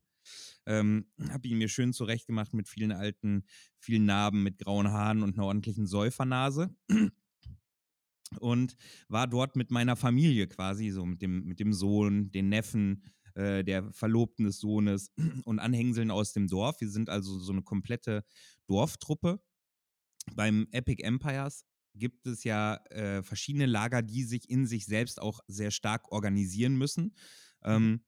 Ähm, 0.66 1.08
habe 1.30 1.48
ihn 1.48 1.58
mir 1.58 1.68
schön 1.68 1.94
zurechtgemacht 1.94 2.54
mit 2.54 2.68
vielen 2.70 2.92
alten, 2.92 3.44
vielen 3.80 4.06
Narben, 4.06 4.44
mit 4.44 4.60
grauen 4.60 4.90
Haaren 4.90 5.24
und 5.24 5.34
einer 5.36 5.46
ordentlichen 5.48 5.88
Säufernase. 5.88 6.74
Und 8.40 8.76
war 9.08 9.28
dort 9.28 9.56
mit 9.56 9.72
meiner 9.72 9.96
Familie 9.96 10.48
quasi, 10.48 10.90
so 10.90 11.06
mit 11.06 11.22
dem, 11.22 11.44
mit 11.46 11.60
dem 11.60 11.74
Sohn, 11.74 12.32
den 12.32 12.50
Neffen, 12.50 13.04
äh, 13.36 13.64
der 13.64 13.92
Verlobten 13.92 14.46
des 14.46 14.60
Sohnes 14.60 15.12
und 15.46 15.60
Anhängseln 15.60 16.12
aus 16.12 16.34
dem 16.34 16.48
Dorf. 16.48 16.80
Wir 16.82 16.90
sind 16.90 17.10
also 17.10 17.40
so 17.40 17.52
eine 17.52 17.62
komplette 17.62 18.24
Dorftruppe. 18.68 19.42
Beim 20.36 20.68
Epic 20.72 21.04
Empires 21.04 21.66
gibt 21.94 22.26
es 22.28 22.44
ja 22.44 22.76
äh, 22.90 23.22
verschiedene 23.24 23.66
Lager, 23.66 24.02
die 24.02 24.24
sich 24.24 24.50
in 24.50 24.66
sich 24.66 24.86
selbst 24.86 25.22
auch 25.22 25.42
sehr 25.48 25.72
stark 25.72 26.12
organisieren 26.12 26.78
müssen. 26.78 27.16
Ähm, 27.64 28.04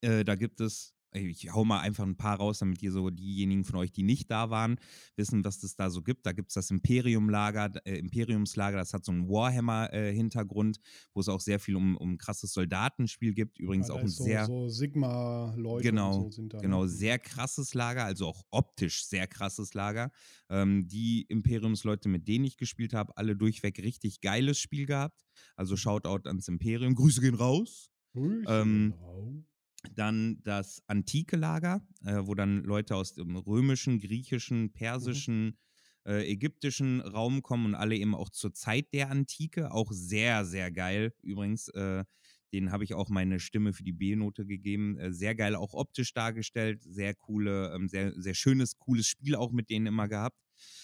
äh, 0.00 0.24
da 0.24 0.34
gibt 0.34 0.60
es, 0.60 0.93
ich 1.14 1.52
hau 1.52 1.64
mal 1.64 1.80
einfach 1.80 2.04
ein 2.04 2.16
paar 2.16 2.36
raus, 2.36 2.58
damit 2.58 2.82
ihr 2.82 2.92
so 2.92 3.10
diejenigen 3.10 3.64
von 3.64 3.76
euch, 3.76 3.92
die 3.92 4.02
nicht 4.02 4.30
da 4.30 4.50
waren, 4.50 4.76
wissen, 5.16 5.44
was 5.44 5.62
es 5.62 5.76
da 5.76 5.90
so 5.90 6.02
gibt. 6.02 6.26
Da 6.26 6.32
gibt 6.32 6.48
es 6.50 6.54
das 6.54 6.70
Imperium-Lager, 6.70 7.72
äh, 7.86 7.98
Imperiumslager, 7.98 8.76
das 8.76 8.92
hat 8.92 9.04
so 9.04 9.12
einen 9.12 9.28
Warhammer-Hintergrund, 9.28 10.80
wo 11.14 11.20
es 11.20 11.28
auch 11.28 11.40
sehr 11.40 11.60
viel 11.60 11.76
um, 11.76 11.96
um 11.96 12.18
krasses 12.18 12.52
Soldatenspiel 12.52 13.34
gibt. 13.34 13.58
Übrigens 13.58 13.88
Ja, 13.88 13.94
auch 13.94 14.00
ein 14.00 14.08
so, 14.08 14.24
sehr. 14.24 14.46
so 14.46 14.68
Sigma-Leute 14.68 15.88
Genau, 15.88 16.22
so 16.22 16.30
sind 16.30 16.52
da. 16.52 16.58
Genau, 16.58 16.82
ne? 16.82 16.88
sehr 16.88 17.18
krasses 17.18 17.74
Lager, 17.74 18.04
also 18.04 18.26
auch 18.26 18.42
optisch 18.50 19.04
sehr 19.06 19.26
krasses 19.26 19.74
Lager. 19.74 20.10
Ähm, 20.50 20.88
die 20.88 21.22
Imperiumsleute, 21.28 22.08
mit 22.08 22.28
denen 22.28 22.44
ich 22.44 22.56
gespielt 22.56 22.92
habe, 22.92 23.16
alle 23.16 23.36
durchweg 23.36 23.78
richtig 23.78 24.20
geiles 24.20 24.58
Spiel 24.58 24.86
gehabt. 24.86 25.24
Also 25.56 25.76
Shoutout 25.76 26.28
ans 26.28 26.48
Imperium. 26.48 26.94
Grüße 26.94 27.20
gehen 27.20 27.34
raus. 27.34 27.90
Grüße, 28.12 28.44
ähm, 28.48 28.92
genau. 28.92 29.44
Dann 29.92 30.40
das 30.42 30.82
antike 30.86 31.36
Lager, 31.36 31.86
äh, 32.04 32.20
wo 32.24 32.34
dann 32.34 32.62
Leute 32.64 32.96
aus 32.96 33.14
dem 33.14 33.36
römischen, 33.36 33.98
griechischen, 34.00 34.72
persischen, 34.72 35.58
äh, 36.06 36.30
ägyptischen 36.30 37.00
Raum 37.00 37.42
kommen 37.42 37.66
und 37.66 37.74
alle 37.74 37.96
eben 37.96 38.14
auch 38.14 38.30
zur 38.30 38.52
Zeit 38.54 38.92
der 38.92 39.10
Antike. 39.10 39.72
Auch 39.72 39.92
sehr, 39.92 40.44
sehr 40.44 40.70
geil 40.72 41.14
übrigens. 41.22 41.68
Äh, 41.68 42.04
den 42.52 42.70
habe 42.70 42.84
ich 42.84 42.94
auch 42.94 43.08
meine 43.08 43.40
Stimme 43.40 43.72
für 43.72 43.82
die 43.82 43.92
B-Note 43.92 44.46
gegeben. 44.46 44.98
Äh, 44.98 45.12
sehr 45.12 45.34
geil 45.34 45.56
auch 45.56 45.74
optisch 45.74 46.12
dargestellt. 46.14 46.82
Sehr 46.82 47.14
coole, 47.14 47.72
ähm, 47.74 47.88
sehr, 47.88 48.12
sehr 48.20 48.34
schönes, 48.34 48.78
cooles 48.78 49.06
Spiel 49.06 49.34
auch 49.34 49.50
mit 49.52 49.70
denen 49.70 49.86
immer 49.86 50.08
gehabt. 50.08 50.38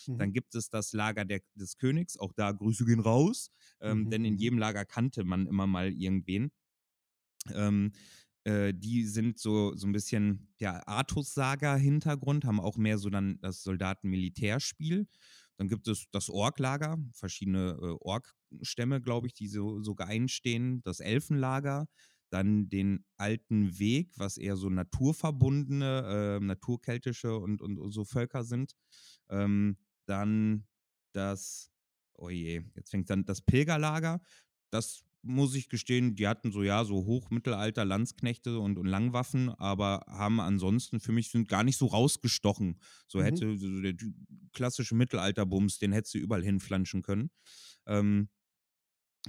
Mhm. 0.07 0.19
Dann 0.19 0.33
gibt 0.33 0.55
es 0.55 0.69
das 0.69 0.93
Lager 0.93 1.25
der, 1.25 1.41
des 1.55 1.77
Königs. 1.77 2.19
Auch 2.19 2.33
da 2.35 2.53
Grüße 2.53 2.85
gehen 2.85 3.01
raus. 3.01 3.51
Ähm, 3.81 4.05
Mhm, 4.05 4.11
Denn 4.11 4.25
in 4.25 4.35
mhm. 4.35 4.39
jedem 4.39 4.59
Lager 4.59 4.85
kannte 4.85 5.25
man 5.25 5.47
immer 5.47 5.67
mal 5.67 5.93
irgendwen. 5.93 6.51
Ähm, 7.55 7.93
äh, 8.45 8.73
die 8.75 9.05
sind 9.05 9.39
so, 9.39 9.75
so 9.77 9.87
ein 9.87 9.93
bisschen 9.93 10.49
der 10.61 10.89
Artus-Saga-Hintergrund, 10.89 12.45
haben 12.45 12.61
auch 12.61 12.77
mehr 12.77 12.99
so 12.99 13.11
dann 13.11 13.39
das 13.41 13.63
Soldaten-Militärspiel. 13.63 15.07
Dann 15.57 15.69
gibt 15.69 15.89
es 15.89 16.07
das 16.11 16.31
Ork-Lager, 16.31 16.97
verschiedene 17.13 17.79
äh, 17.81 17.97
Ork-Stämme, 18.01 19.03
glaube 19.03 19.27
ich, 19.27 19.35
die 19.35 19.49
so, 19.49 19.83
sogar 19.83 20.09
einstehen. 20.09 20.83
Das 20.85 21.01
Elfenlager, 21.01 21.87
dann 22.31 22.69
den 22.69 23.05
alten 23.17 23.79
Weg, 23.79 24.13
was 24.17 24.39
eher 24.39 24.57
so 24.57 24.71
naturverbundene, 24.71 26.39
äh, 26.41 26.45
naturkeltische 26.45 27.37
und, 27.37 27.61
und 27.61 27.91
so 27.93 28.05
Völker 28.05 28.45
sind. 28.45 28.75
Ähm, 29.29 29.77
dann 30.07 30.67
das, 31.13 31.71
oh 32.15 32.31
je, 32.31 32.63
jetzt 32.75 32.91
fängt 32.91 33.11
dann 33.11 33.25
das 33.25 33.43
Pilgerlager. 33.43 34.23
Das 34.71 35.03
muss 35.23 35.55
ich 35.55 35.69
gestehen, 35.69 36.15
die 36.15 36.27
hatten 36.27 36.51
so, 36.53 36.63
ja, 36.63 36.85
so 36.85 37.05
Hochmittelalter 37.05 37.85
Landsknechte 37.85 38.59
und, 38.59 38.79
und 38.79 38.87
Langwaffen, 38.87 39.51
aber 39.51 40.05
haben 40.07 40.41
ansonsten 40.41 41.01
für 41.01 41.13
mich 41.13 41.31
sind 41.31 41.49
gar 41.49 41.65
nicht 41.65 41.77
so 41.77 41.87
rausgestochen. 41.87 42.81
So 43.07 43.19
Mhm. 43.19 43.25
hätte 43.25 43.57
so 43.59 43.81
der 43.81 43.95
klassische 44.53 44.95
Mittelalterbums, 44.95 45.79
den 45.79 45.93
hättest 45.93 46.15
du 46.15 46.19
überall 46.19 46.43
hinflanschen 46.43 47.03
können. 47.03 47.31
Ähm, 47.87 48.29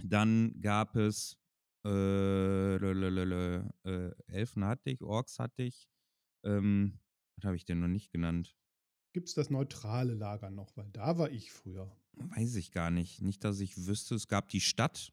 dann 0.04 0.60
gab 0.62 0.96
es 0.96 1.38
äh, 1.86 2.78
lelelele, 2.78 3.74
äh, 3.84 4.12
Elfen 4.32 4.64
hatte 4.66 4.90
ich, 4.92 5.02
Orks 5.02 5.40
hatte 5.40 5.64
ich. 5.64 5.90
Ähm, 6.44 7.00
was 7.36 7.46
habe 7.46 7.56
ich 7.56 7.66
denn 7.66 7.80
noch 7.80 7.88
nicht 7.88 8.12
genannt? 8.12 8.56
Gibt 9.14 9.28
es 9.28 9.36
das 9.36 9.50
neutrale 9.50 10.14
Lager 10.14 10.50
noch? 10.52 10.78
Weil 10.78 10.90
da 10.92 11.18
war 11.18 11.32
ich 11.32 11.52
früher. 11.52 11.92
Weiß 12.14 12.56
ich 12.56 12.72
gar 12.72 12.92
nicht. 12.92 13.22
Nicht, 13.22 13.44
dass 13.44 13.60
ich 13.60 13.86
wüsste. 13.88 14.16
Es 14.16 14.28
gab 14.28 14.50
die 14.50 14.62
Stadt 14.62 15.12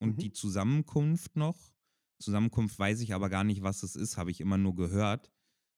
und 0.00 0.20
Mhm. 0.20 0.22
die 0.22 0.32
Zusammenkunft 0.32 1.36
noch. 1.36 1.74
Zusammenkunft 2.20 2.78
weiß 2.78 3.00
ich 3.00 3.14
aber 3.14 3.28
gar 3.30 3.44
nicht, 3.44 3.62
was 3.62 3.82
es 3.82 3.96
ist. 3.96 4.16
Habe 4.16 4.30
ich 4.30 4.40
immer 4.40 4.58
nur 4.58 4.74
gehört. 4.74 5.32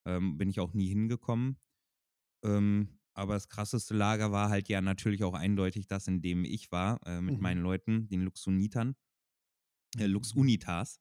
Ähm, 0.06 0.38
bin 0.38 0.48
ich 0.50 0.60
auch 0.60 0.74
nie 0.74 0.88
hingekommen. 0.88 1.58
Ähm, 2.44 3.00
aber 3.14 3.34
das 3.34 3.48
krasseste 3.48 3.94
Lager 3.94 4.32
war 4.32 4.48
halt 4.50 4.68
ja 4.68 4.80
natürlich 4.80 5.24
auch 5.24 5.34
eindeutig 5.34 5.86
das, 5.88 6.08
in 6.08 6.22
dem 6.22 6.44
ich 6.44 6.72
war, 6.72 7.00
äh, 7.06 7.20
mit 7.20 7.40
Mhm. 7.40 7.40
meinen 7.40 7.62
Leuten, 7.62 8.08
den 8.08 8.22
Luxunitern. 8.22 8.96
Äh, 10.00 10.06
Luxunitas, 10.06 11.00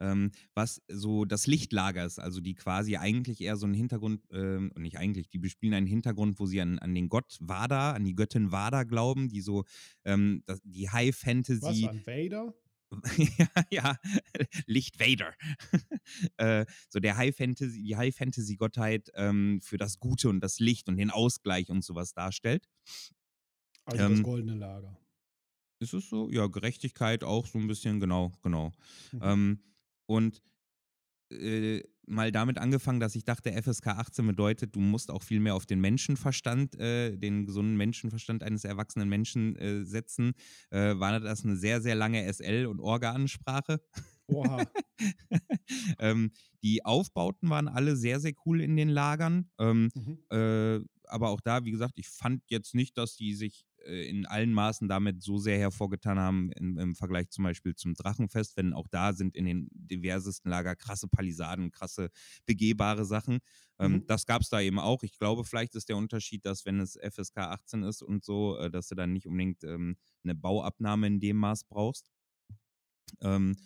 ähm, 0.00 0.30
was 0.54 0.82
so 0.88 1.24
das 1.24 1.46
Lichtlager 1.46 2.04
ist, 2.04 2.18
also 2.18 2.40
die 2.40 2.54
quasi 2.54 2.96
eigentlich 2.96 3.40
eher 3.40 3.56
so 3.56 3.66
einen 3.66 3.74
Hintergrund, 3.74 4.22
ähm, 4.32 4.72
und 4.74 4.82
nicht 4.82 4.98
eigentlich, 4.98 5.28
die 5.28 5.38
bespielen 5.38 5.74
einen 5.74 5.86
Hintergrund, 5.86 6.38
wo 6.38 6.46
sie 6.46 6.60
an, 6.60 6.78
an 6.78 6.94
den 6.94 7.08
Gott 7.08 7.36
Vada, 7.40 7.92
an 7.92 8.04
die 8.04 8.14
Göttin 8.14 8.52
Vada 8.52 8.84
glauben, 8.84 9.28
die 9.28 9.40
so 9.40 9.64
ähm, 10.04 10.42
das, 10.46 10.60
die 10.64 10.90
High 10.90 11.14
Was 11.14 11.22
Fantasy, 11.22 11.86
an 11.88 12.06
Vader? 12.06 12.54
ja, 13.38 13.48
ja, 13.70 13.96
Licht 14.66 15.00
Vader. 15.00 15.34
äh, 16.36 16.66
so 16.88 17.00
der 17.00 17.16
High 17.16 17.36
Fantasy, 17.36 17.82
die 17.82 17.96
High 17.96 18.14
Fantasy 18.14 18.56
Gottheit 18.56 19.10
ähm, 19.14 19.60
für 19.62 19.76
das 19.76 19.98
Gute 19.98 20.28
und 20.28 20.40
das 20.40 20.60
Licht 20.60 20.88
und 20.88 20.96
den 20.96 21.10
Ausgleich 21.10 21.68
und 21.68 21.82
sowas 21.82 22.12
darstellt. 22.12 22.68
Also 23.84 24.08
das 24.08 24.18
Ähm, 24.18 24.22
goldene 24.24 24.54
Lager. 24.54 24.98
Ist 25.78 25.92
es 25.94 26.08
so? 26.08 26.30
Ja, 26.30 26.46
Gerechtigkeit 26.46 27.24
auch 27.24 27.46
so 27.46 27.58
ein 27.58 27.66
bisschen, 27.66 28.00
genau, 28.00 28.32
genau. 28.42 28.72
Mhm. 29.12 29.20
Ähm, 29.22 29.60
und 30.06 30.42
äh, 31.30 31.82
mal 32.06 32.30
damit 32.30 32.58
angefangen, 32.58 33.00
dass 33.00 33.16
ich 33.16 33.24
dachte, 33.24 33.50
FSK 33.52 33.88
18 33.88 34.26
bedeutet, 34.26 34.76
du 34.76 34.80
musst 34.80 35.10
auch 35.10 35.22
viel 35.22 35.40
mehr 35.40 35.54
auf 35.54 35.66
den 35.66 35.80
Menschenverstand, 35.80 36.78
äh, 36.78 37.16
den 37.16 37.46
gesunden 37.46 37.76
Menschenverstand 37.76 38.42
eines 38.42 38.64
erwachsenen 38.64 39.08
Menschen 39.08 39.56
äh, 39.56 39.84
setzen. 39.84 40.34
Äh, 40.70 40.98
war 40.98 41.18
das 41.18 41.44
eine 41.44 41.56
sehr, 41.56 41.80
sehr 41.80 41.96
lange 41.96 42.24
SL- 42.26 42.66
und 42.66 42.80
Orga-Ansprache. 42.80 43.80
Oha. 44.28 44.64
ähm, 45.98 46.30
die 46.62 46.84
Aufbauten 46.84 47.50
waren 47.50 47.68
alle 47.68 47.96
sehr, 47.96 48.20
sehr 48.20 48.32
cool 48.44 48.60
in 48.60 48.76
den 48.76 48.88
Lagern. 48.88 49.50
Ähm, 49.58 49.90
Mhm. 49.94 50.18
äh, 50.30 50.80
aber 51.08 51.30
auch 51.30 51.40
da, 51.40 51.64
wie 51.64 51.70
gesagt, 51.70 51.98
ich 51.98 52.08
fand 52.08 52.42
jetzt 52.48 52.74
nicht, 52.74 52.96
dass 52.98 53.16
die 53.16 53.34
sich 53.34 53.65
in 53.86 54.26
allen 54.26 54.52
Maßen 54.52 54.88
damit 54.88 55.22
so 55.22 55.38
sehr 55.38 55.58
hervorgetan 55.58 56.18
haben 56.18 56.50
im, 56.52 56.78
im 56.78 56.94
Vergleich 56.94 57.30
zum 57.30 57.44
Beispiel 57.44 57.74
zum 57.74 57.94
Drachenfest, 57.94 58.56
wenn 58.56 58.72
auch 58.72 58.88
da 58.88 59.12
sind 59.12 59.36
in 59.36 59.44
den 59.44 59.68
diversesten 59.72 60.50
Lager 60.50 60.76
krasse 60.76 61.08
Palisaden, 61.08 61.70
krasse 61.70 62.10
begehbare 62.46 63.04
Sachen. 63.04 63.38
Ähm, 63.78 63.92
Mhm. 63.96 64.06
Das 64.06 64.26
gab 64.26 64.42
es 64.42 64.48
da 64.48 64.60
eben 64.60 64.78
auch. 64.78 65.02
Ich 65.02 65.18
glaube, 65.18 65.44
vielleicht 65.44 65.74
ist 65.74 65.88
der 65.88 65.96
Unterschied, 65.96 66.44
dass 66.44 66.64
wenn 66.66 66.80
es 66.80 66.96
FSK 66.96 67.38
18 67.38 67.82
ist 67.82 68.02
und 68.02 68.24
so, 68.24 68.56
äh, 68.58 68.70
dass 68.70 68.88
du 68.88 68.94
dann 68.94 69.12
nicht 69.12 69.26
unbedingt 69.26 69.64
ähm, 69.64 69.96
eine 70.24 70.34
Bauabnahme 70.34 71.06
in 71.06 71.20
dem 71.20 71.36
Maß 71.36 71.64
brauchst. 71.64 72.10
Ähm, 73.20 73.56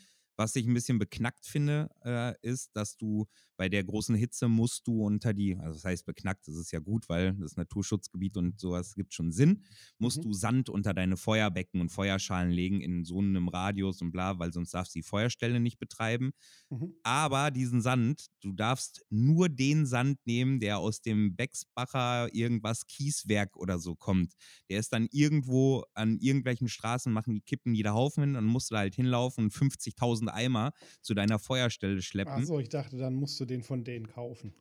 was 0.40 0.56
ich 0.56 0.66
ein 0.66 0.74
bisschen 0.74 0.98
beknackt 0.98 1.46
finde, 1.46 1.90
äh, 2.04 2.34
ist, 2.42 2.70
dass 2.74 2.96
du 2.96 3.26
bei 3.56 3.68
der 3.68 3.84
großen 3.84 4.14
Hitze 4.14 4.48
musst 4.48 4.86
du 4.86 5.04
unter 5.04 5.34
die, 5.34 5.56
also 5.58 5.74
das 5.74 5.84
heißt 5.84 6.06
beknackt, 6.06 6.48
das 6.48 6.56
ist 6.56 6.72
ja 6.72 6.78
gut, 6.80 7.08
weil 7.10 7.34
das 7.34 7.56
Naturschutzgebiet 7.56 8.38
und 8.38 8.58
sowas 8.58 8.94
gibt 8.94 9.12
schon 9.12 9.32
Sinn, 9.32 9.64
musst 9.98 10.24
Mhm. 10.24 10.24
du 10.24 10.32
Sand 10.32 10.70
unter 10.70 10.94
deine 10.94 11.18
Feuerbecken 11.18 11.80
und 11.80 11.90
Feuerschalen 11.90 12.50
legen 12.50 12.80
in 12.80 13.04
so 13.04 13.18
einem 13.18 13.48
Radius 13.48 14.00
und 14.00 14.12
bla, 14.12 14.38
weil 14.38 14.52
sonst 14.52 14.72
darfst 14.72 14.94
du 14.94 15.00
die 15.00 15.02
Feuerstelle 15.02 15.60
nicht 15.60 15.78
betreiben. 15.78 16.32
Mhm. 16.70 16.90
Aber 17.02 17.50
diesen 17.50 17.80
Sand, 17.80 18.26
du 18.42 18.52
darfst 18.52 19.06
nur 19.08 19.48
den 19.48 19.86
Sand 19.86 20.18
nehmen, 20.26 20.60
der 20.60 20.78
aus 20.78 21.00
dem 21.00 21.34
Bexbacher 21.34 22.28
irgendwas 22.34 22.86
Kieswerk 22.86 23.56
oder 23.56 23.78
so 23.78 23.96
kommt. 23.96 24.34
Der 24.68 24.78
ist 24.80 24.92
dann 24.92 25.08
irgendwo 25.10 25.84
an 25.94 26.18
irgendwelchen 26.18 26.68
Straßen, 26.68 27.10
machen 27.10 27.34
die 27.34 27.40
Kippen 27.40 27.74
jeder 27.74 27.94
Haufen 27.94 28.22
hin 28.24 28.36
und 28.36 28.44
musst 28.44 28.70
du 28.70 28.74
da 28.74 28.80
halt 28.80 28.94
hinlaufen 28.94 29.44
und 29.44 29.50
50.000 29.52 30.29
Eimer 30.34 30.72
zu 31.00 31.14
deiner 31.14 31.38
Feuerstelle 31.38 32.02
schleppen. 32.02 32.34
Achso, 32.34 32.58
ich 32.58 32.68
dachte, 32.68 32.96
dann 32.96 33.14
musst 33.14 33.38
du 33.40 33.44
den 33.44 33.62
von 33.62 33.84
denen 33.84 34.08
kaufen. 34.08 34.54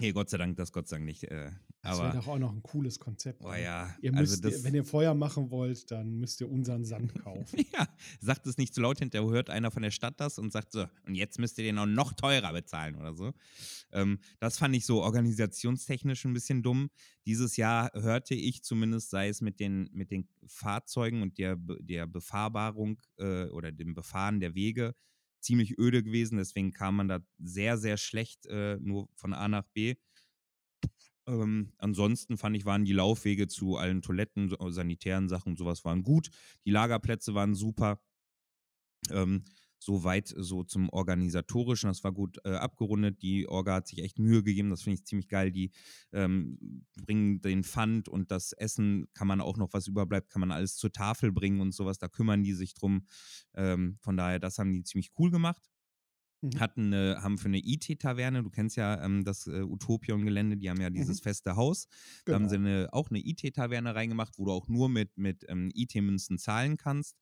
Nee, 0.00 0.12
Gott 0.12 0.28
sei 0.28 0.38
Dank, 0.38 0.56
das 0.56 0.72
Gott 0.72 0.88
sei 0.88 0.96
Dank 0.96 1.06
nicht. 1.06 1.22
Äh, 1.24 1.50
Das 1.82 1.98
wäre 1.98 2.16
doch 2.16 2.26
auch 2.26 2.38
noch 2.38 2.52
ein 2.52 2.62
cooles 2.62 2.98
Konzept. 2.98 3.44
oh 3.44 3.50
ne? 3.50 3.62
ja, 3.62 3.94
Ihr 4.00 4.12
also 4.14 4.32
müsst, 4.32 4.44
das, 4.44 4.64
wenn 4.64 4.74
ihr 4.74 4.84
Feuer 4.84 5.14
machen 5.14 5.50
wollt, 5.50 5.88
dann 5.90 6.18
müsst 6.18 6.40
ihr 6.40 6.50
unseren 6.50 6.84
Sand 6.84 7.14
kaufen. 7.22 7.64
ja, 7.72 7.86
sagt 8.20 8.46
es 8.48 8.58
nicht 8.58 8.74
zu 8.74 8.80
laut, 8.80 8.98
hinterher 8.98 9.30
hört 9.30 9.50
einer 9.50 9.70
von 9.70 9.82
der 9.82 9.92
Stadt 9.92 10.18
das 10.18 10.38
und 10.38 10.52
sagt 10.52 10.72
so, 10.72 10.86
und 11.06 11.14
jetzt 11.14 11.38
müsst 11.38 11.58
ihr 11.58 11.64
den 11.64 11.78
auch 11.78 11.86
noch 11.86 12.12
teurer 12.12 12.52
bezahlen 12.52 12.96
oder 12.96 13.14
so. 13.14 13.32
Ähm, 13.92 14.18
das 14.40 14.58
fand 14.58 14.74
ich 14.74 14.84
so 14.84 15.00
organisationstechnisch 15.02 16.24
ein 16.24 16.32
bisschen 16.32 16.62
dumm. 16.64 16.90
Dieses 17.24 17.56
Jahr 17.56 17.92
hörte 17.94 18.34
ich 18.34 18.64
zumindest, 18.64 19.10
sei 19.10 19.28
es 19.28 19.40
mit 19.40 19.60
den, 19.60 19.88
mit 19.92 20.10
den 20.10 20.28
Fahrzeugen 20.46 21.22
und 21.22 21.38
der, 21.38 21.56
der 21.56 22.06
Befahrbarung 22.08 23.00
äh, 23.18 23.44
oder 23.44 23.70
dem 23.70 23.94
Befahren 23.94 24.40
der 24.40 24.56
Wege, 24.56 24.96
ziemlich 25.44 25.78
öde 25.78 26.02
gewesen. 26.02 26.38
Deswegen 26.38 26.72
kam 26.72 26.96
man 26.96 27.08
da 27.08 27.20
sehr, 27.38 27.78
sehr 27.78 27.96
schlecht 27.96 28.46
äh, 28.46 28.78
nur 28.80 29.08
von 29.14 29.34
A 29.34 29.48
nach 29.48 29.66
B. 29.74 29.96
Ähm, 31.26 31.72
ansonsten 31.78 32.36
fand 32.36 32.56
ich, 32.56 32.64
waren 32.66 32.84
die 32.84 32.92
Laufwege 32.92 33.46
zu 33.48 33.76
allen 33.76 34.02
Toiletten, 34.02 34.48
so- 34.50 34.70
sanitären 34.70 35.28
Sachen 35.28 35.50
und 35.52 35.58
sowas 35.58 35.84
waren 35.84 36.02
gut. 36.02 36.30
Die 36.66 36.70
Lagerplätze 36.70 37.34
waren 37.34 37.54
super. 37.54 38.00
Ähm, 39.10 39.44
Soweit 39.84 40.32
so 40.34 40.64
zum 40.64 40.88
Organisatorischen, 40.88 41.88
das 41.88 42.02
war 42.04 42.12
gut 42.12 42.38
äh, 42.44 42.54
abgerundet. 42.54 43.20
Die 43.20 43.46
Orga 43.46 43.74
hat 43.74 43.86
sich 43.86 44.02
echt 44.02 44.18
Mühe 44.18 44.42
gegeben, 44.42 44.70
das 44.70 44.82
finde 44.82 44.94
ich 45.00 45.04
ziemlich 45.04 45.28
geil. 45.28 45.52
Die 45.52 45.72
ähm, 46.12 46.86
bringen 47.04 47.42
den 47.42 47.64
Pfand 47.64 48.08
und 48.08 48.30
das 48.30 48.52
Essen, 48.52 49.06
kann 49.12 49.28
man 49.28 49.40
auch 49.42 49.58
noch 49.58 49.72
was 49.74 49.86
überbleibt, 49.86 50.30
kann 50.30 50.40
man 50.40 50.52
alles 50.52 50.76
zur 50.76 50.90
Tafel 50.92 51.32
bringen 51.32 51.60
und 51.60 51.72
sowas. 51.72 51.98
Da 51.98 52.08
kümmern 52.08 52.42
die 52.42 52.54
sich 52.54 52.72
drum. 52.72 53.04
Ähm, 53.54 53.98
von 54.00 54.16
daher, 54.16 54.38
das 54.38 54.58
haben 54.58 54.72
die 54.72 54.84
ziemlich 54.84 55.10
cool 55.18 55.30
gemacht 55.30 55.70
Mhm. 56.44 56.60
hatten 56.60 56.86
eine, 56.92 57.22
haben 57.22 57.38
für 57.38 57.46
eine 57.48 57.58
IT-Taverne, 57.58 58.42
du 58.42 58.50
kennst 58.50 58.76
ja 58.76 59.02
ähm, 59.02 59.24
das 59.24 59.46
äh, 59.46 59.62
Utopion-Gelände, 59.62 60.58
die 60.58 60.68
haben 60.68 60.80
ja 60.80 60.90
dieses 60.90 61.20
feste 61.20 61.56
Haus. 61.56 61.86
Da 62.26 62.34
haben 62.34 62.48
sie 62.48 62.56
Genau. 62.56 62.68
eine, 62.68 62.92
auch 62.92 63.08
eine 63.08 63.20
IT-Taverne 63.20 63.94
reingemacht, 63.94 64.38
wo 64.38 64.44
du 64.44 64.52
auch 64.52 64.68
nur 64.68 64.88
mit, 64.90 65.16
mit 65.16 65.44
ähm, 65.48 65.70
IT-Münzen 65.74 66.36
zahlen 66.38 66.76
kannst. 66.76 67.16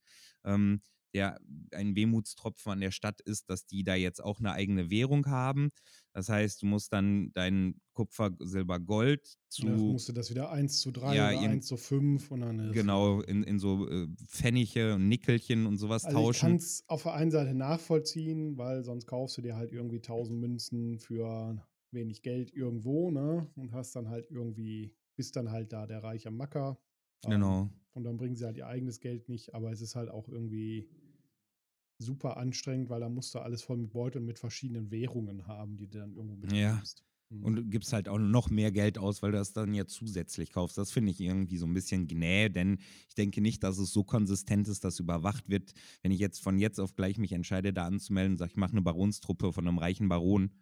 Ähm, 0.45 0.81
der, 1.15 1.39
ein 1.73 1.95
Wehmutstropfen 1.97 2.73
an 2.73 2.81
der 2.81 2.91
Stadt 2.91 3.21
ist, 3.21 3.51
dass 3.51 3.67
die 3.67 3.85
da 3.85 3.95
jetzt 3.95 4.23
auch 4.23 4.39
eine 4.41 4.53
eigene 4.53 4.91
Währung 4.91 5.27
haben. 5.27 5.71
Das 6.13 6.29
heißt, 6.29 6.63
du 6.63 6.67
musst 6.67 6.93
dann 6.93 7.33
dein 7.33 7.81
Kupfer, 7.93 8.31
Silber, 8.41 8.81
Gold 8.81 9.37
zu 9.49 9.67
Ja, 9.67 9.77
musst 9.77 10.09
du 10.09 10.13
das 10.13 10.31
wieder 10.31 10.51
1 10.51 10.81
zu 10.81 10.91
3 10.91 11.15
Ja, 11.15 11.31
oder 11.31 11.41
irgend- 11.43 11.53
1 11.53 11.67
zu 11.67 11.77
5 11.77 12.31
und 12.31 12.41
dann 12.41 12.73
genau 12.73 13.21
in, 13.23 13.43
in 13.43 13.59
so 13.59 13.89
äh, 13.89 14.09
Pfennige 14.27 14.95
und 14.95 15.09
Nickelchen 15.09 15.67
und 15.67 15.79
sowas 15.79 16.03
Also 16.05 16.19
ich 16.19 16.33
tauschen. 16.33 16.41
kann 16.41 16.57
es 16.57 16.85
auf 16.89 17.03
der 17.05 17.15
einen 17.15 17.31
Seite 17.31 17.55
nachvollziehen, 17.55 18.57
weil 18.59 18.83
sonst 18.83 19.07
kaufst 19.07 19.37
du 19.39 19.43
dir 19.43 19.57
halt 19.57 19.73
irgendwie 19.73 20.01
1000 20.01 20.41
Münzen 20.41 20.99
für 20.99 21.65
wenig 21.93 22.23
Geld 22.23 22.53
irgendwo, 22.53 23.11
ne? 23.11 23.51
Und 23.57 23.73
hast 23.73 23.95
dann 23.95 24.09
halt 24.09 24.31
irgendwie, 24.31 24.95
bist 25.17 25.37
dann 25.37 25.51
halt 25.51 25.73
da 25.73 25.87
der 25.87 26.03
reiche 26.03 26.31
Macker. 26.31 26.79
Ähm, 27.25 27.31
Genau. 27.31 27.71
Und 27.95 28.05
dann 28.05 28.17
bringen 28.17 28.37
sie 28.37 28.47
halt 28.47 28.57
ihr 28.57 28.67
eigenes 28.67 29.01
Geld 29.01 29.29
nicht, 29.29 29.55
aber 29.55 29.71
es 29.71 29.81
ist 29.83 29.95
halt 29.97 30.09
auch 30.09 30.27
irgendwie 30.29 30.89
super 31.99 32.37
anstrengend, 32.37 32.91
weil 32.91 33.01
da 33.01 33.09
musst 33.09 33.35
du 33.35 33.39
alles 33.39 33.63
voll 33.63 33.77
mit 33.77 33.93
Beuteln 33.93 34.25
mit 34.25 34.39
verschiedenen 34.39 34.91
Währungen 34.91 35.47
haben, 35.47 35.77
die 35.77 35.87
du 35.89 35.99
dann 35.99 36.15
irgendwo 36.15 36.35
Ja. 36.55 36.73
mitnimmst. 36.75 37.05
Mhm. 37.31 37.45
Und 37.45 37.57
du 37.57 37.65
gibst 37.65 37.93
halt 37.93 38.09
auch 38.09 38.19
noch 38.19 38.51
mehr 38.51 38.73
Geld 38.73 38.99
aus, 38.99 39.23
weil 39.23 39.33
du 39.33 39.39
das 39.39 39.53
dann 39.53 39.73
ja 39.75 39.87
zusätzlich 39.87 40.51
kaufst. 40.53 40.77
Das 40.77 40.91
finde 40.93 41.13
ich 41.13 41.21
irgendwie 41.21 41.57
so 41.57 41.67
ein 41.67 41.73
bisschen 41.75 42.07
gnä, 42.07 42.49
denn 42.51 42.79
ich 43.09 43.15
denke 43.15 43.41
nicht, 43.41 43.63
dass 43.63 43.79
es 43.79 43.93
so 43.93 44.05
konsistent 44.05 44.69
ist, 44.69 44.85
dass 44.85 45.01
überwacht 45.01 45.49
wird. 45.49 45.73
Wenn 46.03 46.11
ich 46.13 46.19
jetzt 46.21 46.43
von 46.43 46.59
jetzt 46.59 46.79
auf 46.79 46.95
gleich 46.95 47.19
mich 47.19 47.33
entscheide, 47.33 47.73
da 47.73 47.87
anzumelden, 47.87 48.37
sage 48.37 48.51
ich 48.51 48.57
mache 48.57 48.73
eine 48.73 48.83
Baronstruppe 48.83 49.53
von 49.53 49.67
einem 49.67 49.79
reichen 49.79 50.09
Baron, 50.09 50.53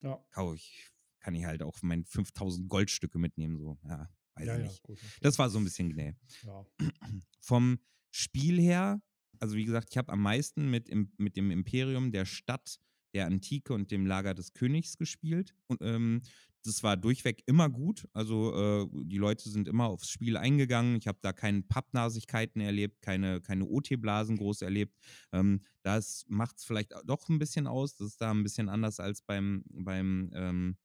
ja, 0.00 0.24
kaufe 0.30 0.54
ich, 0.56 0.88
kann 1.20 1.34
ich 1.34 1.44
halt 1.44 1.62
auch 1.62 1.76
meine 1.82 2.04
5000 2.04 2.68
Goldstücke 2.68 3.18
mitnehmen. 3.18 3.58
So, 3.58 3.78
ja, 3.84 4.08
weiß 4.36 4.46
ja, 4.46 4.54
ich 4.54 4.60
ja, 4.60 4.66
nicht. 4.68 4.82
gut. 4.84 4.98
Das 5.20 5.38
war 5.38 5.50
so 5.50 5.58
ein 5.58 5.64
bisschen 5.64 5.90
gnä. 5.90 6.14
ja. 6.44 6.64
Vom 7.40 7.78
Spiel 8.10 8.60
her, 8.60 9.02
also 9.40 9.56
wie 9.56 9.64
gesagt, 9.64 9.88
ich 9.90 9.98
habe 9.98 10.12
am 10.12 10.22
meisten 10.22 10.70
mit, 10.70 10.90
mit 11.18 11.36
dem 11.36 11.50
Imperium 11.50 12.12
der 12.12 12.24
Stadt, 12.24 12.78
der 13.14 13.26
Antike 13.26 13.72
und 13.72 13.90
dem 13.90 14.06
Lager 14.06 14.34
des 14.34 14.52
Königs 14.52 14.96
gespielt. 14.96 15.54
Und 15.66 15.80
ähm, 15.82 16.22
das 16.64 16.82
war 16.82 16.96
durchweg 16.96 17.42
immer 17.46 17.68
gut. 17.70 18.06
Also 18.12 18.54
äh, 18.54 19.04
die 19.04 19.16
Leute 19.16 19.48
sind 19.48 19.68
immer 19.68 19.86
aufs 19.86 20.10
Spiel 20.10 20.36
eingegangen. 20.36 20.96
Ich 20.96 21.06
habe 21.06 21.18
da 21.22 21.32
keine 21.32 21.62
Pappnasigkeiten 21.62 22.60
erlebt, 22.60 23.00
keine, 23.00 23.40
keine 23.40 23.64
OT-Blasen 23.64 24.36
groß 24.36 24.62
erlebt. 24.62 24.96
Ähm, 25.32 25.62
das 25.82 26.24
macht 26.28 26.58
es 26.58 26.64
vielleicht 26.64 26.92
doch 27.04 27.28
ein 27.28 27.38
bisschen 27.38 27.66
aus. 27.66 27.96
Das 27.96 28.08
ist 28.08 28.20
da 28.20 28.30
ein 28.30 28.42
bisschen 28.42 28.68
anders 28.68 29.00
als 29.00 29.22
beim, 29.22 29.64
beim 29.70 30.30
ähm, 30.34 30.76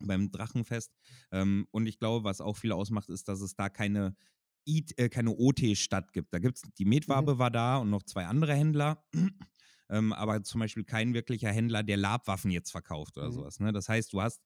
beim 0.00 0.30
Drachenfest. 0.30 0.92
Ähm, 1.30 1.66
und 1.70 1.86
ich 1.86 1.98
glaube, 1.98 2.24
was 2.24 2.40
auch 2.40 2.56
viel 2.56 2.72
ausmacht, 2.72 3.08
ist, 3.08 3.28
dass 3.28 3.40
es 3.40 3.54
da 3.54 3.68
keine, 3.68 4.16
IT, 4.66 4.98
äh, 4.98 5.08
keine 5.08 5.30
OT-Stadt 5.36 6.12
gibt. 6.12 6.32
Da 6.32 6.38
gibt 6.38 6.56
es, 6.56 6.62
die 6.78 6.84
Medwabe 6.84 7.38
war 7.38 7.50
da 7.50 7.78
und 7.78 7.90
noch 7.90 8.02
zwei 8.02 8.26
andere 8.26 8.54
Händler. 8.54 9.04
ähm, 9.90 10.12
aber 10.12 10.42
zum 10.42 10.60
Beispiel 10.60 10.84
kein 10.84 11.14
wirklicher 11.14 11.50
Händler, 11.50 11.82
der 11.82 11.96
Labwaffen 11.96 12.50
jetzt 12.50 12.70
verkauft 12.70 13.16
oder 13.18 13.28
Mhm. 13.28 13.32
sowas. 13.32 13.60
Ne? 13.60 13.72
Das 13.72 13.88
heißt, 13.88 14.12
du 14.12 14.22
hast 14.22 14.40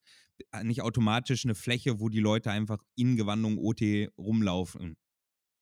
äh, 0.52 0.64
nicht 0.64 0.82
automatisch 0.82 1.44
eine 1.44 1.54
Fläche, 1.54 2.00
wo 2.00 2.08
die 2.08 2.20
Leute 2.20 2.50
einfach 2.50 2.82
in 2.96 3.16
Gewandung 3.16 3.58
OT 3.58 3.82
rumlaufen. 4.18 4.96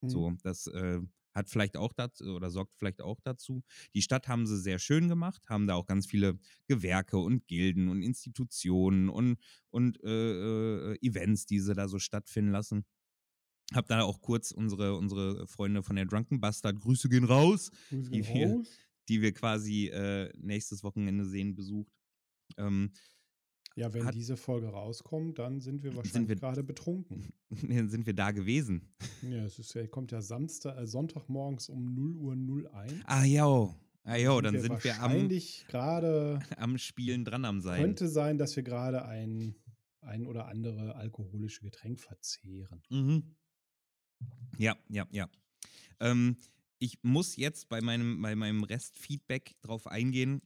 Mhm. 0.03 0.09
So, 0.09 0.33
das 0.43 0.67
äh, 0.69 1.01
hat 1.35 1.51
vielleicht 1.51 1.77
auch 1.77 1.93
dazu 1.93 2.25
oder 2.37 2.51
sorgt 2.51 2.77
vielleicht 2.79 3.03
auch 3.03 3.21
dazu. 3.23 3.63
Die 3.95 4.03
Stadt 4.03 4.27
haben 4.29 4.47
sie 4.47 4.59
sehr 4.59 4.79
schön 4.79 5.09
gemacht, 5.09 5.49
haben 5.49 5.67
da 5.67 5.75
auch 5.75 5.87
ganz 5.87 6.07
viele 6.07 6.39
Gewerke 6.67 7.19
und 7.19 7.47
Gilden 7.47 7.89
und 7.89 8.03
Institutionen 8.03 9.11
und, 9.11 9.39
und 9.71 10.03
äh, 10.03 10.93
äh, 10.93 10.99
Events, 11.03 11.45
die 11.47 11.61
sie 11.61 11.75
da 11.75 11.89
so 11.89 11.99
stattfinden 11.99 12.53
lassen. 12.53 12.87
Hab 13.75 13.87
da 13.89 14.03
auch 14.03 14.21
kurz 14.21 14.53
unsere, 14.53 14.95
unsere 14.97 15.47
Freunde 15.49 15.83
von 15.83 15.97
der 15.97 16.05
Drunken 16.07 16.41
Bastard, 16.41 16.79
Grüße 16.81 17.09
gehen 17.09 17.25
raus, 17.25 17.71
Grüße 17.89 18.11
die 18.11 18.21
gehen 18.23 18.35
wir- 18.35 18.57
raus. 18.59 18.69
die 19.09 19.23
wir 19.23 19.33
quasi 19.33 19.87
äh, 19.89 20.31
nächstes 20.39 20.83
Wochenende 20.85 21.25
sehen, 21.27 21.55
besucht. 21.55 21.93
Ähm, 22.57 22.93
Ja, 23.75 23.93
wenn 23.93 24.05
Hat- 24.07 24.14
diese 24.14 24.37
Folge 24.37 24.69
rauskommt, 24.69 25.39
dann 25.39 25.61
sind 25.61 25.83
wir 25.83 25.95
wahrscheinlich 25.97 26.29
wir- 26.31 26.37
gerade 26.37 26.62
betrunken. 26.62 27.29
Dann 27.85 27.91
sind 27.91 28.07
wir 28.07 28.14
da 28.14 28.31
gewesen. 28.31 28.95
Ja, 29.23 29.45
es 29.45 29.59
ist 29.59 29.75
ja, 29.75 29.87
kommt 29.87 30.12
ja 30.12 30.23
Samstag, 30.23 30.79
äh, 30.79 30.87
Sonntagmorgens 30.87 31.69
um 31.69 31.93
0 31.95 32.17
Uhr 32.17 32.35
01. 32.35 33.03
Ah, 33.05 33.25
jo. 33.25 33.75
Ah, 34.05 34.17
jo, 34.17 34.41
dann 34.41 34.59
sind 34.61 34.83
wir 34.85 35.03
am, 35.03 35.29
gerade, 35.69 36.39
am 36.59 36.79
Spielen 36.79 37.25
dran 37.25 37.45
am 37.45 37.61
Sein. 37.61 37.81
könnte 37.83 38.09
sein, 38.09 38.39
dass 38.39 38.55
wir 38.55 38.62
gerade 38.62 39.05
ein, 39.05 39.57
ein 40.01 40.27
oder 40.27 40.47
andere 40.47 40.95
alkoholische 40.95 41.62
Getränk 41.62 41.99
verzehren. 42.01 42.83
Mhm. 42.89 43.35
Ja, 44.59 44.77
ja, 44.89 45.07
ja. 45.11 45.29
Ähm, 46.01 46.37
ich 46.79 46.99
muss 47.03 47.37
jetzt 47.37 47.69
bei 47.69 47.81
meinem, 47.81 48.21
bei 48.21 48.35
meinem 48.35 48.64
Restfeedback 48.64 49.57
drauf 49.62 49.87
eingehen, 49.87 50.43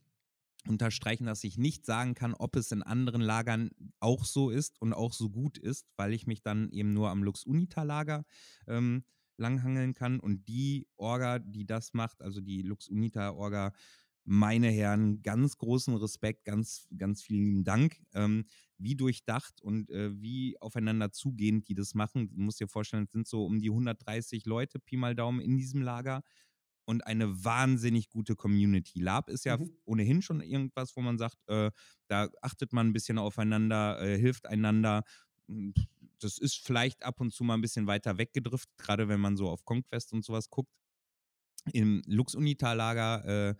unterstreichen, 0.66 1.24
dass 1.24 1.44
ich 1.44 1.56
nicht 1.56 1.86
sagen 1.86 2.14
kann, 2.14 2.34
ob 2.34 2.56
es 2.56 2.70
in 2.70 2.82
anderen 2.82 3.22
Lagern 3.22 3.70
auch 3.98 4.24
so 4.24 4.50
ist 4.50 4.80
und 4.80 4.92
auch 4.92 5.12
so 5.12 5.30
gut 5.30 5.58
ist, 5.58 5.86
weil 5.96 6.12
ich 6.12 6.26
mich 6.26 6.42
dann 6.42 6.70
eben 6.70 6.92
nur 6.92 7.10
am 7.10 7.22
Lux 7.22 7.44
Unita 7.44 7.82
Lager 7.82 8.24
ähm, 8.66 9.04
langhangeln 9.36 9.94
kann 9.94 10.20
und 10.20 10.46
die 10.48 10.86
Orga, 10.96 11.38
die 11.38 11.64
das 11.64 11.94
macht, 11.94 12.20
also 12.20 12.40
die 12.40 12.62
Lux 12.62 12.88
Unita 12.88 13.30
Orga, 13.30 13.72
meine 14.24 14.68
Herren, 14.70 15.22
ganz 15.22 15.56
großen 15.58 15.94
Respekt, 15.96 16.44
ganz, 16.44 16.86
ganz 16.96 17.22
vielen 17.22 17.64
Dank. 17.64 18.02
Ähm, 18.12 18.46
wie 18.78 18.96
durchdacht 18.96 19.60
und 19.60 19.90
äh, 19.90 20.10
wie 20.22 20.56
aufeinander 20.60 21.12
zugehend 21.12 21.68
die 21.68 21.74
das 21.74 21.94
machen. 21.94 22.30
Du 22.34 22.40
musst 22.40 22.60
dir 22.60 22.68
vorstellen, 22.68 23.04
es 23.04 23.12
sind 23.12 23.26
so 23.26 23.44
um 23.44 23.60
die 23.60 23.70
130 23.70 24.46
Leute, 24.46 24.78
Pi 24.78 24.96
mal 24.96 25.14
Daumen, 25.14 25.40
in 25.40 25.56
diesem 25.58 25.82
Lager 25.82 26.22
und 26.86 27.06
eine 27.06 27.44
wahnsinnig 27.44 28.08
gute 28.08 28.34
Community. 28.36 29.00
Lab 29.00 29.28
ist 29.28 29.44
ja 29.44 29.58
Mhm. 29.58 29.70
ohnehin 29.84 30.22
schon 30.22 30.40
irgendwas, 30.40 30.96
wo 30.96 31.00
man 31.00 31.18
sagt, 31.18 31.36
äh, 31.48 31.70
da 32.08 32.28
achtet 32.42 32.72
man 32.72 32.88
ein 32.88 32.92
bisschen 32.92 33.18
aufeinander, 33.18 34.00
äh, 34.02 34.18
hilft 34.18 34.46
einander. 34.46 35.04
Hm, 35.48 35.74
Das 36.20 36.36
ist 36.38 36.56
vielleicht 36.58 37.02
ab 37.04 37.20
und 37.20 37.32
zu 37.32 37.44
mal 37.44 37.54
ein 37.54 37.62
bisschen 37.62 37.86
weiter 37.86 38.18
weggedriftet, 38.18 38.76
gerade 38.78 39.08
wenn 39.08 39.20
man 39.20 39.36
so 39.38 39.48
auf 39.48 39.64
Conquest 39.64 40.12
und 40.12 40.24
sowas 40.24 40.50
guckt. 40.50 40.70
Im 41.72 42.02
Lux-Unita-Lager 42.06 43.50
äh, 43.50 43.54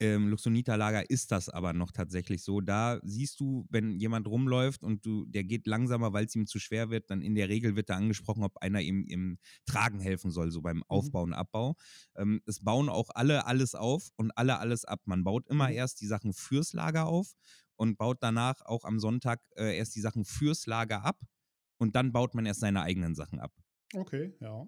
im 0.00 0.28
Luxonita-Lager 0.28 1.10
ist 1.10 1.32
das 1.32 1.48
aber 1.48 1.72
noch 1.72 1.90
tatsächlich 1.92 2.42
so. 2.44 2.60
Da 2.60 3.00
siehst 3.02 3.40
du, 3.40 3.66
wenn 3.70 3.98
jemand 3.98 4.28
rumläuft 4.28 4.82
und 4.84 5.04
du, 5.04 5.24
der 5.26 5.44
geht 5.44 5.66
langsamer, 5.66 6.12
weil 6.12 6.26
es 6.26 6.34
ihm 6.36 6.46
zu 6.46 6.58
schwer 6.60 6.90
wird, 6.90 7.10
dann 7.10 7.20
in 7.22 7.34
der 7.34 7.48
Regel 7.48 7.74
wird 7.76 7.90
da 7.90 7.96
angesprochen, 7.96 8.44
ob 8.44 8.56
einer 8.58 8.80
ihm 8.80 9.04
im 9.08 9.38
Tragen 9.66 10.00
helfen 10.00 10.30
soll, 10.30 10.50
so 10.52 10.62
beim 10.62 10.82
Aufbau 10.88 11.22
und 11.22 11.32
Abbau. 11.32 11.74
Ähm, 12.16 12.40
es 12.46 12.60
bauen 12.60 12.88
auch 12.88 13.10
alle 13.14 13.46
alles 13.46 13.74
auf 13.74 14.08
und 14.16 14.30
alle 14.36 14.58
alles 14.58 14.84
ab. 14.84 15.00
Man 15.04 15.24
baut 15.24 15.46
immer 15.48 15.70
Mhm. 15.70 15.72
erst 15.72 16.00
die 16.00 16.06
Sachen 16.06 16.32
fürs 16.32 16.72
Lager 16.72 17.06
auf 17.06 17.32
und 17.76 17.98
baut 17.98 18.18
danach 18.20 18.60
auch 18.62 18.84
am 18.84 18.98
Sonntag 19.00 19.40
äh, 19.56 19.76
erst 19.76 19.94
die 19.96 20.00
Sachen 20.00 20.24
fürs 20.24 20.66
Lager 20.66 21.04
ab 21.04 21.20
und 21.78 21.96
dann 21.96 22.12
baut 22.12 22.34
man 22.34 22.46
erst 22.46 22.60
seine 22.60 22.82
eigenen 22.82 23.14
Sachen 23.14 23.40
ab. 23.40 23.52
Okay, 23.94 24.32
ja. 24.40 24.66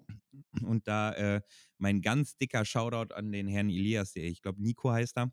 Und 0.63 0.87
da 0.87 1.13
äh, 1.13 1.41
mein 1.77 2.01
ganz 2.01 2.37
dicker 2.37 2.65
Shoutout 2.65 3.13
an 3.13 3.31
den 3.31 3.47
Herrn 3.47 3.69
Elias, 3.69 4.13
der, 4.13 4.23
ich 4.25 4.41
glaube, 4.41 4.61
Nico 4.63 4.91
heißt 4.91 5.17
er, 5.17 5.31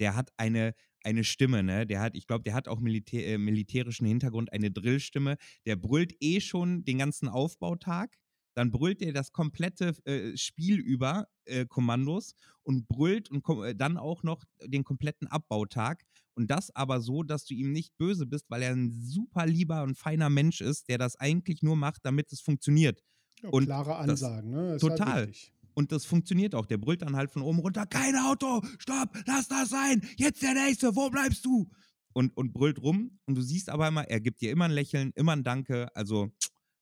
der 0.00 0.16
hat 0.16 0.30
eine, 0.38 0.74
eine 1.04 1.24
Stimme, 1.24 1.62
ne? 1.62 1.86
Der 1.86 2.00
hat, 2.00 2.16
ich 2.16 2.26
glaube, 2.26 2.44
der 2.44 2.54
hat 2.54 2.68
auch 2.68 2.80
Militär, 2.80 3.26
äh, 3.26 3.38
militärischen 3.38 4.06
Hintergrund, 4.06 4.52
eine 4.52 4.70
Drillstimme. 4.70 5.36
Der 5.66 5.76
brüllt 5.76 6.14
eh 6.20 6.40
schon 6.40 6.84
den 6.84 6.98
ganzen 6.98 7.28
Aufbautag. 7.28 8.16
Dann 8.54 8.70
brüllt 8.70 9.02
er 9.02 9.12
das 9.12 9.32
komplette 9.32 9.94
äh, 10.06 10.36
Spiel 10.36 10.78
über 10.80 11.28
äh, 11.44 11.66
Kommandos 11.66 12.34
und 12.62 12.88
brüllt 12.88 13.30
und 13.30 13.44
kom- 13.44 13.66
äh, 13.68 13.74
dann 13.74 13.98
auch 13.98 14.22
noch 14.22 14.44
den 14.64 14.84
kompletten 14.84 15.28
Abbautag. 15.28 16.04
Und 16.34 16.50
das 16.50 16.74
aber 16.74 17.00
so, 17.00 17.22
dass 17.22 17.44
du 17.46 17.54
ihm 17.54 17.72
nicht 17.72 17.96
böse 17.98 18.26
bist, 18.26 18.46
weil 18.50 18.62
er 18.62 18.72
ein 18.72 18.92
super 18.92 19.46
lieber 19.46 19.82
und 19.82 19.96
feiner 19.98 20.30
Mensch 20.30 20.60
ist, 20.62 20.88
der 20.88 20.98
das 20.98 21.16
eigentlich 21.16 21.62
nur 21.62 21.76
macht, 21.76 22.00
damit 22.04 22.32
es 22.32 22.40
funktioniert. 22.40 23.02
Ja 23.42 23.48
Und 23.50 23.64
klare 23.66 23.90
das- 24.06 24.22
Ansagen, 24.22 24.50
ne? 24.50 24.74
Ist 24.74 24.80
total. 24.80 25.12
Halt. 25.12 25.52
Und 25.74 25.92
das 25.92 26.04
funktioniert 26.06 26.54
auch. 26.54 26.64
Der 26.66 26.78
brüllt 26.78 27.02
dann 27.02 27.16
halt 27.16 27.30
von 27.30 27.42
oben 27.42 27.58
runter: 27.58 27.86
Kein 27.86 28.16
Auto, 28.16 28.62
stopp, 28.78 29.10
lass 29.26 29.48
das 29.48 29.68
sein, 29.68 30.02
jetzt 30.16 30.42
der 30.42 30.54
nächste, 30.54 30.94
wo 30.96 31.10
bleibst 31.10 31.44
du? 31.44 31.68
Und, 32.14 32.34
und 32.36 32.54
brüllt 32.54 32.80
rum. 32.80 33.18
Und 33.26 33.34
du 33.34 33.42
siehst 33.42 33.68
aber 33.68 33.88
immer, 33.88 34.04
er 34.08 34.20
gibt 34.20 34.40
dir 34.40 34.50
immer 34.50 34.64
ein 34.64 34.70
Lächeln, 34.70 35.12
immer 35.16 35.32
ein 35.32 35.44
Danke. 35.44 35.94
Also 35.94 36.30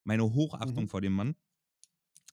meine 0.05 0.23
Hochachtung 0.33 0.85
Mhm. 0.85 0.89
vor 0.89 1.01
dem 1.01 1.13
Mann. 1.15 1.35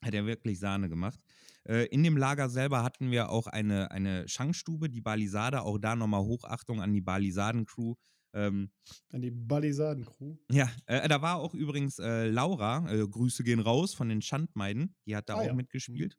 Hat 0.02 0.14
er 0.14 0.24
wirklich 0.26 0.58
Sahne 0.60 0.88
gemacht. 0.88 1.18
Äh, 1.64 1.86
in 1.86 2.02
dem 2.04 2.16
Lager 2.16 2.48
selber 2.48 2.82
hatten 2.84 3.10
wir 3.10 3.30
auch 3.30 3.46
eine, 3.48 3.90
eine 3.90 4.28
Schankstube, 4.28 4.88
die 4.88 5.00
Balisade. 5.00 5.62
Auch 5.62 5.78
da 5.78 5.96
nochmal 5.96 6.22
Hochachtung 6.22 6.80
an 6.80 6.92
die 6.92 7.00
Balisaden-Crew. 7.00 7.94
Ähm, 8.34 8.70
An 9.10 9.20
die 9.20 9.30
Balisaden-Crew. 9.30 10.36
ja, 10.50 10.70
äh, 10.86 11.06
da 11.08 11.20
war 11.20 11.36
auch 11.36 11.54
übrigens 11.54 11.98
äh, 11.98 12.28
Laura, 12.28 12.90
äh, 12.90 13.06
Grüße 13.06 13.44
gehen 13.44 13.60
raus 13.60 13.94
von 13.94 14.08
den 14.08 14.22
Schandmeiden, 14.22 14.94
die 15.06 15.16
hat 15.16 15.28
da 15.28 15.34
Ah 15.34 15.40
auch 15.40 15.46
ja. 15.46 15.54
mitgespielt. 15.54 16.18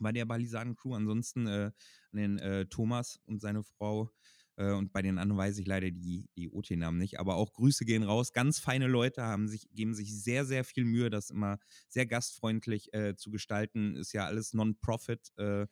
Bei 0.00 0.10
der 0.10 0.24
Balisaden-Crew. 0.24 0.94
Ansonsten 0.94 1.46
äh, 1.46 1.70
an 2.12 2.16
den 2.16 2.38
äh, 2.38 2.66
Thomas 2.66 3.20
und 3.26 3.40
seine 3.40 3.62
Frau 3.62 4.10
äh, 4.56 4.72
und 4.72 4.92
bei 4.92 5.02
den 5.02 5.18
anderen 5.18 5.38
weiß 5.38 5.58
ich 5.58 5.66
leider 5.66 5.90
die, 5.90 6.28
die 6.36 6.48
OT-Namen 6.48 6.98
nicht. 6.98 7.20
Aber 7.20 7.36
auch 7.36 7.52
Grüße 7.52 7.84
gehen 7.84 8.02
raus. 8.02 8.32
Ganz 8.32 8.58
feine 8.58 8.86
Leute 8.86 9.22
haben 9.22 9.48
sich, 9.48 9.68
geben 9.72 9.94
sich 9.94 10.20
sehr, 10.20 10.44
sehr 10.44 10.64
viel 10.64 10.84
Mühe, 10.84 11.10
das 11.10 11.30
immer 11.30 11.58
sehr 11.88 12.06
gastfreundlich 12.06 12.92
äh, 12.92 13.16
zu 13.16 13.30
gestalten. 13.30 13.96
Ist 13.96 14.12
ja 14.12 14.26
alles 14.26 14.52
Non-Profit. 14.52 15.32
Äh, 15.36 15.66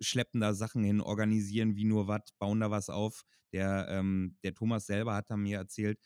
schleppen 0.00 0.40
da 0.40 0.54
Sachen 0.54 0.84
hin, 0.84 1.00
organisieren 1.00 1.76
wie 1.76 1.84
nur 1.84 2.08
was, 2.08 2.22
bauen 2.38 2.60
da 2.60 2.70
was 2.70 2.88
auf. 2.88 3.22
Der, 3.52 3.86
ähm, 3.88 4.36
der 4.42 4.54
Thomas 4.54 4.86
selber 4.86 5.14
hat 5.14 5.30
da 5.30 5.36
mir 5.36 5.58
erzählt, 5.58 5.98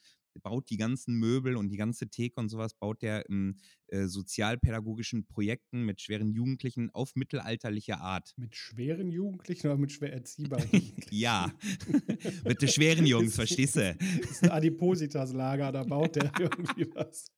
baut 0.42 0.70
die 0.70 0.76
ganzen 0.76 1.14
Möbel 1.18 1.56
und 1.56 1.68
die 1.68 1.76
ganze 1.76 2.08
Theke 2.08 2.40
und 2.40 2.48
sowas, 2.48 2.74
baut 2.74 3.02
der 3.02 3.28
in 3.28 3.58
äh, 3.88 4.06
sozialpädagogischen 4.06 5.26
Projekten 5.26 5.84
mit 5.84 6.00
schweren 6.00 6.30
Jugendlichen 6.30 6.90
auf 6.90 7.14
mittelalterliche 7.14 7.98
Art. 7.98 8.32
Mit 8.36 8.54
schweren 8.54 9.10
Jugendlichen 9.10 9.68
oder 9.68 9.76
mit 9.76 9.92
schwer 9.92 10.12
erziehbaren 10.12 10.68
Jugendlichen? 10.72 11.14
Ja, 11.14 11.52
mit 12.44 12.62
den 12.62 12.68
schweren 12.68 13.06
Jungs, 13.06 13.34
verstehst 13.34 13.76
du? 13.76 13.96
Das 14.20 14.30
ist 14.30 14.44
ein 14.44 14.50
Adipositas-Lager, 14.50 15.72
da 15.72 15.84
baut 15.84 16.16
der 16.16 16.30
irgendwie 16.38 16.86
was. 16.94 17.32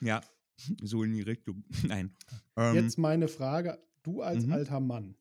Ja, 0.00 0.22
so 0.82 1.02
in 1.02 1.12
die 1.12 1.22
Richtung. 1.22 1.64
Nein. 1.86 2.14
Ähm, 2.56 2.74
Jetzt 2.74 2.98
meine 2.98 3.28
Frage: 3.28 3.82
Du 4.02 4.22
als 4.22 4.46
Mhm. 4.46 4.52
alter 4.52 4.80
Mann, 4.80 5.14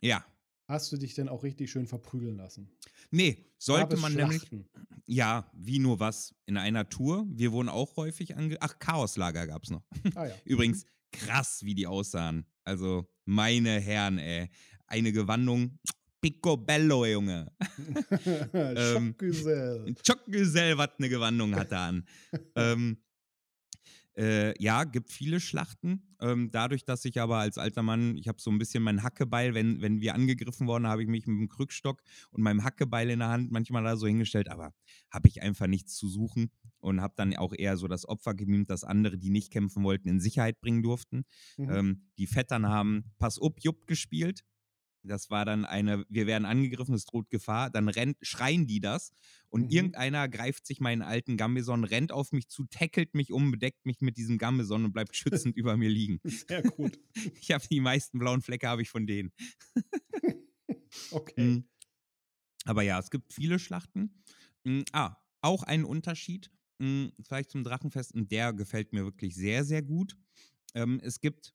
Ja. 0.00 0.24
hast 0.68 0.92
du 0.92 0.96
dich 0.96 1.14
denn 1.14 1.28
auch 1.28 1.42
richtig 1.42 1.70
schön 1.70 1.86
verprügeln 1.86 2.36
lassen? 2.36 2.70
Nee, 3.10 3.44
sollte 3.58 3.82
Gab 3.88 3.92
es 3.94 4.00
man 4.00 4.14
nämlich. 4.14 4.38
Schlachten? 4.42 4.68
Ja, 5.06 5.50
wie 5.54 5.78
nur 5.78 6.00
was. 6.00 6.34
In 6.46 6.56
einer 6.56 6.88
Tour. 6.88 7.26
Wir 7.28 7.52
wurden 7.52 7.68
auch 7.68 7.96
häufig 7.96 8.36
ange. 8.36 8.56
Ach, 8.60 8.78
Chaoslager 8.78 9.46
gab's 9.46 9.70
noch. 9.70 9.82
Ah 10.14 10.26
ja. 10.26 10.34
Übrigens, 10.44 10.86
krass, 11.10 11.62
wie 11.64 11.74
die 11.74 11.86
aussahen. 11.86 12.46
Also, 12.64 13.06
meine 13.24 13.80
Herren, 13.80 14.18
ey. 14.18 14.48
Eine 14.86 15.12
Gewandung. 15.12 15.78
Picobello, 16.20 17.04
Junge. 17.06 17.50
Ähm, 18.54 19.14
Schockgesell. 19.18 19.94
Chockgesell, 20.06 20.78
was 20.78 20.90
eine 20.98 21.08
Gewandung 21.08 21.54
hat 21.56 21.72
er 21.72 21.80
an. 21.80 22.06
ähm, 22.54 22.96
äh, 24.16 24.54
ja, 24.62 24.84
gibt 24.84 25.10
viele 25.10 25.40
Schlachten. 25.40 26.14
Ähm, 26.20 26.50
dadurch, 26.52 26.84
dass 26.84 27.04
ich 27.04 27.20
aber 27.20 27.38
als 27.38 27.58
alter 27.58 27.82
Mann, 27.82 28.16
ich 28.16 28.28
habe 28.28 28.40
so 28.40 28.50
ein 28.50 28.58
bisschen 28.58 28.82
mein 28.82 29.02
Hackebeil, 29.02 29.54
wenn, 29.54 29.80
wenn 29.80 30.00
wir 30.00 30.14
angegriffen 30.14 30.66
wurden, 30.66 30.86
habe 30.86 31.02
ich 31.02 31.08
mich 31.08 31.26
mit 31.26 31.38
dem 31.38 31.48
Krückstock 31.48 32.02
und 32.30 32.42
meinem 32.42 32.62
Hackebeil 32.62 33.10
in 33.10 33.20
der 33.20 33.28
Hand 33.28 33.50
manchmal 33.50 33.82
da 33.82 33.96
so 33.96 34.06
hingestellt, 34.06 34.48
aber 34.48 34.72
habe 35.10 35.28
ich 35.28 35.42
einfach 35.42 35.66
nichts 35.66 35.96
zu 35.96 36.08
suchen 36.08 36.50
und 36.80 37.00
habe 37.00 37.14
dann 37.16 37.34
auch 37.36 37.52
eher 37.56 37.76
so 37.76 37.88
das 37.88 38.08
Opfer 38.08 38.34
gemimt, 38.34 38.70
dass 38.70 38.84
andere, 38.84 39.18
die 39.18 39.30
nicht 39.30 39.50
kämpfen 39.50 39.82
wollten, 39.82 40.08
in 40.08 40.20
Sicherheit 40.20 40.60
bringen 40.60 40.82
durften. 40.82 41.24
Mhm. 41.56 41.70
Ähm, 41.70 42.02
die 42.18 42.26
Vettern 42.26 42.66
haben 42.66 43.12
Pass 43.18 43.40
up, 43.40 43.60
Jupp 43.60 43.86
gespielt. 43.86 44.44
Das 45.04 45.30
war 45.30 45.44
dann 45.44 45.64
eine, 45.64 46.04
wir 46.08 46.26
werden 46.26 46.44
angegriffen, 46.44 46.94
es 46.94 47.04
droht 47.06 47.30
Gefahr. 47.30 47.70
Dann 47.70 47.88
rennt, 47.88 48.18
schreien 48.22 48.66
die 48.66 48.80
das 48.80 49.12
und 49.48 49.70
Mhm. 49.70 49.70
irgendeiner 49.70 50.28
greift 50.28 50.66
sich 50.66 50.80
meinen 50.80 51.02
alten 51.02 51.36
Gambeson, 51.36 51.84
rennt 51.84 52.12
auf 52.12 52.32
mich 52.32 52.48
zu, 52.48 52.64
tackelt 52.66 53.14
mich 53.14 53.32
um, 53.32 53.50
bedeckt 53.50 53.84
mich 53.86 54.00
mit 54.00 54.16
diesem 54.16 54.38
Gambeson 54.38 54.84
und 54.86 54.92
bleibt 54.92 55.16
schützend 55.16 55.56
über 55.56 55.76
mir 55.76 55.90
liegen. 55.90 56.20
Sehr 56.48 56.62
gut. 56.64 56.98
Ich 57.40 57.52
habe 57.52 57.66
die 57.70 57.80
meisten 57.80 58.18
blauen 58.18 58.42
Flecke 58.42 58.68
habe 58.68 58.82
ich 58.82 58.90
von 58.90 59.06
denen. 59.06 59.32
Okay. 61.12 61.54
Mhm. 61.54 61.64
Aber 62.64 62.82
ja, 62.82 62.98
es 62.98 63.10
gibt 63.10 63.32
viele 63.32 63.58
Schlachten. 63.58 64.22
Mm, 64.64 64.82
Ah, 64.92 65.16
auch 65.40 65.62
ein 65.64 65.84
Unterschied, 65.84 66.50
mm, 66.78 67.08
vielleicht 67.22 67.50
zum 67.50 67.64
Drachenfest, 67.64 68.14
und 68.14 68.30
der 68.30 68.52
gefällt 68.52 68.92
mir 68.92 69.04
wirklich 69.04 69.34
sehr, 69.34 69.64
sehr 69.64 69.82
gut. 69.82 70.16
Ähm, 70.74 71.00
es 71.02 71.20
gibt 71.20 71.54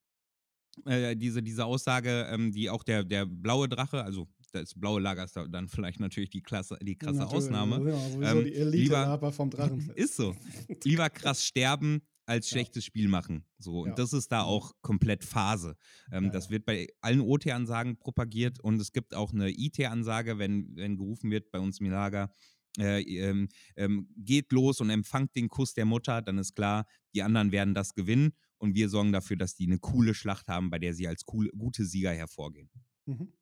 äh, 0.86 1.16
diese, 1.16 1.42
diese 1.44 1.66
Aussage, 1.66 2.28
ähm, 2.32 2.52
die 2.52 2.70
auch 2.70 2.84
der, 2.84 3.04
der 3.04 3.26
blaue 3.26 3.68
Drache, 3.70 4.04
also 4.04 4.28
das 4.52 4.74
blaue 4.76 5.02
Lager 5.02 5.24
ist 5.26 5.36
da 5.36 5.48
dann 5.48 5.68
vielleicht 5.70 6.00
natürlich 6.00 6.30
die, 6.30 6.42
Klasse, 6.42 6.78
die 6.82 6.96
krasse 6.98 7.18
Natürlich, 7.20 7.46
Ausnahme. 7.46 7.90
Ja, 7.92 7.98
sowieso 8.10 8.22
Ähm, 8.40 8.46
die 8.46 8.54
elite 8.56 8.78
lieber- 8.78 9.32
vom 9.32 9.50
Drachenfest. 9.50 9.98
Ist 9.98 10.16
so. 10.16 10.36
Lieber 10.84 11.10
krass 11.10 11.44
sterben 11.44 12.02
als 12.26 12.50
Ja. 12.50 12.56
schlechtes 12.56 12.84
Spiel 12.86 13.08
machen. 13.08 13.46
So. 13.58 13.82
Und 13.84 13.90
Ja. 13.90 13.96
das 13.96 14.12
ist 14.14 14.30
da 14.32 14.42
auch 14.44 14.74
komplett 14.82 15.24
Phase. 15.24 15.76
Ähm, 16.12 16.26
Ja, 16.26 16.30
das 16.32 16.46
ja. 16.46 16.52
wird 16.52 16.66
bei 16.66 16.88
allen 17.02 17.22
OT-Ansagen 17.22 17.98
propagiert 17.98 18.60
und 18.60 18.80
es 18.82 18.92
gibt 18.92 19.14
auch 19.16 19.32
eine 19.34 19.50
IT-Ansage, 19.50 20.38
wenn, 20.38 20.76
wenn 20.76 20.98
gerufen 20.98 21.32
wird 21.32 21.52
bei 21.52 21.60
uns 21.60 21.80
im 21.80 21.90
Lager. 21.90 22.32
äh, 22.80 23.02
ähm, 23.02 23.48
ähm, 23.76 24.08
geht 24.18 24.52
los 24.52 24.82
und 24.82 24.92
empfangt 24.92 25.36
den 25.36 25.48
Kuss 25.50 25.74
der 25.74 25.86
Mutter, 25.86 26.22
dann 26.22 26.38
ist 26.38 26.54
klar, 26.54 26.86
die 27.16 27.24
anderen 27.24 27.52
werden 27.52 27.74
das 27.74 27.96
gewinnen 27.96 28.34
und 28.58 28.76
wir 28.76 28.90
sorgen 28.90 29.12
dafür, 29.12 29.38
dass 29.38 29.56
die 29.56 29.66
eine 29.68 29.80
coole 29.80 30.14
Schlacht 30.14 30.48
haben, 30.48 30.70
bei 30.70 30.80
der 30.80 30.94
sie 30.94 31.08
als 31.08 31.26
coole, 31.26 31.50
gute 31.52 31.86
Sieger 31.86 32.12
hervorgehen. 32.14 32.70
Mhm. 33.06 33.34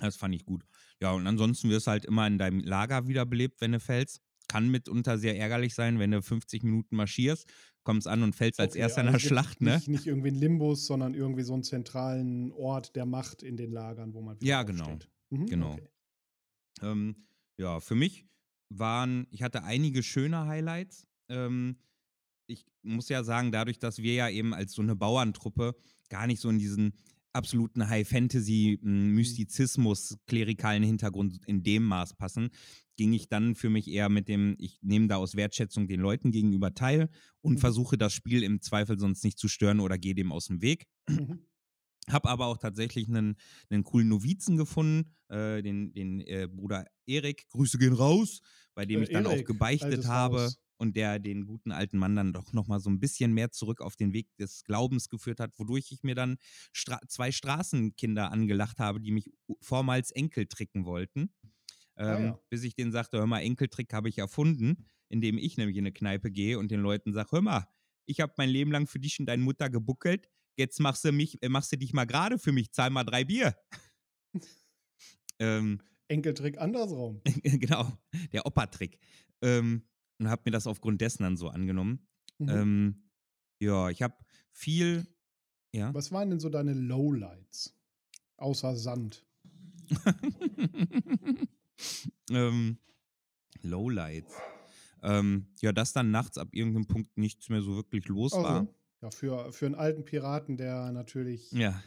Das 0.00 0.16
fand 0.16 0.34
ich 0.34 0.44
gut. 0.44 0.64
Ja, 1.00 1.12
und 1.12 1.26
ansonsten 1.26 1.68
wirst 1.68 1.86
du 1.86 1.90
halt 1.90 2.04
immer 2.04 2.26
in 2.26 2.38
deinem 2.38 2.60
Lager 2.60 3.06
wiederbelebt, 3.06 3.60
wenn 3.60 3.72
du 3.72 3.80
fällst. 3.80 4.22
Kann 4.48 4.68
mitunter 4.68 5.18
sehr 5.18 5.38
ärgerlich 5.38 5.74
sein, 5.74 5.98
wenn 6.00 6.10
du 6.10 6.22
50 6.22 6.64
Minuten 6.64 6.96
marschierst, 6.96 7.48
kommst 7.84 8.08
an 8.08 8.22
und 8.24 8.34
fällst 8.34 8.58
als 8.58 8.72
Okay, 8.72 8.80
erster 8.80 9.02
in 9.02 9.08
also 9.08 9.18
der 9.18 9.20
gibt 9.20 9.28
Schlacht, 9.28 9.60
ne? 9.60 9.74
Nicht, 9.76 9.88
nicht 9.88 10.06
irgendwie 10.06 10.30
ein 10.30 10.34
Limbus, 10.34 10.86
sondern 10.86 11.14
irgendwie 11.14 11.42
so 11.42 11.52
einen 11.52 11.62
zentralen 11.62 12.50
Ort 12.52 12.96
der 12.96 13.06
Macht 13.06 13.42
in 13.44 13.56
den 13.56 13.70
Lagern, 13.70 14.12
wo 14.12 14.22
man 14.22 14.40
wieder 14.40 14.48
Ja, 14.48 14.62
genau. 14.64 14.98
Mhm, 15.30 15.46
Genau. 15.46 15.72
Okay. 15.74 15.88
Ähm, 16.82 17.26
ja, 17.58 17.78
für 17.80 17.94
mich 17.94 18.26
waren, 18.70 19.26
ich 19.30 19.42
hatte 19.42 19.62
einige 19.62 20.02
schöne 20.02 20.46
Highlights. 20.46 21.06
Ähm, 21.28 21.76
ich 22.50 22.66
muss 22.82 23.08
ja 23.08 23.24
sagen, 23.24 23.50
dadurch, 23.52 23.78
dass 23.78 23.98
wir 23.98 24.12
ja 24.14 24.28
eben 24.28 24.52
als 24.54 24.72
so 24.72 24.82
eine 24.82 24.96
Bauerntruppe 24.96 25.74
gar 26.08 26.26
nicht 26.26 26.40
so 26.40 26.48
in 26.50 26.58
diesen 26.58 26.92
absoluten 27.32 27.88
High-Fantasy-Mystizismus, 27.88 30.18
klerikalen 30.26 30.82
Hintergrund 30.82 31.38
in 31.46 31.62
dem 31.62 31.84
Maß 31.84 32.14
passen, 32.14 32.50
ging 32.96 33.12
ich 33.12 33.28
dann 33.28 33.54
für 33.54 33.70
mich 33.70 33.86
eher 33.88 34.08
mit 34.08 34.26
dem, 34.28 34.56
ich 34.58 34.80
nehme 34.82 35.06
da 35.06 35.14
aus 35.16 35.36
Wertschätzung 35.36 35.86
den 35.86 36.00
Leuten 36.00 36.32
gegenüber 36.32 36.74
teil 36.74 37.08
und 37.40 37.52
Mhm. 37.54 37.58
versuche 37.58 37.96
das 37.96 38.12
Spiel 38.12 38.42
im 38.42 38.60
Zweifel 38.60 38.98
sonst 38.98 39.22
nicht 39.24 39.38
zu 39.38 39.46
stören 39.48 39.78
oder 39.80 39.96
gehe 39.96 40.14
dem 40.14 40.32
aus 40.32 40.46
dem 40.46 40.60
Weg. 40.60 40.86
Mhm. 41.08 41.46
Hab 42.08 42.26
aber 42.26 42.46
auch 42.46 42.58
tatsächlich 42.58 43.08
einen, 43.08 43.36
einen 43.68 43.84
coolen 43.84 44.08
Novizen 44.08 44.56
gefunden, 44.56 45.12
äh, 45.28 45.62
den, 45.62 45.92
den 45.92 46.20
äh, 46.22 46.48
Bruder 46.50 46.86
Erik. 47.06 47.46
Grüße 47.50 47.78
gehen 47.78 47.92
raus, 47.92 48.40
bei 48.74 48.86
dem 48.86 49.00
Äh, 49.00 49.04
ich 49.04 49.10
dann 49.10 49.26
auch 49.26 49.34
Erik, 49.34 49.46
gebeichtet 49.46 49.92
altes 49.92 50.08
habe 50.08 50.40
Haus. 50.44 50.58
Und 50.80 50.96
der 50.96 51.18
den 51.18 51.46
guten 51.46 51.72
alten 51.72 51.98
Mann 51.98 52.16
dann 52.16 52.32
doch 52.32 52.52
nochmal 52.54 52.80
so 52.80 52.88
ein 52.88 53.00
bisschen 53.00 53.32
mehr 53.34 53.50
zurück 53.50 53.82
auf 53.82 53.96
den 53.96 54.14
Weg 54.14 54.34
des 54.38 54.64
Glaubens 54.64 55.10
geführt 55.10 55.38
hat, 55.38 55.58
wodurch 55.58 55.92
ich 55.92 56.02
mir 56.02 56.14
dann 56.14 56.38
Stra 56.72 56.98
zwei 57.06 57.30
Straßenkinder 57.30 58.32
angelacht 58.32 58.78
habe, 58.78 59.00
die 59.00 59.12
mich 59.12 59.30
vormals 59.60 60.10
Enkel 60.10 60.46
tricken 60.46 60.86
wollten. 60.86 61.30
Ah, 61.96 62.16
Ähm, 62.16 62.24
ja. 62.24 62.40
Bis 62.48 62.64
ich 62.64 62.74
denen 62.74 62.92
sagte, 62.92 63.18
hör 63.18 63.26
mal, 63.26 63.40
Enkeltrick 63.40 63.92
habe 63.92 64.08
ich 64.08 64.16
erfunden, 64.16 64.86
indem 65.10 65.36
ich 65.36 65.58
nämlich 65.58 65.76
in 65.76 65.84
eine 65.84 65.92
Kneipe 65.92 66.30
gehe 66.30 66.58
und 66.58 66.70
den 66.70 66.80
Leuten 66.80 67.12
sage, 67.12 67.32
hör 67.32 67.42
mal, 67.42 67.68
ich 68.06 68.20
habe 68.20 68.32
mein 68.38 68.48
Leben 68.48 68.72
lang 68.72 68.86
für 68.86 68.98
dich 68.98 69.20
und 69.20 69.26
deine 69.26 69.42
Mutter 69.42 69.68
gebuckelt, 69.68 70.30
jetzt 70.56 70.80
machst 70.80 71.04
du, 71.04 71.12
mich, 71.12 71.42
äh, 71.42 71.50
machst 71.50 71.72
du 71.72 71.76
dich 71.76 71.92
mal 71.92 72.06
gerade 72.06 72.38
für 72.38 72.52
mich, 72.52 72.72
zahl 72.72 72.88
mal 72.88 73.04
drei 73.04 73.24
Bier. 73.24 73.54
ähm, 75.38 75.80
Enkeltrick 76.08 76.58
andersrum. 76.58 77.20
genau, 77.44 77.92
der 78.32 78.46
Opa-Trick. 78.46 78.98
Ähm, 79.42 79.82
und 80.20 80.28
habe 80.28 80.42
mir 80.44 80.50
das 80.52 80.66
aufgrund 80.66 81.00
dessen 81.00 81.22
dann 81.22 81.36
so 81.36 81.48
angenommen. 81.48 82.06
Mhm. 82.38 82.48
Ähm, 82.48 83.02
ja, 83.58 83.88
ich 83.88 84.02
habe 84.02 84.14
viel, 84.52 85.06
ja. 85.72 85.92
Was 85.94 86.12
waren 86.12 86.30
denn 86.30 86.40
so 86.40 86.50
deine 86.50 86.74
Lowlights? 86.74 87.74
Außer 88.36 88.76
Sand. 88.76 89.26
ähm, 92.30 92.78
Lowlights. 93.62 94.34
Ähm, 95.02 95.48
ja, 95.60 95.72
dass 95.72 95.94
dann 95.94 96.10
nachts 96.10 96.36
ab 96.36 96.48
irgendeinem 96.52 96.86
Punkt 96.86 97.16
nichts 97.16 97.48
mehr 97.48 97.62
so 97.62 97.74
wirklich 97.74 98.06
los 98.06 98.32
war. 98.32 98.60
Also, 98.60 98.74
ja, 99.02 99.10
für, 99.10 99.52
für 99.52 99.66
einen 99.66 99.74
alten 99.74 100.04
Piraten, 100.04 100.58
der 100.58 100.92
natürlich 100.92 101.50
Ja. 101.52 101.82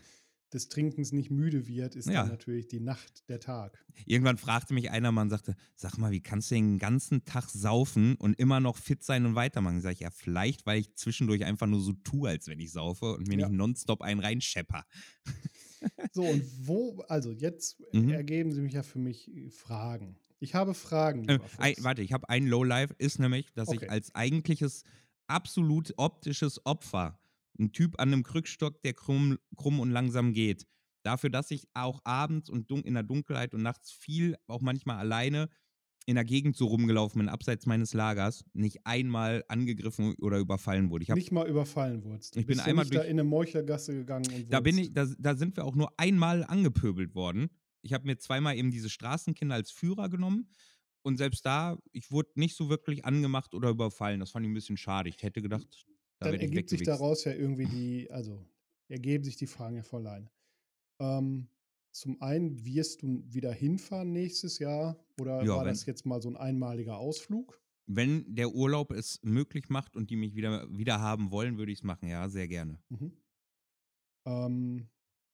Des 0.53 0.69
Trinkens 0.69 1.11
nicht 1.11 1.29
müde 1.31 1.67
wird, 1.67 1.95
ist 1.95 2.07
Ja. 2.07 2.23
dann 2.23 2.29
natürlich 2.29 2.67
die 2.67 2.79
Nacht 2.79 3.27
der 3.29 3.39
Tag. 3.39 3.85
Irgendwann 4.05 4.37
fragte 4.37 4.73
mich 4.73 4.89
einer 4.91 5.11
mal 5.11 5.21
und 5.23 5.29
sagte, 5.29 5.55
sag 5.75 5.97
mal, 5.97 6.11
wie 6.11 6.21
kannst 6.21 6.51
du 6.51 6.55
den 6.55 6.79
ganzen 6.79 7.25
Tag 7.25 7.49
saufen 7.49 8.15
und 8.15 8.37
immer 8.39 8.59
noch 8.59 8.77
fit 8.77 9.03
sein 9.03 9.25
und 9.25 9.35
weitermachen? 9.35 9.81
Sag 9.81 9.93
ich, 9.93 9.99
ja, 10.01 10.09
vielleicht, 10.09 10.65
weil 10.65 10.79
ich 10.79 10.95
zwischendurch 10.95 11.43
einfach 11.45 11.67
nur 11.67 11.79
so 11.81 11.93
tue, 11.93 12.29
als 12.29 12.47
wenn 12.47 12.59
ich 12.59 12.71
saufe 12.71 13.13
und 13.15 13.27
mir 13.27 13.37
Ja. 13.37 13.47
nicht 13.47 13.51
nonstop 13.51 14.01
einen 14.01 14.19
reinschepper. 14.19 14.83
So, 16.11 16.29
und 16.29 16.67
wo, 16.67 17.01
also 17.07 17.31
jetzt 17.31 17.81
Mhm. 17.93 18.09
ergeben 18.11 18.51
sie 18.51 18.61
mich 18.61 18.73
ja 18.73 18.83
für 18.83 18.99
mich 18.99 19.29
äh, 19.35 19.49
Fragen. 19.49 20.17
Ich 20.39 20.53
habe 20.55 20.73
Fragen. 20.73 21.27
Äh, 21.27 21.39
ein, 21.57 21.75
warte, 21.79 22.01
ich 22.01 22.13
habe 22.13 22.29
ein 22.29 22.45
Lowlife, 22.47 22.93
ist 22.97 23.19
nämlich, 23.19 23.53
dass 23.53 23.69
Okay. 23.69 23.85
ich 23.85 23.89
als 23.89 24.13
eigentliches 24.13 24.83
absolut 25.27 25.93
optisches 25.97 26.65
Opfer, 26.65 27.19
ein 27.59 27.71
Typ 27.71 27.99
an 27.99 28.11
einem 28.11 28.23
Krückstock, 28.23 28.81
der 28.81 28.93
krumm, 28.93 29.37
krumm 29.55 29.79
und 29.79 29.91
langsam 29.91 30.33
geht, 30.33 30.65
dafür, 31.03 31.29
dass 31.29 31.51
ich 31.51 31.67
auch 31.73 31.99
abends 32.03 32.49
und 32.49 32.69
in 32.71 32.93
der 32.93 33.03
Dunkelheit 33.03 33.53
und 33.53 33.61
nachts 33.61 33.91
viel, 33.91 34.35
auch 34.47 34.61
manchmal 34.61 34.97
alleine, 34.97 35.49
in 36.05 36.15
der 36.15 36.25
Gegend 36.25 36.57
so 36.57 36.65
rumgelaufen 36.67 37.19
bin, 37.19 37.29
abseits 37.29 37.65
meines 37.65 37.93
Lagers, 37.93 38.43
nicht 38.53 38.85
einmal 38.85 39.45
angegriffen 39.47 40.15
oder 40.15 40.37
überfallen 40.39 40.89
wurde. 40.89 41.03
Ich 41.03 41.09
hab, 41.09 41.15
nicht 41.15 41.31
mal 41.31 41.47
überfallen 41.47 42.03
wurdest. 42.03 42.35
Du 42.35 42.41
Ich 42.41 42.45
bin 42.45 42.57
bist 42.57 42.67
einmal 42.67 42.83
nicht 42.83 42.93
da 42.93 42.99
durch- 42.99 43.09
in 43.09 43.19
eine 43.19 43.23
Meuchlergasse 43.23 43.93
gegangen 43.93 44.25
und 44.33 44.51
da 44.51 44.59
bin 44.59 44.77
ich, 44.77 44.91
da, 44.93 45.07
da 45.17 45.35
sind 45.35 45.55
wir 45.55 45.63
auch 45.63 45.75
nur 45.75 45.97
einmal 45.97 46.43
angepöbelt 46.43 47.15
worden. 47.15 47.49
Ich 47.83 47.93
habe 47.93 48.05
mir 48.05 48.17
zweimal 48.17 48.57
eben 48.57 48.69
diese 48.71 48.89
Straßenkinder 48.89 49.55
als 49.55 49.71
Führer 49.71 50.09
genommen 50.09 50.49
und 51.03 51.17
selbst 51.17 51.45
da, 51.45 51.77
ich 51.93 52.11
wurde 52.11 52.31
nicht 52.35 52.55
so 52.57 52.69
wirklich 52.69 53.05
angemacht 53.05 53.53
oder 53.53 53.69
überfallen. 53.69 54.19
Das 54.19 54.31
fand 54.31 54.45
ich 54.45 54.51
ein 54.51 54.55
bisschen 54.55 54.77
schade. 54.77 55.07
Ich 55.09 55.21
hätte 55.23 55.41
gedacht, 55.41 55.67
da 55.71 55.92
Dann 56.23 56.39
ergibt 56.39 56.69
sich 56.69 56.83
daraus 56.83 57.23
ja 57.23 57.33
irgendwie 57.33 57.65
die, 57.65 58.11
also 58.11 58.45
ergeben 58.87 59.23
sich 59.23 59.35
die 59.35 59.47
Fragen 59.47 59.77
ja 59.77 59.83
von 59.83 60.05
alleine. 60.05 60.29
Ähm, 60.99 61.47
zum 61.91 62.21
einen, 62.21 62.65
wirst 62.65 63.03
du 63.03 63.23
wieder 63.27 63.51
hinfahren 63.53 64.11
nächstes 64.11 64.59
Jahr 64.59 64.97
oder 65.19 65.43
Ja, 65.43 65.57
war 65.57 65.65
das 65.65 65.85
jetzt 65.85 66.05
mal 66.05 66.21
so 66.21 66.29
ein 66.29 66.37
einmaliger 66.37 66.97
Ausflug? 66.97 67.61
Wenn 67.85 68.33
der 68.33 68.53
Urlaub 68.53 68.91
es 68.91 69.19
möglich 69.23 69.69
macht 69.69 69.95
und 69.95 70.09
die 70.09 70.15
mich 70.15 70.35
wieder, 70.35 70.67
wieder 70.75 71.01
haben 71.01 71.31
wollen, 71.31 71.57
würde 71.57 71.71
ich 71.71 71.79
es 71.79 71.83
machen. 71.83 72.07
Ja, 72.07 72.29
sehr 72.29 72.47
gerne. 72.47 72.79
Mhm. 72.89 73.11
Ähm, 74.25 74.87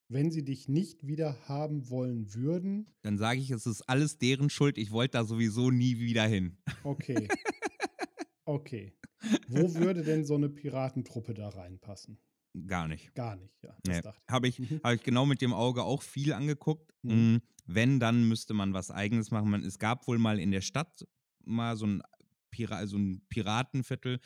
wenn 0.10 0.32
sie 0.32 0.44
dich 0.44 0.68
nicht 0.68 1.06
wieder 1.06 1.38
haben 1.48 1.90
wollen 1.90 2.34
würden, 2.34 2.88
Dann 3.04 3.18
sage 3.18 3.40
ich, 3.40 3.52
es 3.52 3.68
ist 3.68 3.84
alles 3.84 4.18
deren 4.18 4.50
Schuld. 4.50 4.78
Ich 4.80 4.92
wollte 4.92 5.20
da 5.20 5.24
sowieso 5.24 5.70
nie 5.70 6.00
wieder 6.00 6.26
hin. 6.26 6.58
okay. 6.84 7.28
okay. 8.46 8.94
Wo 9.48 9.76
würde 9.76 10.04
denn 10.04 10.24
so 10.24 10.36
eine 10.36 10.50
Piratentruppe 10.50 11.34
da 11.34 11.50
reinpassen? 11.50 12.22
Gar 12.68 12.88
nicht. 12.88 13.12
Gar 13.14 13.36
nicht, 13.36 13.62
ja. 13.64 13.78
Das 13.84 14.00
Nee. 14.00 14.02
dachte 14.02 14.26
ich. 14.30 14.34
Habe 14.34 14.48
ich, 14.48 14.62
Mhm. 14.62 14.82
hab 14.84 14.94
ich 14.96 15.04
genau 15.04 15.26
mit 15.26 15.42
dem 15.42 15.54
Auge 15.54 15.84
auch 15.84 16.02
viel 16.04 16.34
angeguckt. 16.34 16.94
Mhm. 17.04 17.30
Mm, 17.34 17.38
Wenn, 17.66 18.00
dann 18.00 18.28
müsste 18.28 18.54
man 18.54 18.74
was 18.74 18.92
Eigenes 18.92 19.32
machen. 19.32 19.50
Man, 19.52 19.64
es 19.64 19.80
gab 19.80 20.08
wohl 20.08 20.20
mal 20.20 20.40
in 20.40 20.52
der 20.52 20.62
Stadt 20.62 21.08
mal 21.46 21.76
so 21.78 21.86
ein, 21.88 22.04
Pira 22.52 22.86
so 22.88 22.98
ein 22.98 23.26
Piratenviertel. 23.30 24.20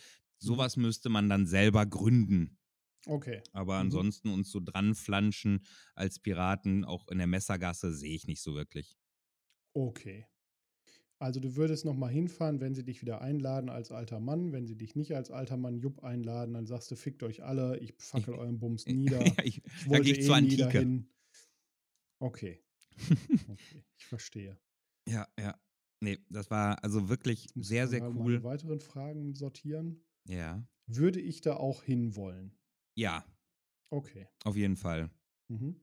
Mhm. 0.44 0.66
Sowas 0.66 0.78
müsste 0.78 1.10
man 1.10 1.30
dann 1.30 1.46
selber 1.46 1.86
gründen. 1.86 2.60
Okay. 3.08 3.44
Aber 3.54 3.78
Mhm. 3.78 3.80
ansonsten 3.80 4.30
uns 4.30 4.52
so 4.52 4.60
dranflanschen 4.62 5.66
als 5.96 6.20
Piraten, 6.20 6.86
auch 6.86 7.10
in 7.10 7.18
der 7.20 7.28
Messergasse, 7.28 7.94
sehe 7.94 8.16
ich 8.16 8.28
nicht 8.28 8.42
so 8.44 8.56
wirklich. 8.56 8.98
Okay. 9.76 10.26
Also 11.24 11.40
du 11.40 11.56
würdest 11.56 11.86
noch 11.86 11.96
mal 11.96 12.10
hinfahren, 12.10 12.60
wenn 12.60 12.76
sie 12.76 12.84
dich 12.84 13.02
wieder 13.02 13.22
einladen 13.22 13.70
als 13.70 13.94
alter 13.94 14.20
Mann. 14.20 14.52
Wenn 14.52 14.68
sie 14.68 14.76
dich 14.76 14.96
nicht 14.98 15.16
als 15.16 15.32
alter 15.32 15.56
Mann 15.56 15.78
Jupp 15.78 16.04
einladen, 16.04 16.54
dann 16.54 16.66
sagst 16.66 16.92
du, 16.92 16.98
fickt 16.98 17.24
euch 17.24 17.44
alle, 17.44 17.78
ich 17.80 17.94
fackel 17.98 18.34
Ich- 18.34 18.40
euren 18.40 18.60
Bums 18.60 18.86
nieder. 18.88 19.26
ja, 19.26 19.34
ich, 19.44 19.64
Ich 19.66 19.90
wollte 19.90 20.10
ich 20.12 20.20
eh 20.20 20.22
zur 20.22 20.36
Antike. 20.36 20.64
dahin. 20.64 21.08
Okay. 22.20 22.62
okay. 23.00 23.58
Ich 23.98 24.06
verstehe. 24.06 24.60
Ja, 25.08 25.26
ja. 25.40 25.58
Nee, 26.02 26.20
das 26.30 26.52
war 26.52 26.84
also 26.84 27.08
wirklich 27.08 27.48
sehr, 27.56 27.84
mal 27.86 27.90
sehr 27.90 28.04
cool. 28.04 28.34
Meine 28.34 28.44
weiteren 28.44 28.82
Fragen 28.82 29.34
sortieren. 29.34 30.04
Ja. 30.28 30.68
Würde 30.88 31.22
ich 31.22 31.40
da 31.40 31.56
auch 31.56 31.84
hinwollen? 31.84 32.52
Ja, 32.96 33.26
Okay. 33.90 34.28
auf 34.44 34.58
jeden 34.58 34.76
Fall. 34.76 35.10
Mhm. 35.48 35.80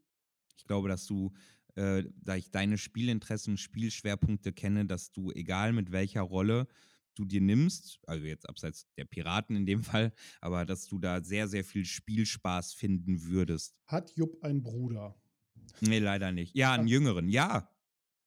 Ich 0.58 0.64
glaube, 0.64 0.88
dass 0.88 1.06
du, 1.06 1.32
äh, 1.76 2.04
da 2.22 2.36
ich 2.36 2.50
deine 2.50 2.78
Spielinteressen, 2.78 3.56
Spielschwerpunkte 3.56 4.52
kenne, 4.52 4.86
dass 4.86 5.12
du, 5.12 5.30
egal 5.32 5.72
mit 5.72 5.92
welcher 5.92 6.22
Rolle 6.22 6.66
du 7.14 7.24
dir 7.24 7.40
nimmst, 7.40 7.98
also 8.06 8.24
jetzt 8.24 8.48
abseits 8.48 8.86
der 8.96 9.04
Piraten 9.04 9.56
in 9.56 9.66
dem 9.66 9.82
Fall, 10.08 10.12
aber 10.40 10.64
dass 10.64 10.86
du 10.86 10.98
da 10.98 11.22
sehr, 11.22 11.48
sehr 11.48 11.64
viel 11.64 11.84
Spielspaß 11.84 12.72
finden 12.74 13.22
würdest. 13.24 13.74
Hat 13.86 14.12
Jupp 14.16 14.42
einen 14.42 14.62
Bruder? 14.62 15.20
Nee, 15.80 15.98
leider 15.98 16.32
nicht. 16.32 16.54
Ja, 16.56 16.72
einen 16.74 16.86
Ah. 16.86 16.90
jüngeren, 16.90 17.28
ja. 17.28 17.68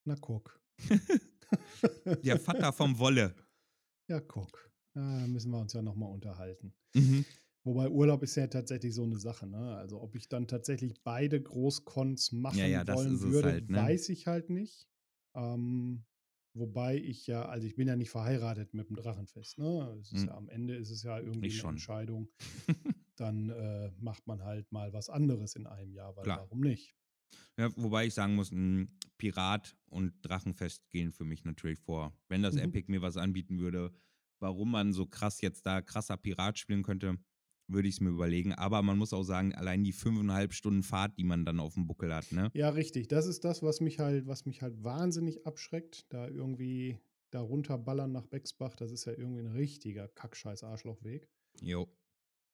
Na 0.05 0.15
guck. 0.15 0.59
Der 2.23 2.39
Vater 2.39 2.73
vom 2.73 2.97
Wolle. 2.99 3.35
Ja, 4.07 4.19
guck. 4.19 4.71
Da 4.93 5.01
müssen 5.27 5.51
wir 5.51 5.59
uns 5.59 5.73
ja 5.73 5.81
noch 5.81 5.95
mal 5.95 6.05
unterhalten. 6.07 6.73
Mhm. 6.93 7.25
Wobei 7.65 7.89
Urlaub 7.89 8.23
ist 8.23 8.35
ja 8.35 8.47
tatsächlich 8.47 8.93
so 8.93 9.03
eine 9.03 9.17
Sache, 9.17 9.47
ne? 9.47 9.77
Also 9.77 10.01
ob 10.01 10.15
ich 10.15 10.27
dann 10.27 10.47
tatsächlich 10.47 11.01
beide 11.03 11.41
Großcons 11.41 12.33
machen 12.33 12.59
ja, 12.67 12.83
das 12.83 13.05
wollen 13.05 13.21
würde, 13.21 13.43
halt, 13.43 13.69
ne? 13.69 13.79
weiß 13.79 14.09
ich 14.09 14.27
halt 14.27 14.49
nicht. 14.49 14.87
Ähm, 15.35 16.05
wobei 16.53 16.97
ich 16.97 17.25
ja, 17.27 17.45
also 17.47 17.65
ich 17.65 17.75
bin 17.75 17.87
ja 17.87 17.95
nicht 17.95 18.09
verheiratet 18.11 18.73
mit 18.73 18.89
dem 18.89 18.95
Drachenfest, 18.97 19.59
ne? 19.59 20.01
Hm. 20.11 20.27
ja 20.27 20.35
am 20.35 20.49
Ende 20.49 20.75
ist 20.75 20.91
es 20.91 21.03
ja 21.03 21.19
irgendwie 21.19 21.51
Ich 21.51 21.53
eine 21.53 21.61
schon. 21.61 21.69
Entscheidung. 21.69 22.29
dann 23.15 23.49
äh, 23.49 23.91
macht 23.99 24.27
man 24.27 24.43
halt 24.43 24.71
mal 24.71 24.93
was 24.93 25.09
anderes 25.09 25.55
in 25.55 25.67
einem 25.67 25.93
Jahr, 25.93 26.15
weil 26.15 26.25
Klar. 26.25 26.35
warum 26.35 26.61
nicht? 26.61 26.95
Ja, 27.57 27.71
wobei 27.75 28.05
ich 28.07 28.13
sagen 28.13 28.35
muss, 28.35 28.51
ein 28.51 28.97
Pirat 29.17 29.77
und 29.85 30.13
Drachenfest 30.21 30.89
gehen 30.89 31.11
für 31.11 31.23
mich 31.23 31.43
natürlich 31.45 31.79
vor. 31.79 32.13
Wenn 32.27 32.41
das 32.41 32.55
Mhm. 32.55 32.57
Epic 32.57 32.89
mir 32.91 33.01
was 33.01 33.17
anbieten 33.17 33.59
würde, 33.59 33.93
warum 34.39 34.71
man 34.71 34.93
so 34.93 35.05
krass 35.05 35.41
jetzt 35.41 35.65
da 35.65 35.81
krasser 35.81 36.17
Pirat 36.17 36.57
spielen 36.59 36.83
könnte, 36.83 37.17
würde 37.67 37.87
ich 37.87 37.95
es 37.95 38.01
mir 38.01 38.09
überlegen. 38.09 38.53
Aber 38.53 38.81
man 38.81 38.97
muss 38.97 39.13
auch 39.13 39.23
sagen, 39.23 39.53
allein 39.55 39.83
die 39.83 39.93
fünfeinhalb 39.93 40.53
Stunden 40.53 40.83
Fahrt, 40.83 41.17
die 41.17 41.23
man 41.23 41.45
dann 41.45 41.59
auf 41.59 41.73
dem 41.75 41.87
Buckel 41.87 42.13
hat, 42.13 42.31
ne? 42.31 42.49
Ja, 42.53 42.69
richtig. 42.69 43.07
Das 43.07 43.25
ist 43.25 43.43
das, 43.43 43.63
was 43.63 43.81
mich 43.81 43.99
halt, 43.99 44.27
was 44.27 44.45
mich 44.45 44.61
halt 44.61 44.83
wahnsinnig 44.83 45.45
abschreckt, 45.45 46.11
da 46.13 46.27
irgendwie 46.27 46.97
da 47.31 47.41
runterballern 47.41 48.11
nach 48.11 48.27
Bexbach. 48.27 48.75
Das 48.75 48.91
ist 48.91 49.05
ja 49.05 49.13
irgendwie 49.13 49.41
ein 49.41 49.47
richtiger 49.47 50.07
Kackscheiß-Arschlochweg. 50.07 51.27
Jo. 51.61 51.87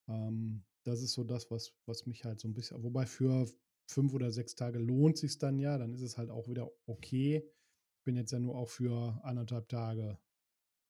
Ähm, 0.08 0.64
das 0.84 1.02
ist 1.02 1.14
so 1.14 1.24
das, 1.24 1.52
was, 1.52 1.74
was 1.86 2.06
mich 2.06 2.24
halt 2.24 2.40
so 2.40 2.48
ein 2.48 2.54
bisschen, 2.54 2.82
wobei 2.84 3.06
für 3.06 3.46
fünf 3.88 4.14
oder 4.14 4.32
sechs 4.32 4.56
Tage 4.56 4.80
lohnt 4.80 5.18
sich 5.18 5.38
dann 5.38 5.60
ja, 5.60 5.78
dann 5.78 5.94
ist 5.94 6.02
es 6.02 6.18
halt 6.18 6.30
auch 6.30 6.48
wieder 6.48 6.70
okay. 6.86 7.44
Ich 7.98 8.04
bin 8.06 8.16
jetzt 8.16 8.32
ja 8.32 8.40
nur 8.40 8.56
auch 8.56 8.70
für 8.70 9.20
anderthalb 9.24 9.68
Tage, 9.68 10.18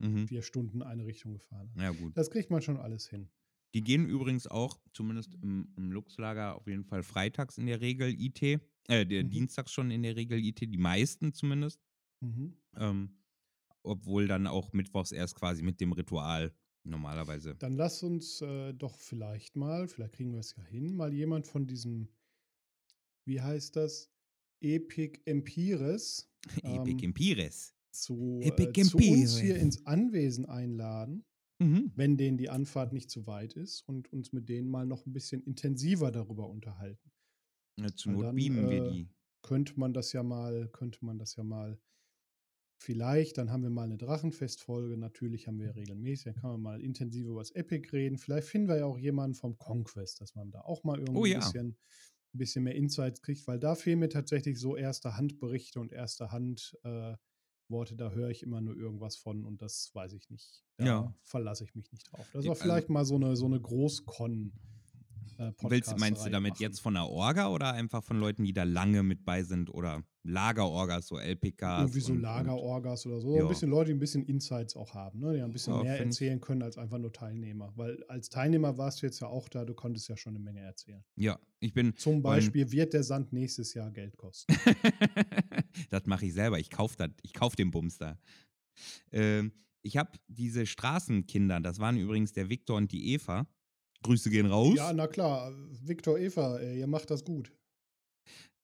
Mhm. 0.02 0.28
vier 0.28 0.42
Stunden 0.44 0.82
eine 0.82 1.06
Richtung 1.06 1.34
gefahren. 1.34 1.72
Ja, 1.76 1.92
gut. 1.92 2.16
Das 2.16 2.32
kriegt 2.32 2.50
man 2.50 2.62
schon 2.62 2.78
alles 2.78 3.10
hin. 3.10 3.30
Die 3.74 3.82
gehen 3.82 4.08
übrigens 4.08 4.48
auch, 4.48 4.80
zumindest 4.94 5.36
im, 5.42 5.72
im 5.78 5.92
Luchslager, 5.92 6.56
auf 6.56 6.68
jeden 6.68 6.86
Fall 6.86 7.04
freitags 7.04 7.58
in 7.58 7.68
der 7.68 7.82
Regel 7.82 8.10
IT. 8.20 8.42
Äh, 8.42 9.06
der 9.06 9.24
Mhm. 9.24 9.30
Dienstags 9.30 9.72
schon 9.72 9.92
in 9.92 10.02
der 10.04 10.16
Regel 10.16 10.44
IT, 10.44 10.62
die 10.62 10.78
meisten 10.78 11.34
zumindest. 11.34 11.80
Mhm. 12.22 12.58
Ähm, 12.76 13.16
obwohl 13.84 14.28
dann 14.28 14.48
auch 14.48 14.74
mittwochs 14.74 15.12
erst 15.12 15.36
quasi 15.36 15.62
mit 15.64 15.80
dem 15.80 15.92
Ritual 15.94 16.54
normalerweise. 16.84 17.56
Dann 17.56 17.74
lass 17.74 18.04
uns 18.04 18.42
äh, 18.42 18.74
doch 18.74 18.98
vielleicht 19.00 19.56
mal, 19.56 19.88
vielleicht 19.88 20.14
kriegen 20.14 20.34
wir 20.34 20.40
es 20.40 20.56
ja 20.56 20.64
hin, 20.64 20.96
mal 20.96 21.14
jemand 21.14 21.48
von 21.48 21.68
diesem, 21.68 22.10
wie 23.26 23.42
heißt 23.42 23.76
das, 23.76 24.12
Epic 24.62 25.22
Empires 25.26 26.30
Epic 26.64 26.92
ähm, 26.92 27.00
Empires. 27.10 27.74
zu, 27.92 28.40
Epic 28.42 28.80
äh, 28.82 28.84
zu 28.84 28.98
uns 28.98 29.38
hier 29.40 29.56
ins 29.58 29.86
Anwesen 29.86 30.46
einladen, 30.46 31.26
Mhm. 31.60 31.91
wenn 31.95 32.18
denen 32.18 32.38
die 32.38 32.49
Anfahrt 32.49 32.93
nicht 32.93 33.12
zu 33.12 33.28
weit 33.28 33.53
ist 33.53 33.82
und 33.82 34.12
uns 34.14 34.34
mit 34.34 34.49
denen 34.49 34.70
mal 34.70 34.86
noch 34.86 35.05
ein 35.05 35.14
bisschen 35.14 35.43
intensiver 35.43 36.12
darüber 36.12 36.49
unterhalten. 36.49 37.12
Ja, 37.78 37.89
zur 37.95 38.14
Not 38.14 38.28
dann, 38.28 38.36
beamen 38.36 38.70
wir 38.70 38.82
äh, 38.91 38.91
die. 38.91 39.10
Könnte 39.41 39.80
man 39.80 39.93
das 39.93 40.12
ja 40.12 40.22
mal, 40.22 40.68
könnte 40.70 41.05
man 41.05 41.18
das 41.18 41.36
ja 41.38 41.43
mal 41.45 41.80
vielleicht, 42.82 43.38
dann 43.38 43.51
haben 43.51 43.64
wir 43.64 43.70
mal 43.70 43.84
eine 43.84 43.97
Drachenfestfolge, 43.97 44.97
natürlich 44.97 45.47
haben 45.47 45.60
wir 45.60 45.68
ja 45.68 45.72
regelmäßig, 45.74 46.26
dann 46.26 46.36
kann 46.36 46.51
man 46.51 46.62
mal 46.62 46.82
intensiv 46.82 47.26
über 47.28 47.41
das 47.41 47.51
Epic 47.51 47.89
reden. 47.91 48.18
Vielleicht 48.18 48.47
finden 48.47 48.70
wir 48.70 48.78
ja 48.78 48.86
auch 48.86 48.97
jemanden 48.97 49.36
vom 49.36 49.57
Conquest, 49.57 50.22
dass 50.22 50.36
man 50.36 50.51
da 50.51 50.62
auch 50.62 50.84
mal 50.84 50.99
irgendwie 50.99 51.22
Oh 51.22 51.26
ja. 51.26 51.36
ein, 51.36 51.36
bisschen, 51.36 51.78
ein 52.34 52.38
bisschen 52.38 52.64
mehr 52.64 52.76
Insights 52.76 53.22
kriegt, 53.22 53.47
weil 53.47 53.60
da 53.60 53.76
fehlen 53.76 53.99
mir 53.99 54.10
tatsächlich 54.10 54.60
so 54.60 54.76
erste 54.78 55.18
Handberichte 55.18 55.80
und 55.80 55.91
erste 55.91 56.32
Hand 56.32 56.78
äh, 56.84 57.16
Worte, 57.70 57.96
da 57.96 58.10
höre 58.12 58.30
ich 58.30 58.44
immer 58.44 58.62
nur 58.62 58.76
irgendwas 58.76 59.16
von 59.16 59.46
und 59.46 59.62
das 59.62 59.92
weiß 59.94 60.14
ich 60.14 60.30
nicht. 60.30 60.64
Da 60.78 60.86
Ja. 60.86 61.16
verlasse 61.24 61.64
ich 61.64 61.76
mich 61.76 61.92
nicht 61.92 62.12
drauf. 62.12 62.28
Das 62.34 62.44
war 62.46 62.52
also- 62.52 62.64
vielleicht 62.64 62.90
mal 62.90 63.06
so 63.06 63.16
eine, 63.16 63.36
so 63.36 63.46
eine 63.46 63.60
Großkon. 63.60 64.52
Äh, 65.38 65.54
Willst, 65.62 65.98
meinst 65.98 66.26
du 66.26 66.30
damit 66.30 66.54
machen. 66.54 66.62
jetzt 66.64 66.82
von 66.82 66.96
der 66.96 67.08
Orga 67.08 67.48
oder 67.50 67.72
einfach 67.72 68.04
von 68.04 68.20
Leuten, 68.20 68.44
die 68.44 68.52
da 68.52 68.64
lange 68.64 69.04
mit 69.04 69.24
bei 69.24 69.44
sind 69.44 69.70
oder 69.74 70.04
Lagerorgas, 70.24 71.08
so 71.08 71.18
LPKs? 71.18 71.82
Irgendwie 71.82 72.00
so 72.02 72.14
Lagerorgas 72.14 73.06
oder 73.06 73.20
so. 73.20 73.36
Ja. 73.36 73.44
Ein 73.44 73.48
bisschen 73.48 73.70
Leute, 73.70 73.88
die 73.88 73.94
ein 73.94 74.00
bisschen 74.00 74.26
Insights 74.26 74.76
auch 74.76 74.94
haben, 74.94 75.20
ne? 75.20 75.34
die 75.34 75.42
ein 75.42 75.52
bisschen 75.52 75.74
Ja, 75.76 75.84
mehr 75.84 76.00
erzählen 76.00 76.42
können 76.42 76.62
als 76.62 76.78
einfach 76.78 76.98
nur 76.98 77.14
Teilnehmer. 77.14 77.72
Weil 77.76 78.04
als 78.08 78.30
Teilnehmer 78.30 78.78
warst 78.78 79.02
du 79.02 79.06
jetzt 79.06 79.22
ja 79.22 79.28
auch 79.28 79.48
da, 79.48 79.64
du 79.66 79.74
konntest 79.74 80.10
ja 80.10 80.18
schon 80.18 80.36
eine 80.36 80.44
Menge 80.44 80.60
erzählen. 80.62 81.04
Ja, 81.16 81.40
ich 81.60 81.74
bin. 81.74 81.96
Zum 81.96 82.22
Beispiel 82.22 82.70
wird 82.72 82.94
der 82.94 83.04
Sand 83.04 83.32
nächstes 83.32 83.74
Jahr 83.74 83.92
Geld 83.92 84.18
kosten. 84.18 84.54
das 85.90 86.06
mache 86.06 86.26
ich 86.26 86.34
selber. 86.34 86.60
Ich 86.60 86.70
kaufe 86.70 86.98
das. 86.98 87.10
Ich 87.22 87.34
kaufe 87.34 87.56
den 87.56 87.72
Bums 87.72 87.98
da. 87.98 88.18
Ähm, 89.12 89.54
ich 89.82 89.98
habe 89.98 90.12
diese 90.28 90.66
Straßenkinder, 90.66 91.62
das 91.62 91.80
waren 91.80 91.98
übrigens 91.98 92.34
der 92.34 92.50
Viktor 92.50 92.78
und 92.78 92.92
die 92.92 93.14
Eva. 93.14 93.48
Grüße 94.04 94.30
gehen 94.30 94.46
raus. 94.46 94.76
ja, 94.76 94.94
na 94.94 95.08
klar, 95.08 95.52
Viktor, 95.84 96.18
Eva, 96.18 96.60
ihr 96.60 96.88
macht 96.88 97.10
das 97.10 97.24
gut. 97.26 97.52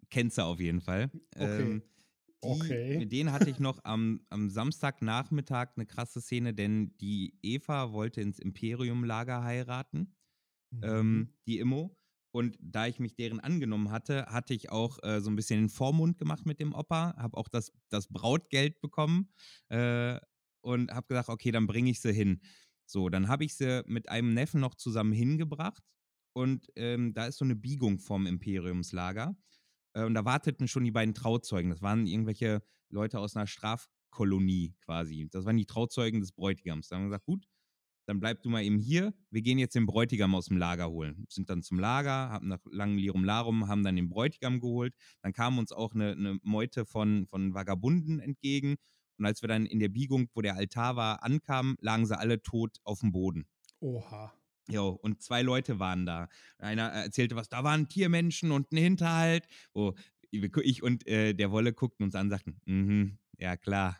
Kennst 0.09 0.37
du 0.37 0.43
auf 0.43 0.59
jeden 0.59 0.81
Fall. 0.81 1.11
Okay. 1.39 1.75
Ähm, 1.75 1.83
die, 2.43 2.81
Okay. 2.81 2.97
Mit 2.97 3.11
denen 3.11 3.31
hatte 3.31 3.49
ich 3.49 3.59
noch 3.59 3.79
am, 3.83 4.21
am 4.29 4.49
Samstagnachmittag 4.49 5.71
eine 5.75 5.85
krasse 5.85 6.21
Szene, 6.21 6.53
denn 6.53 6.95
die 6.97 7.39
Eva 7.43 7.91
wollte 7.91 8.21
ins 8.21 8.39
Imperium-Lager 8.39 9.43
heiraten, 9.43 10.15
Mhm. 10.71 10.95
ähm, 11.13 11.35
die 11.47 11.59
Immo. 11.59 11.97
Und 12.33 12.57
da 12.61 12.87
ich 12.87 12.99
mich 12.99 13.15
deren 13.15 13.39
angenommen 13.39 13.91
hatte, 13.91 14.25
hatte 14.27 14.53
ich 14.53 14.69
auch 14.71 14.99
äh, 15.03 15.21
so 15.21 15.29
ein 15.31 15.37
bisschen 15.37 15.61
den 15.61 15.69
Vormund 15.69 16.17
gemacht 16.19 16.45
mit 16.45 16.59
dem 16.59 16.73
Opa, 16.75 17.15
habe 17.17 17.37
auch 17.37 17.47
das, 17.49 17.71
das 17.89 18.07
Brautgeld 18.09 18.81
bekommen 18.81 19.31
äh, 19.69 20.19
und 20.61 20.91
habe 20.91 21.07
gesagt, 21.07 21.29
okay, 21.29 21.51
dann 21.51 21.67
bringe 21.67 21.91
ich 21.91 22.01
sie 22.01 22.13
hin. 22.13 22.41
So, 22.85 23.09
dann 23.09 23.27
habe 23.29 23.45
ich 23.45 23.55
sie 23.55 23.83
mit 23.87 24.09
einem 24.09 24.33
Neffen 24.33 24.61
noch 24.61 24.75
zusammen 24.75 25.13
hingebracht 25.13 25.83
und 26.33 26.67
ähm, 26.75 27.13
da 27.13 27.27
ist 27.27 27.37
so 27.37 27.45
eine 27.45 27.55
Biegung 27.55 27.99
vom 27.99 28.27
Imperiumslager. 28.27 29.37
Äh, 29.95 30.03
und 30.03 30.13
da 30.13 30.25
warteten 30.25 30.67
schon 30.67 30.83
die 30.83 30.91
beiden 30.91 31.15
Trauzeugen. 31.15 31.71
Das 31.71 31.81
waren 31.81 32.05
irgendwelche 32.05 32.61
Leute 32.89 33.19
aus 33.19 33.35
einer 33.35 33.47
Strafkolonie 33.47 34.75
quasi. 34.81 35.27
Das 35.31 35.45
waren 35.45 35.57
die 35.57 35.65
Trauzeugen 35.65 36.19
des 36.19 36.31
Bräutigams. 36.31 36.87
Da 36.87 36.95
haben 36.95 37.03
wir 37.03 37.09
gesagt, 37.09 37.25
gut, 37.25 37.47
dann 38.07 38.19
bleib 38.19 38.43
du 38.43 38.49
mal 38.49 38.63
eben 38.63 38.77
hier. 38.77 39.13
Wir 39.31 39.41
gehen 39.41 39.57
jetzt 39.57 39.75
den 39.75 39.87
Bräutigam 39.87 40.35
aus 40.35 40.45
dem 40.45 40.57
Lager 40.57 40.89
holen. 40.91 41.25
Sind 41.27 41.49
dann 41.49 41.63
zum 41.63 41.79
Lager, 41.79 42.29
haben 42.29 42.47
nach 42.47 42.59
langem 42.69 42.97
Lirum 42.97 43.23
Larum, 43.23 43.67
haben 43.67 43.83
dann 43.83 43.95
den 43.95 44.09
Bräutigam 44.09 44.59
geholt. 44.59 44.93
Dann 45.21 45.33
kam 45.33 45.57
uns 45.57 45.71
auch 45.71 45.95
eine, 45.95 46.11
eine 46.11 46.37
Meute 46.43 46.85
von, 46.85 47.25
von 47.25 47.55
Vagabunden 47.55 48.19
entgegen. 48.19 48.75
Und 49.17 49.25
als 49.25 49.41
wir 49.41 49.47
dann 49.47 49.65
in 49.65 49.79
der 49.79 49.89
Biegung, 49.89 50.27
wo 50.35 50.41
der 50.41 50.55
Altar 50.55 50.97
war, 50.97 51.23
ankamen, 51.23 51.75
lagen 51.79 52.05
sie 52.05 52.17
alle 52.17 52.43
tot 52.43 52.77
auf 52.83 52.99
dem 52.99 53.11
Boden. 53.11 53.47
Oha. 53.79 54.33
Jo, 54.67 54.89
und 54.89 55.21
zwei 55.21 55.41
Leute 55.43 55.79
waren 55.79 56.05
da. 56.05 56.27
Einer 56.57 56.87
erzählte 56.89 57.35
was, 57.35 57.49
da 57.49 57.63
waren 57.63 57.87
Tiermenschen 57.87 58.51
und 58.51 58.71
ein 58.71 58.77
Hinterhalt. 58.77 59.47
Wo 59.73 59.95
ich 60.31 60.83
und 60.83 61.07
äh, 61.07 61.33
der 61.33 61.51
Wolle 61.51 61.71
guckten 61.73 62.03
uns 62.05 62.15
an 62.15 62.27
und 62.27 62.31
sagten, 62.31 62.59
mhm, 62.65 63.19
ja 63.37 63.55
klar, 63.57 63.99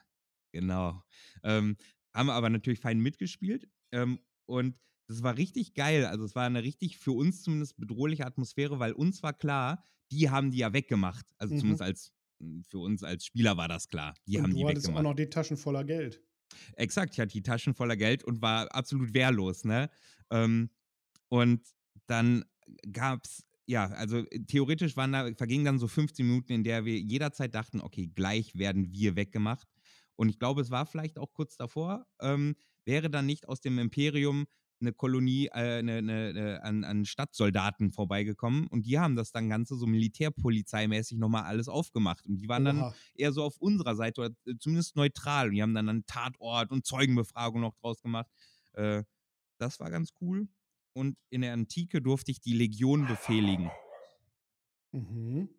genau. 0.52 1.04
Ähm, 1.44 1.78
haben 2.14 2.30
aber 2.30 2.50
natürlich 2.50 2.80
fein 2.80 3.00
mitgespielt. 3.00 3.70
Ähm, 3.92 4.20
und 4.46 4.76
das 5.08 5.22
war 5.24 5.38
richtig 5.38 5.76
geil. 5.76 6.06
Also 6.06 6.26
es 6.26 6.36
war 6.36 6.46
eine 6.46 6.64
richtig 6.64 6.98
für 6.98 7.12
uns 7.12 7.44
zumindest 7.44 7.78
bedrohliche 7.78 8.26
Atmosphäre, 8.26 8.80
weil 8.80 8.94
uns 8.94 9.22
war 9.24 9.34
klar, 9.34 9.84
die 10.12 10.30
haben 10.30 10.52
die 10.52 10.58
ja 10.58 10.74
weggemacht. 10.74 11.26
Also 11.38 11.54
Mhm. 11.54 11.60
zumindest 11.60 11.82
als 11.84 12.12
für 12.68 12.80
uns 12.80 13.04
als 13.04 13.26
Spieler 13.26 13.56
war 13.58 13.68
das 13.68 13.88
klar. 13.88 14.14
Die 14.28 14.38
und 14.38 14.44
haben 14.44 14.52
du 14.52 14.58
die 14.58 14.66
hattest 14.66 14.90
auch 14.90 14.90
weggemacht. 14.94 15.04
noch 15.04 15.14
die 15.14 15.30
Taschen 15.30 15.58
voller 15.58 15.84
Geld. 15.84 16.22
Exakt, 16.76 17.14
ich 17.14 17.20
hatte 17.20 17.34
die 17.34 17.42
Taschen 17.44 17.74
voller 17.74 17.98
Geld 17.98 18.24
und 18.24 18.42
war 18.42 18.74
absolut 18.74 19.14
wehrlos, 19.14 19.64
ne? 19.64 19.90
Ähm, 20.30 20.70
und 21.30 21.62
dann 22.08 22.46
gab's, 22.92 23.44
ja, 23.66 23.88
also 23.88 24.20
äh, 24.20 24.40
theoretisch 24.46 24.96
waren 24.98 25.12
da, 25.12 25.32
vergingen 25.36 25.66
dann 25.66 25.80
so 25.80 25.88
15 25.88 26.26
Minuten, 26.26 26.54
in 26.54 26.64
der 26.64 26.86
wir 26.86 27.00
jederzeit 27.00 27.54
dachten, 27.54 27.82
okay, 27.82 28.08
gleich 28.08 28.56
werden 28.56 28.92
wir 28.92 29.16
weggemacht. 29.16 29.68
Und 30.16 30.30
ich 30.30 30.40
glaube, 30.40 30.62
es 30.62 30.72
war 30.72 30.86
vielleicht 30.86 31.18
auch 31.18 31.34
kurz 31.34 31.58
davor, 31.58 32.06
ähm, 32.22 32.56
wäre 32.86 33.10
dann 33.10 33.26
nicht 33.26 33.50
aus 33.50 33.62
dem 33.62 33.80
Imperium 33.80 34.46
eine 34.82 34.94
Kolonie 34.94 35.48
äh, 35.48 35.80
eine, 35.80 35.98
eine, 35.98 36.30
eine, 36.30 36.64
an, 36.64 36.84
an 36.84 37.06
Stadtsoldaten 37.06 37.92
vorbeigekommen 37.92 38.68
und 38.68 38.86
die 38.86 39.00
haben 39.00 39.16
das 39.16 39.32
dann 39.32 39.50
Ganze 39.50 39.76
so 39.76 39.88
militärpolizeimäßig 39.88 41.18
nochmal 41.18 41.44
alles 41.44 41.68
aufgemacht. 41.70 42.26
Und 42.28 42.38
die 42.38 42.48
waren 42.50 42.66
dann 42.66 42.80
Oha. 42.80 42.96
eher 43.16 43.32
so 43.32 43.44
auf 43.44 43.58
unserer 43.58 43.96
Seite 43.96 44.22
oder 44.22 44.36
äh, 44.46 44.58
zumindest 44.60 44.96
neutral. 44.96 45.48
Und 45.48 45.56
die 45.56 45.62
haben 45.62 45.74
dann 45.74 45.90
einen 45.90 46.06
Tatort 46.06 46.72
und 46.72 46.86
Zeugenbefragung 46.86 47.62
noch 47.62 47.76
draus 47.76 48.02
gemacht. 48.02 48.30
Äh, 48.74 49.04
das 49.58 49.80
war 49.80 49.90
ganz 49.90 50.12
cool. 50.22 50.48
Und 50.94 51.18
in 51.30 51.42
der 51.42 51.54
Antike 51.54 52.02
durfte 52.02 52.32
ich 52.32 52.40
die 52.40 52.54
Legion 52.54 53.06
befehligen. 53.08 53.70
Mhm. 54.92 55.50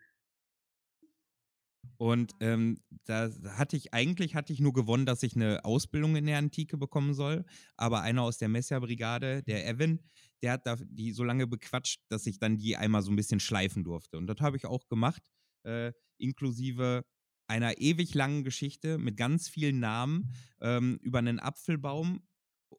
Und 1.99 2.33
ähm, 2.41 2.81
da 3.05 3.31
hatte 3.57 3.77
ich, 3.77 3.95
eigentlich 3.95 4.35
hatte 4.35 4.53
ich 4.53 4.61
nur 4.61 4.73
gewonnen, 4.73 5.07
dass 5.07 5.23
ich 5.23 5.35
eine 5.35 5.65
Ausbildung 5.65 6.17
in 6.17 6.27
der 6.27 6.39
Antike 6.39 6.77
bekommen 6.77 7.15
soll. 7.15 7.45
Aber 7.77 8.03
einer 8.03 8.23
aus 8.23 8.39
der 8.39 8.49
Messia-Brigade, 8.49 9.43
der 9.43 9.67
Evan, 9.67 10.01
der 10.43 10.53
hat 10.53 10.67
da 10.67 10.77
die 10.77 11.13
so 11.13 11.25
lange 11.25 11.47
bequatscht, 11.47 12.03
dass 12.09 12.27
ich 12.27 12.39
dann 12.39 12.59
die 12.59 12.77
einmal 12.77 13.03
so 13.03 13.11
ein 13.11 13.17
bisschen 13.17 13.41
schleifen 13.41 13.85
durfte. 13.85 14.19
Und 14.19 14.27
das 14.27 14.41
habe 14.41 14.57
ich 14.57 14.67
auch 14.67 14.89
gemacht, 14.89 15.23
äh, 15.65 15.93
inklusive 16.19 17.05
einer 17.49 17.79
ewig 17.79 18.15
langen 18.15 18.45
Geschichte 18.45 18.99
mit 18.99 19.17
ganz 19.17 19.49
vielen 19.49 19.79
Namen 19.79 20.33
ähm, 20.61 20.99
über 21.01 21.19
einen 21.19 21.39
Apfelbaum, 21.39 22.21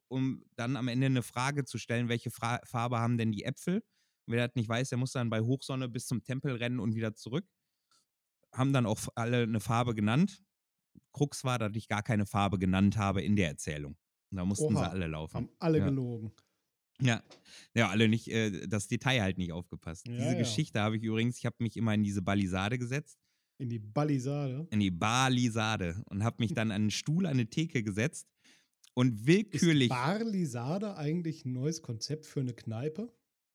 um 0.08 0.44
dann 0.56 0.76
am 0.76 0.88
Ende 0.88 1.06
eine 1.06 1.22
Frage 1.22 1.64
zu 1.64 1.78
stellen, 1.78 2.08
welche 2.08 2.30
Fra 2.30 2.60
Farbe 2.64 2.98
haben 2.98 3.18
denn 3.18 3.32
die 3.32 3.44
Äpfel? 3.44 3.76
Und 4.26 4.34
wer 4.34 4.46
das 4.46 4.54
nicht 4.56 4.68
weiß, 4.68 4.90
der 4.90 4.98
muss 4.98 5.12
dann 5.12 5.30
bei 5.30 5.40
Hochsonne 5.40 5.88
bis 5.88 6.06
zum 6.06 6.22
Tempel 6.22 6.54
rennen 6.56 6.80
und 6.80 6.94
wieder 6.94 7.14
zurück 7.14 7.46
haben 8.54 8.72
dann 8.72 8.86
auch 8.86 9.00
alle 9.14 9.42
eine 9.42 9.60
Farbe 9.60 9.94
genannt. 9.94 10.42
Krux 11.12 11.44
war, 11.44 11.58
dass 11.58 11.74
ich 11.74 11.88
gar 11.88 12.02
keine 12.02 12.26
Farbe 12.26 12.58
genannt 12.58 12.96
habe 12.96 13.22
in 13.22 13.36
der 13.36 13.48
Erzählung. 13.48 13.96
Und 14.30 14.36
da 14.36 14.44
mussten 14.44 14.74
Oha, 14.76 14.84
sie 14.84 14.90
alle 14.90 15.06
laufen. 15.06 15.34
Haben 15.34 15.48
alle 15.58 15.78
Ja. 15.78 15.84
gelogen. 15.86 16.32
Ja, 17.00 17.22
ja, 17.74 17.88
alle 17.90 18.08
nicht, 18.08 18.28
äh, 18.28 18.66
das 18.66 18.88
Detail 18.88 19.22
halt 19.22 19.38
nicht 19.38 19.52
aufgepasst. 19.52 20.06
Ja, 20.06 20.14
diese 20.14 20.32
ja. 20.32 20.38
Geschichte 20.38 20.80
habe 20.80 20.96
ich 20.96 21.02
übrigens, 21.04 21.38
ich 21.38 21.46
habe 21.46 21.56
mich 21.60 21.76
immer 21.76 21.94
in 21.94 22.02
diese 22.02 22.22
Balisade 22.22 22.76
gesetzt, 22.78 23.18
In 23.58 23.68
die 23.68 23.78
Balisade. 23.78 24.66
in 24.70 24.80
die 24.80 24.90
Balisade 24.90 26.02
und 26.06 26.24
habe 26.24 26.36
mich 26.40 26.54
dann 26.54 26.72
an 26.72 26.82
einen 26.82 26.90
Stuhl, 26.90 27.26
an 27.26 27.34
eine 27.34 27.46
Theke 27.48 27.84
gesetzt 27.84 28.26
und 28.98 29.20
Ist 29.20 29.26
willkürlich, 29.28 29.88
Barlisade 29.88 30.96
eigentlich 30.96 31.44
ein 31.44 31.52
neues 31.52 31.82
Konzept 31.82 32.26
für 32.26 32.40
eine 32.40 32.52
Kneipe? 32.52 33.14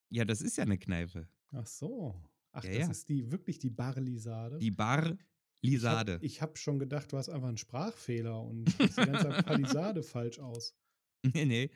ja, 0.09 0.23
das 0.23 0.41
ist 0.41 0.57
ja 0.57 0.63
eine 0.63 0.77
Kneipe, 0.77 1.27
Ach 1.51 1.67
so. 1.67 2.15
Ach, 2.53 2.63
Ja, 2.63 2.69
das 2.69 2.79
ja. 2.79 2.91
ist 2.91 3.09
die 3.09 3.29
wirklich 3.29 3.59
die 3.59 3.69
Barlisade. 3.69 4.57
die 4.57 4.71
Barlisade. 4.71 6.19
Ich 6.21 6.41
habe 6.41 6.51
hab 6.51 6.57
schon 6.57 6.79
gedacht, 6.79 7.11
du 7.11 7.17
hast 7.17 7.27
einfach 7.27 7.49
einen 7.49 7.57
Sprachfehler 7.57 8.41
und 8.41 8.69
sprichst 8.71 8.97
die 8.97 9.05
ganze 9.05 9.43
Palisade 9.43 10.01
falsch 10.01 10.39
aus. 10.39 10.75
Nee, 11.23 11.45
nee. 11.45 11.69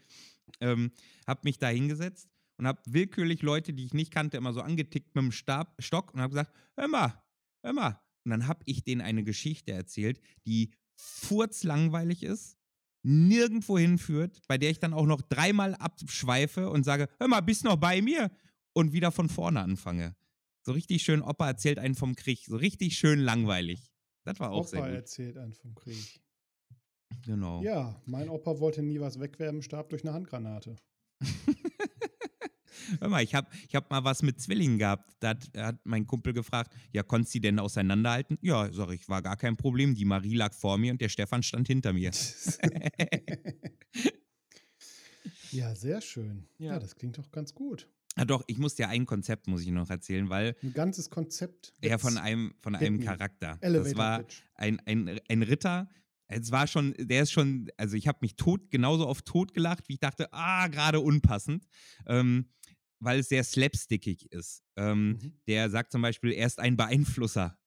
Ähm, 0.61 0.91
hab 1.26 1.43
mich 1.43 1.57
da 1.57 1.68
hingesetzt 1.68 2.30
und 2.57 2.68
hab 2.68 2.82
willkürlich 2.86 3.41
Leute, 3.41 3.74
die 3.74 3.86
ich 3.86 3.93
nicht 3.93 4.11
kannte, 4.11 4.38
immer 4.38 4.53
so 4.53 4.61
angetickt 4.61 5.13
mit 5.13 5.24
dem 5.24 5.32
Stab, 5.34 5.76
Stock 5.80 6.13
und 6.13 6.22
hab 6.22 6.32
gesagt, 6.32 6.53
hör 6.78 6.88
mal, 6.88 7.22
hör 7.63 7.74
mal. 7.74 8.01
Und 8.24 8.32
dann 8.32 8.47
hab 8.47 8.61
ich 8.65 8.86
denen 8.86 9.01
eine 9.01 9.26
Geschichte 9.26 9.74
erzählt, 9.74 10.22
die 10.45 10.72
furzlangweilig 10.95 12.24
ist, 12.24 12.57
nirgendwo 13.08 13.78
hinführt, 13.78 14.41
bei 14.47 14.58
der 14.58 14.70
ich 14.70 14.80
dann 14.80 14.93
auch 14.93 15.05
noch 15.05 15.22
dreimal 15.22 15.76
abschweife 15.76 16.70
und 16.70 16.84
sage, 16.84 17.08
hör 17.20 17.28
mal, 17.30 17.39
bist 17.39 17.64
noch 17.64 17.78
bei 17.78 18.01
mir? 18.01 18.30
Und 18.74 18.91
wieder 18.91 19.12
von 19.12 19.30
vorne 19.30 19.62
anfange. 19.62 20.16
So 20.62 20.74
richtig 20.74 21.01
schön, 21.03 21.22
Opa 21.22 21.47
erzählt 21.47 21.80
einen 21.80 21.95
vom 21.95 22.16
Krieg. 22.16 22.45
So 22.45 22.58
richtig 22.58 22.97
schön 22.97 23.20
langweilig. 23.20 23.91
Das 24.26 24.39
war 24.39 24.51
auch 24.51 24.60
Opa 24.60 24.68
sehr 24.68 24.82
gut. 24.82 24.89
erzählt 24.89 25.38
einen 25.38 25.53
vom 25.53 25.74
Krieg. 25.74 26.22
Genau. 27.26 27.64
Ja, 27.64 27.99
mein 28.05 28.28
Opa 28.28 28.60
wollte 28.60 28.84
nie 28.84 28.99
was 28.99 29.20
wegwerfen, 29.20 29.62
starb 29.62 29.89
durch 29.89 30.03
eine 30.03 30.14
Handgranate. 30.14 30.76
Hör 33.00 33.10
mal, 33.10 33.24
ich 33.24 33.36
habe 33.36 33.48
ich 33.68 33.76
hab 33.76 33.89
mal 33.89 34.04
was 34.04 34.22
mit 34.24 34.39
Zwillingen 34.39 34.78
gehabt. 34.80 35.16
Da 35.20 35.30
hat, 35.30 35.50
hat 35.56 35.80
mein 35.84 36.06
Kumpel 36.08 36.34
gefragt, 36.34 36.76
ja, 36.91 37.04
konntest 37.04 37.34
du 37.36 37.38
die 37.39 37.41
denn 37.41 37.60
auseinanderhalten? 37.60 38.38
Ja, 38.41 38.72
sag 38.72 38.91
ich, 38.91 39.08
war 39.10 39.22
gar 39.22 39.38
kein 39.38 39.58
Problem. 39.58 39.95
Die 39.95 40.06
Marie 40.06 40.36
lag 40.36 40.54
vor 40.54 40.78
mir 40.78 40.91
und 40.91 41.02
der 41.02 41.10
Stefan 41.10 41.43
stand 41.43 41.68
hinter 41.68 41.93
mir. 41.93 42.12
ja, 45.52 45.76
sehr 45.76 46.02
schön. 46.02 46.48
Ja. 46.58 46.74
Ja. 46.74 46.80
das 46.80 46.95
klingt 46.95 47.18
doch 47.18 47.32
ganz 47.32 47.54
gut. 47.54 47.88
Ja, 48.18 48.26
doch, 48.26 48.43
ich 48.48 48.58
muss 48.58 48.74
dir 48.74 48.89
ein 48.89 49.06
Konzept, 49.06 49.48
muss 49.48 49.62
ich 49.62 49.70
noch 49.70 49.89
erzählen, 49.89 50.28
weil 50.30 50.56
Ein 50.64 50.74
ganzes 50.74 51.10
Konzept. 51.10 51.74
Jetzt 51.82 52.02
von 52.02 52.18
einem, 52.18 52.56
von 52.62 52.76
einem. 52.76 53.00
Charakter. 53.00 53.60
Elevator 53.62 53.84
das 53.84 53.98
war 53.98 54.26
ein, 54.56 54.80
ein, 54.86 55.20
ein 55.30 55.43
Ritter. 55.43 55.88
Es 56.28 56.52
war 56.52 56.68
schon, 56.68 56.93
der 56.98 57.24
ist 57.24 57.32
schon, 57.32 57.70
also 57.78 57.95
ich 57.95 58.08
habe 58.08 58.18
mich 58.22 58.36
tot, 58.36 58.70
genauso 58.70 59.08
oft 59.08 59.26
tot 59.26 59.54
gelacht, 59.54 59.88
wie 59.88 59.93
ich 59.93 60.00
dachte, 60.00 60.28
ah, 60.34 60.68
gerade 60.68 61.00
unpassend, 61.00 61.66
ähm, 62.06 62.48
weil 63.00 63.20
es 63.20 63.30
sehr 63.30 63.43
slapstickig 63.43 64.32
ist. 64.32 64.64
Ähm, 64.76 65.20
Mhm. 65.22 65.34
Der 65.48 65.70
sagt 65.70 65.91
zum 65.91 66.02
Beispiel, 66.02 66.32
er 66.32 66.48
ist 66.48 66.60
ein 66.60 66.78
Beeinflusser. 66.78 67.58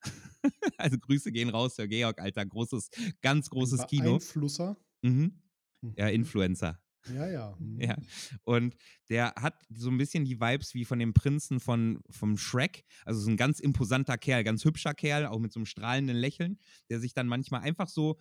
also 0.78 0.98
Grüße 0.98 1.32
gehen 1.32 1.50
raus, 1.50 1.76
Sir 1.76 1.88
Georg, 1.88 2.20
Alter, 2.20 2.44
großes, 2.46 2.90
ganz 3.20 3.50
großes 3.50 3.80
Ein 3.80 3.86
Kino. 3.86 4.04
Beeinflusser. 4.04 4.76
Mhm. 5.02 5.40
Mhm. 5.82 5.94
Ja, 5.96 6.08
Influencer. 6.08 6.80
Ja, 7.14 7.28
ja. 7.30 7.56
mhm. 7.60 7.80
Ja. 7.80 7.96
Und 8.42 8.76
der 9.08 9.32
hat 9.36 9.62
so 9.70 9.90
ein 9.90 9.98
bisschen 9.98 10.24
die 10.24 10.40
Vibes 10.40 10.74
wie 10.74 10.84
von 10.84 10.98
dem 10.98 11.14
Prinzen 11.14 11.60
von, 11.60 12.00
vom 12.10 12.36
Shrek. 12.36 12.84
Also 13.04 13.20
so 13.20 13.30
ein 13.30 13.36
ganz 13.36 13.60
imposanter 13.60 14.18
Kerl, 14.18 14.44
ganz 14.44 14.64
hübscher 14.64 14.94
Kerl, 14.94 15.26
auch 15.26 15.38
mit 15.38 15.52
so 15.52 15.60
einem 15.60 15.66
strahlenden 15.66 16.16
Lächeln, 16.16 16.58
der 16.90 17.00
sich 17.00 17.14
dann 17.14 17.26
manchmal 17.26 17.62
einfach 17.62 17.88
so 17.88 18.18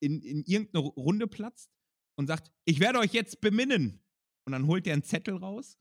in, 0.00 0.20
in 0.22 0.42
irgendeine 0.44 0.84
Runde 0.84 1.26
platzt 1.26 1.70
und 2.16 2.26
sagt, 2.26 2.50
ich 2.64 2.80
werde 2.80 2.98
euch 2.98 3.12
jetzt 3.12 3.40
beminnen. 3.40 4.02
Und 4.44 4.52
dann 4.52 4.66
holt 4.66 4.86
er 4.86 4.94
einen 4.94 5.02
Zettel 5.02 5.36
raus. 5.36 5.78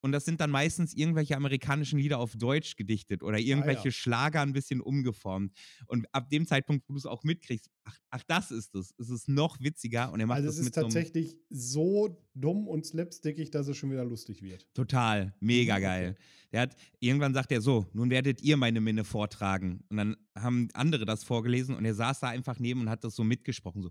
Und 0.00 0.12
das 0.12 0.24
sind 0.24 0.40
dann 0.40 0.50
meistens 0.50 0.94
irgendwelche 0.94 1.36
amerikanischen 1.36 1.98
Lieder 1.98 2.18
auf 2.18 2.36
Deutsch 2.36 2.76
gedichtet 2.76 3.22
oder 3.22 3.38
irgendwelche 3.38 3.92
Schlager 3.92 4.40
ein 4.40 4.52
bisschen 4.52 4.80
umgeformt. 4.80 5.52
Und 5.86 6.06
ab 6.12 6.30
dem 6.30 6.46
Zeitpunkt, 6.46 6.88
wo 6.88 6.94
du 6.94 6.98
es 6.98 7.06
auch 7.06 7.22
mitkriegst, 7.22 7.70
ach, 7.84 7.98
ach, 8.10 8.22
das 8.26 8.50
ist 8.50 8.74
es. 8.74 8.94
Es 8.98 9.10
ist 9.10 9.28
noch 9.28 9.60
witziger 9.60 10.12
und 10.12 10.20
er 10.20 10.26
macht 10.26 10.36
Also 10.36 10.48
das 10.48 10.54
es 10.56 10.60
ist 10.60 10.64
mit 10.66 10.74
so 10.74 10.80
einem 10.80 10.90
tatsächlich 10.90 11.36
so 11.50 12.18
dumm 12.34 12.66
und 12.68 12.86
slapstickig, 12.86 13.50
dass 13.50 13.68
es 13.68 13.76
schon 13.76 13.90
wieder 13.90 14.04
lustig 14.04 14.42
wird. 14.42 14.66
Total, 14.74 15.34
mega 15.40 15.78
Mhm, 15.78 15.82
geil. 15.82 16.16
Der 16.52 16.62
hat, 16.62 16.76
irgendwann 16.98 17.34
sagt 17.34 17.52
er 17.52 17.60
so, 17.60 17.86
nun 17.92 18.10
werdet 18.10 18.42
ihr 18.42 18.56
meine 18.56 18.80
Minne 18.80 19.04
vortragen. 19.04 19.84
Und 19.88 19.96
dann 19.96 20.16
haben 20.36 20.68
andere 20.72 21.04
das 21.04 21.24
vorgelesen 21.24 21.74
und 21.76 21.84
er 21.84 21.94
saß 21.94 22.20
da 22.20 22.28
einfach 22.28 22.58
neben 22.58 22.80
und 22.80 22.90
hat 22.90 23.04
das 23.04 23.14
so 23.14 23.24
mitgesprochen. 23.24 23.82
So. 23.82 23.90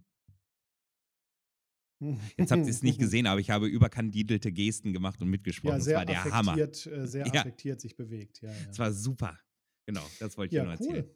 Jetzt 2.38 2.52
habt 2.52 2.64
ihr 2.66 2.70
es 2.70 2.82
nicht 2.84 2.98
gesehen, 3.00 3.28
aber 3.28 3.40
ich 3.40 3.50
habe 3.50 3.68
überkandidelte 3.68 4.52
Gesten 4.52 4.94
gemacht 4.94 5.22
und 5.22 5.30
mitgesprochen. 5.30 5.72
Ja, 5.74 5.78
das 5.78 5.86
sehr 5.86 5.98
war 5.98 6.06
der 6.06 6.24
Hammer. 6.26 6.52
affektiert, 6.54 6.88
äh, 6.98 7.08
sehr 7.08 7.26
Ja. 7.28 7.42
affektiert 7.42 7.82
sich 7.82 7.96
bewegt. 7.96 8.42
Ja, 8.42 8.50
ja. 8.52 8.66
Das 8.68 8.80
war 8.80 8.92
super. 8.94 9.38
Genau, 9.86 10.04
das 10.20 10.38
wollte 10.38 10.56
ich 10.56 10.58
ja 10.58 10.64
dir 10.64 10.70
nur 10.70 10.80
cool. 10.80 10.96
erzählen. 10.98 11.16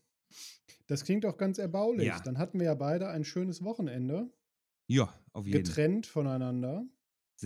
Das 0.88 1.03
klingt 1.05 1.25
auch 1.25 1.38
ganz 1.38 1.57
erbaulich. 1.59 2.07
Ja. 2.07 2.19
Dann 2.19 2.38
hatten 2.38 2.59
wir 2.59 2.65
ja 2.65 2.75
beide 2.75 3.07
ein 3.09 3.23
schönes 3.23 3.63
Wochenende, 3.63 4.34
Ja, 4.88 5.13
auf 5.31 5.45
jeden 5.45 5.63
Fall. 5.65 5.73
getrennt 5.75 6.05
voneinander. 6.07 6.86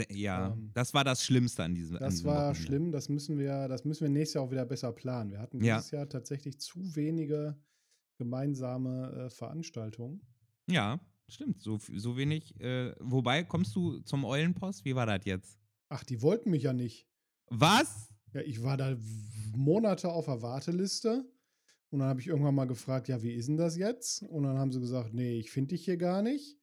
Ja, 0.09 0.53
Ähm, 0.53 0.71
das 0.73 0.93
war 0.93 1.03
das 1.03 1.23
Schlimmste 1.25 1.63
an 1.63 1.73
diesem 1.75 1.95
an 1.97 2.01
Das 2.03 2.13
diesem 2.15 2.27
war 2.27 2.49
Wochenende. 2.49 2.61
schlimm, 2.61 2.91
das 2.91 3.09
müssen 3.09 3.37
wir, 3.39 3.67
das 3.67 3.83
müssen 3.83 4.03
wir 4.03 4.09
nächstes 4.09 4.35
Jahr 4.35 4.43
auch 4.45 4.51
wieder 4.51 4.65
besser 4.65 4.91
planen. 4.93 5.31
Wir 5.31 5.39
hatten 5.39 5.61
Ja. 5.63 5.77
dieses 5.77 5.91
Jahr 5.91 6.07
tatsächlich 6.07 6.59
zu 6.59 6.95
wenige 6.95 7.57
gemeinsame 8.17 9.25
äh, 9.25 9.29
Veranstaltungen. 9.29 10.21
Ja, 10.69 10.99
stimmt. 11.29 11.61
So, 11.61 11.77
so 11.77 12.17
wenig. 12.17 12.59
Äh, 12.59 12.93
wobei, 12.99 13.43
kommst 13.43 13.75
du 13.75 13.99
zum 13.99 14.25
Eulenpost? 14.25 14.85
Wie 14.85 14.95
war 14.95 15.05
das 15.05 15.25
jetzt? 15.25 15.59
Ach, 15.89 16.03
die 16.03 16.21
wollten 16.21 16.49
mich 16.51 16.63
ja 16.63 16.73
nicht. 16.73 17.07
Was? 17.49 18.13
Ja, 18.33 18.41
ich 18.41 18.61
war 18.63 18.77
da 18.77 18.97
Monate 19.55 20.09
auf 20.09 20.25
der 20.25 20.41
Warteliste 20.41 21.25
und 21.89 21.99
dann 21.99 22.09
habe 22.09 22.19
ich 22.19 22.27
irgendwann 22.27 22.55
mal 22.55 22.65
gefragt, 22.65 23.07
ja, 23.07 23.21
wie 23.23 23.31
ist 23.31 23.47
denn 23.47 23.57
das 23.57 23.77
jetzt? 23.77 24.23
Und 24.23 24.43
dann 24.43 24.57
haben 24.57 24.71
sie 24.71 24.79
gesagt, 24.79 25.13
nee, 25.13 25.39
ich 25.39 25.51
finde 25.51 25.69
dich 25.69 25.85
hier 25.85 25.97
gar 25.97 26.21
nicht. 26.21 26.57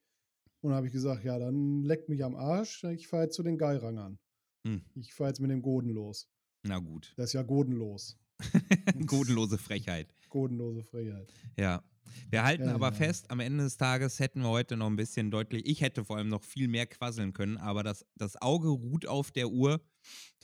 Und 0.60 0.70
dann 0.70 0.76
habe 0.76 0.86
ich 0.86 0.92
gesagt, 0.92 1.24
ja, 1.24 1.38
dann 1.38 1.82
leckt 1.82 2.08
mich 2.08 2.24
am 2.24 2.36
Arsch, 2.36 2.84
ich 2.84 3.08
fahre 3.08 3.24
jetzt 3.24 3.36
zu 3.36 3.42
den 3.42 3.58
Geirangern. 3.58 4.18
Hm. 4.66 4.84
Ich 4.94 5.14
fahre 5.14 5.30
jetzt 5.30 5.40
mit 5.40 5.50
dem 5.50 5.62
Goden 5.62 5.90
los. 5.90 6.28
Na 6.62 6.78
gut. 6.78 7.12
Das 7.16 7.26
ist 7.26 7.32
ja 7.34 7.42
godenlos. 7.42 8.18
Godenlose 9.06 9.58
Frechheit. 9.58 10.08
Godenlose 10.28 10.82
Freiheit. 10.82 11.32
Ja. 11.58 11.82
Wir 12.30 12.44
halten 12.44 12.66
Ja, 12.66 12.74
aber 12.74 12.88
ja. 12.88 12.92
fest, 12.92 13.30
am 13.30 13.40
Ende 13.40 13.64
des 13.64 13.76
Tages 13.76 14.18
hätten 14.20 14.42
wir 14.42 14.48
heute 14.48 14.76
noch 14.76 14.86
ein 14.86 14.96
bisschen 14.96 15.30
deutlich, 15.30 15.66
ich 15.66 15.80
hätte 15.80 16.04
vor 16.04 16.16
allem 16.16 16.28
noch 16.28 16.42
viel 16.44 16.68
mehr 16.68 16.86
quasseln 16.86 17.32
können, 17.32 17.56
aber 17.56 17.82
das, 17.82 18.04
das 18.16 18.40
Auge 18.40 18.68
ruht 18.68 19.06
auf 19.06 19.30
der 19.32 19.48
Uhr. 19.50 19.80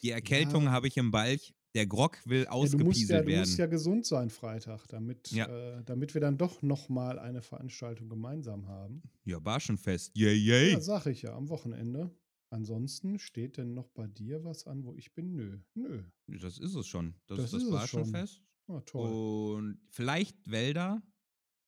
Die 0.02 0.10
Erkältung 0.10 0.64
Ja. 0.64 0.70
habe 0.72 0.88
ich 0.88 0.96
im 0.96 1.10
Balch. 1.10 1.54
Der 1.76 1.86
Grog 1.86 2.18
will 2.24 2.48
ausgepieselt 2.48 2.80
du 2.80 2.84
musst 3.14 3.28
werden. 3.28 3.56
ja 3.58 3.66
gesund 3.66 4.04
sein 4.04 4.30
Freitag, 4.30 4.88
damit, 4.88 5.32
äh, 5.32 5.84
damit 5.84 6.14
wir 6.14 6.20
dann 6.20 6.36
doch 6.36 6.62
nochmal 6.62 7.20
eine 7.20 7.42
Veranstaltung 7.42 8.08
gemeinsam 8.08 8.66
haben. 8.66 9.02
Ja, 9.24 9.44
war 9.44 9.60
schon 9.60 9.78
fest. 9.78 10.10
Yay, 10.14 10.34
yay. 10.34 10.72
Ja, 10.72 10.80
sag 10.80 11.06
ich 11.06 11.22
ja, 11.22 11.32
am 11.36 11.48
Wochenende. 11.48 12.10
Ansonsten 12.52 13.18
steht 13.20 13.56
denn 13.58 13.74
noch 13.74 13.88
bei 13.90 14.08
dir 14.08 14.42
was 14.44 14.66
an, 14.66 14.84
wo 14.84 14.94
ich 14.96 15.14
bin? 15.14 15.32
Nö, 15.34 15.58
nö. 15.74 16.02
Das 16.26 16.58
ist 16.58 16.74
es 16.74 16.86
schon. 16.86 17.14
Das, 17.26 17.38
Das 17.38 17.50
das, 17.52 17.70
war 17.70 17.86
schon 17.86 18.04
schon. 18.04 18.10
fest. 18.12 18.42
Ah, 18.66 18.80
toll. 18.80 19.56
Und 19.56 19.78
vielleicht 19.88 20.36
Wälder. 20.50 21.00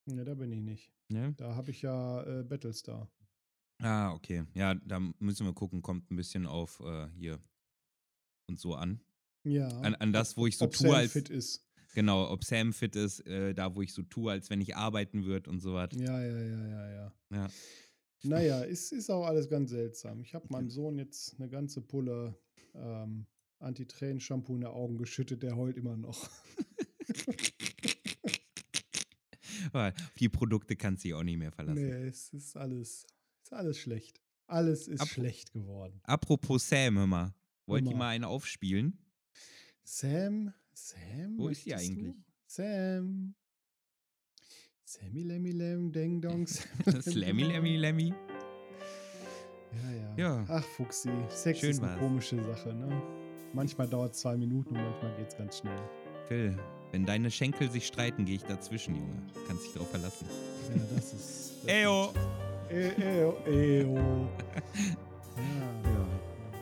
Ne, 0.06 0.24
da 0.24 0.34
bin 0.34 0.50
ich 0.50 0.60
nicht. 0.60 0.92
Ne? 1.08 1.34
Da 1.36 1.54
habe 1.54 1.70
ich 1.70 1.82
ja 1.82 2.22
äh, 2.24 2.42
Battlestar. 2.42 3.10
Ah, 3.78 4.12
okay. 4.12 4.44
Ja, 4.54 4.74
da 4.74 4.98
müssen 5.18 5.46
wir 5.46 5.52
gucken, 5.52 5.82
kommt 5.82 6.10
ein 6.10 6.16
bisschen 6.16 6.46
auf 6.46 6.80
äh, 6.80 7.08
hier 7.16 7.38
und 8.48 8.58
so 8.58 8.74
an. 8.74 9.00
Ja. 9.44 9.68
An, 9.68 9.94
an 9.96 10.12
das, 10.12 10.36
wo 10.36 10.46
ich 10.46 10.56
so 10.56 10.64
ob 10.66 10.72
tue, 10.72 10.88
Sam 10.88 10.94
als. 10.96 11.12
fit 11.12 11.28
ist. 11.30 11.68
Genau, 11.94 12.30
ob 12.30 12.44
Sam 12.44 12.72
fit 12.72 12.96
ist, 12.96 13.20
äh, 13.26 13.54
da 13.54 13.74
wo 13.74 13.82
ich 13.82 13.92
so 13.92 14.02
tue, 14.02 14.30
als 14.32 14.50
wenn 14.50 14.60
ich 14.60 14.76
arbeiten 14.76 15.24
würde 15.24 15.50
und 15.50 15.60
so 15.60 15.74
was. 15.74 15.90
Ja, 15.94 16.20
ja, 16.22 16.40
ja, 16.40 16.66
ja, 16.68 16.90
ja. 16.90 17.14
Ja. 17.30 17.48
Naja, 18.24 18.60
ist, 18.62 18.92
ist 18.92 19.10
auch 19.10 19.26
alles 19.26 19.48
ganz 19.48 19.70
seltsam. 19.70 20.22
Ich 20.22 20.34
habe 20.34 20.46
meinem 20.50 20.70
Sohn 20.70 20.98
jetzt 20.98 21.34
eine 21.38 21.48
ganze 21.48 21.80
Pulle 21.80 22.36
ähm, 22.74 23.26
Anti-Tränen-Shampoo 23.58 24.54
in 24.54 24.60
die 24.62 24.66
Augen 24.66 24.98
geschüttet, 24.98 25.42
der 25.42 25.56
heult 25.56 25.76
immer 25.76 25.96
noch. 25.96 26.28
Auf 29.72 29.92
die 30.18 30.28
Produkte 30.28 30.76
kannst 30.76 31.04
du 31.04 31.08
dich 31.08 31.14
auch 31.14 31.22
nicht 31.22 31.38
mehr 31.38 31.52
verlassen. 31.52 31.82
nee, 31.82 32.06
es 32.08 32.32
ist 32.32 32.56
alles, 32.56 33.06
ist 33.42 33.52
alles 33.52 33.78
schlecht. 33.78 34.20
Alles 34.46 34.88
ist 34.88 35.00
Ab- 35.00 35.08
schlecht 35.08 35.52
geworden. 35.52 36.00
Apropos 36.04 36.68
Sam, 36.68 36.98
hör 36.98 37.06
mal. 37.06 37.34
Wollt 37.66 37.84
ihr 37.84 37.92
mal. 37.92 37.98
mal 37.98 38.08
eine 38.08 38.28
aufspielen? 38.28 38.98
Sam, 39.84 40.52
Sam? 40.72 41.38
Wo 41.38 41.48
ist 41.48 41.64
die 41.64 41.70
möchtest 41.70 41.90
du? 41.90 41.94
eigentlich? 42.00 42.16
Sam. 42.46 43.34
Sammy 44.84 45.22
Lemmy 45.22 45.50
Lem, 45.52 45.92
Ding 45.92 46.20
Dong. 46.20 46.46
Slammy, 47.00 47.44
Lemmy, 47.44 47.76
Lemmy. 47.76 48.12
Ja, 49.72 49.90
ja. 49.90 50.36
Ja. 50.38 50.44
Ach, 50.48 50.64
Fuchsi. 50.76 51.10
Sex 51.30 51.60
Schön 51.60 51.70
ist 51.70 51.82
eine 51.82 51.92
war's. 51.92 52.00
komische 52.00 52.36
Sache, 52.44 52.74
ne? 52.74 53.00
Manchmal 53.54 53.88
dauert 53.88 54.14
es 54.14 54.20
zwei 54.20 54.36
Minuten 54.36 54.76
und 54.76 54.82
manchmal 54.82 55.14
geht's 55.16 55.36
ganz 55.36 55.58
schnell. 55.58 55.78
Phil, 56.28 56.58
wenn 56.90 57.06
deine 57.06 57.30
Schenkel 57.30 57.70
sich 57.70 57.86
streiten, 57.86 58.24
gehe 58.24 58.36
ich 58.36 58.44
dazwischen, 58.44 58.96
Junge. 58.96 59.22
Kannst 59.46 59.64
dich 59.66 59.72
drauf 59.74 59.90
verlassen. 59.90 60.26
Ja, 60.74 60.82
das 60.94 61.12
ist. 61.12 61.52
das 61.62 61.66
Eyo. 61.68 62.12
E- 62.70 62.88
Eo, 63.00 63.36
Eo. 63.46 63.96
Ja. 63.96 64.32
Ja. 65.84 66.06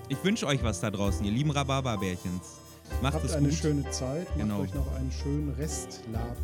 Ich 0.08 0.22
wünsche 0.22 0.46
euch 0.46 0.62
was 0.62 0.80
da 0.80 0.90
draußen, 0.92 1.24
ihr 1.24 1.32
lieben 1.32 1.50
Rhabarberbärchens. 1.50 2.58
Macht 3.02 3.14
Habt 3.14 3.24
es 3.24 3.32
eine 3.32 3.48
gut. 3.48 3.56
schöne 3.58 3.90
Zeit. 3.90 4.28
Macht 4.28 4.38
Genau. 4.38 4.60
euch 4.60 4.72
noch 4.74 4.94
einen 4.94 5.10
schönen 5.10 5.48
Restlab. 5.54 6.36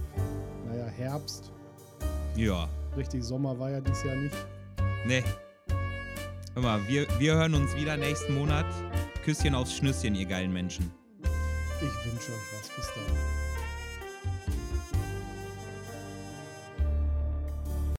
Naja, 0.67 0.87
Herbst. 0.87 1.53
Ja, 2.37 2.69
Richtig 2.97 3.25
Sommer 3.25 3.59
war 3.59 3.71
ja 3.71 3.81
dieses 3.81 4.05
Jahr 4.05 4.17
nicht. 4.17 4.35
ne. 5.07 5.23
Hör 6.55 6.63
mal, 6.63 6.89
wir, 6.89 7.07
wir 7.19 7.35
hören 7.35 7.55
uns 7.55 7.75
wieder 7.77 7.97
nächsten 7.97 8.35
Monat. 8.35 8.67
Küsschen 9.25 9.55
aufs 9.55 9.75
Schnüsschen, 9.75 10.15
ihr 10.15 10.25
geilen 10.27 10.53
Menschen. 10.53 10.91
Ich 11.23 12.13
wünsche 12.13 12.33
euch 12.33 12.53
was. 12.59 12.69
Bis 12.75 12.87
dann. 12.95 13.46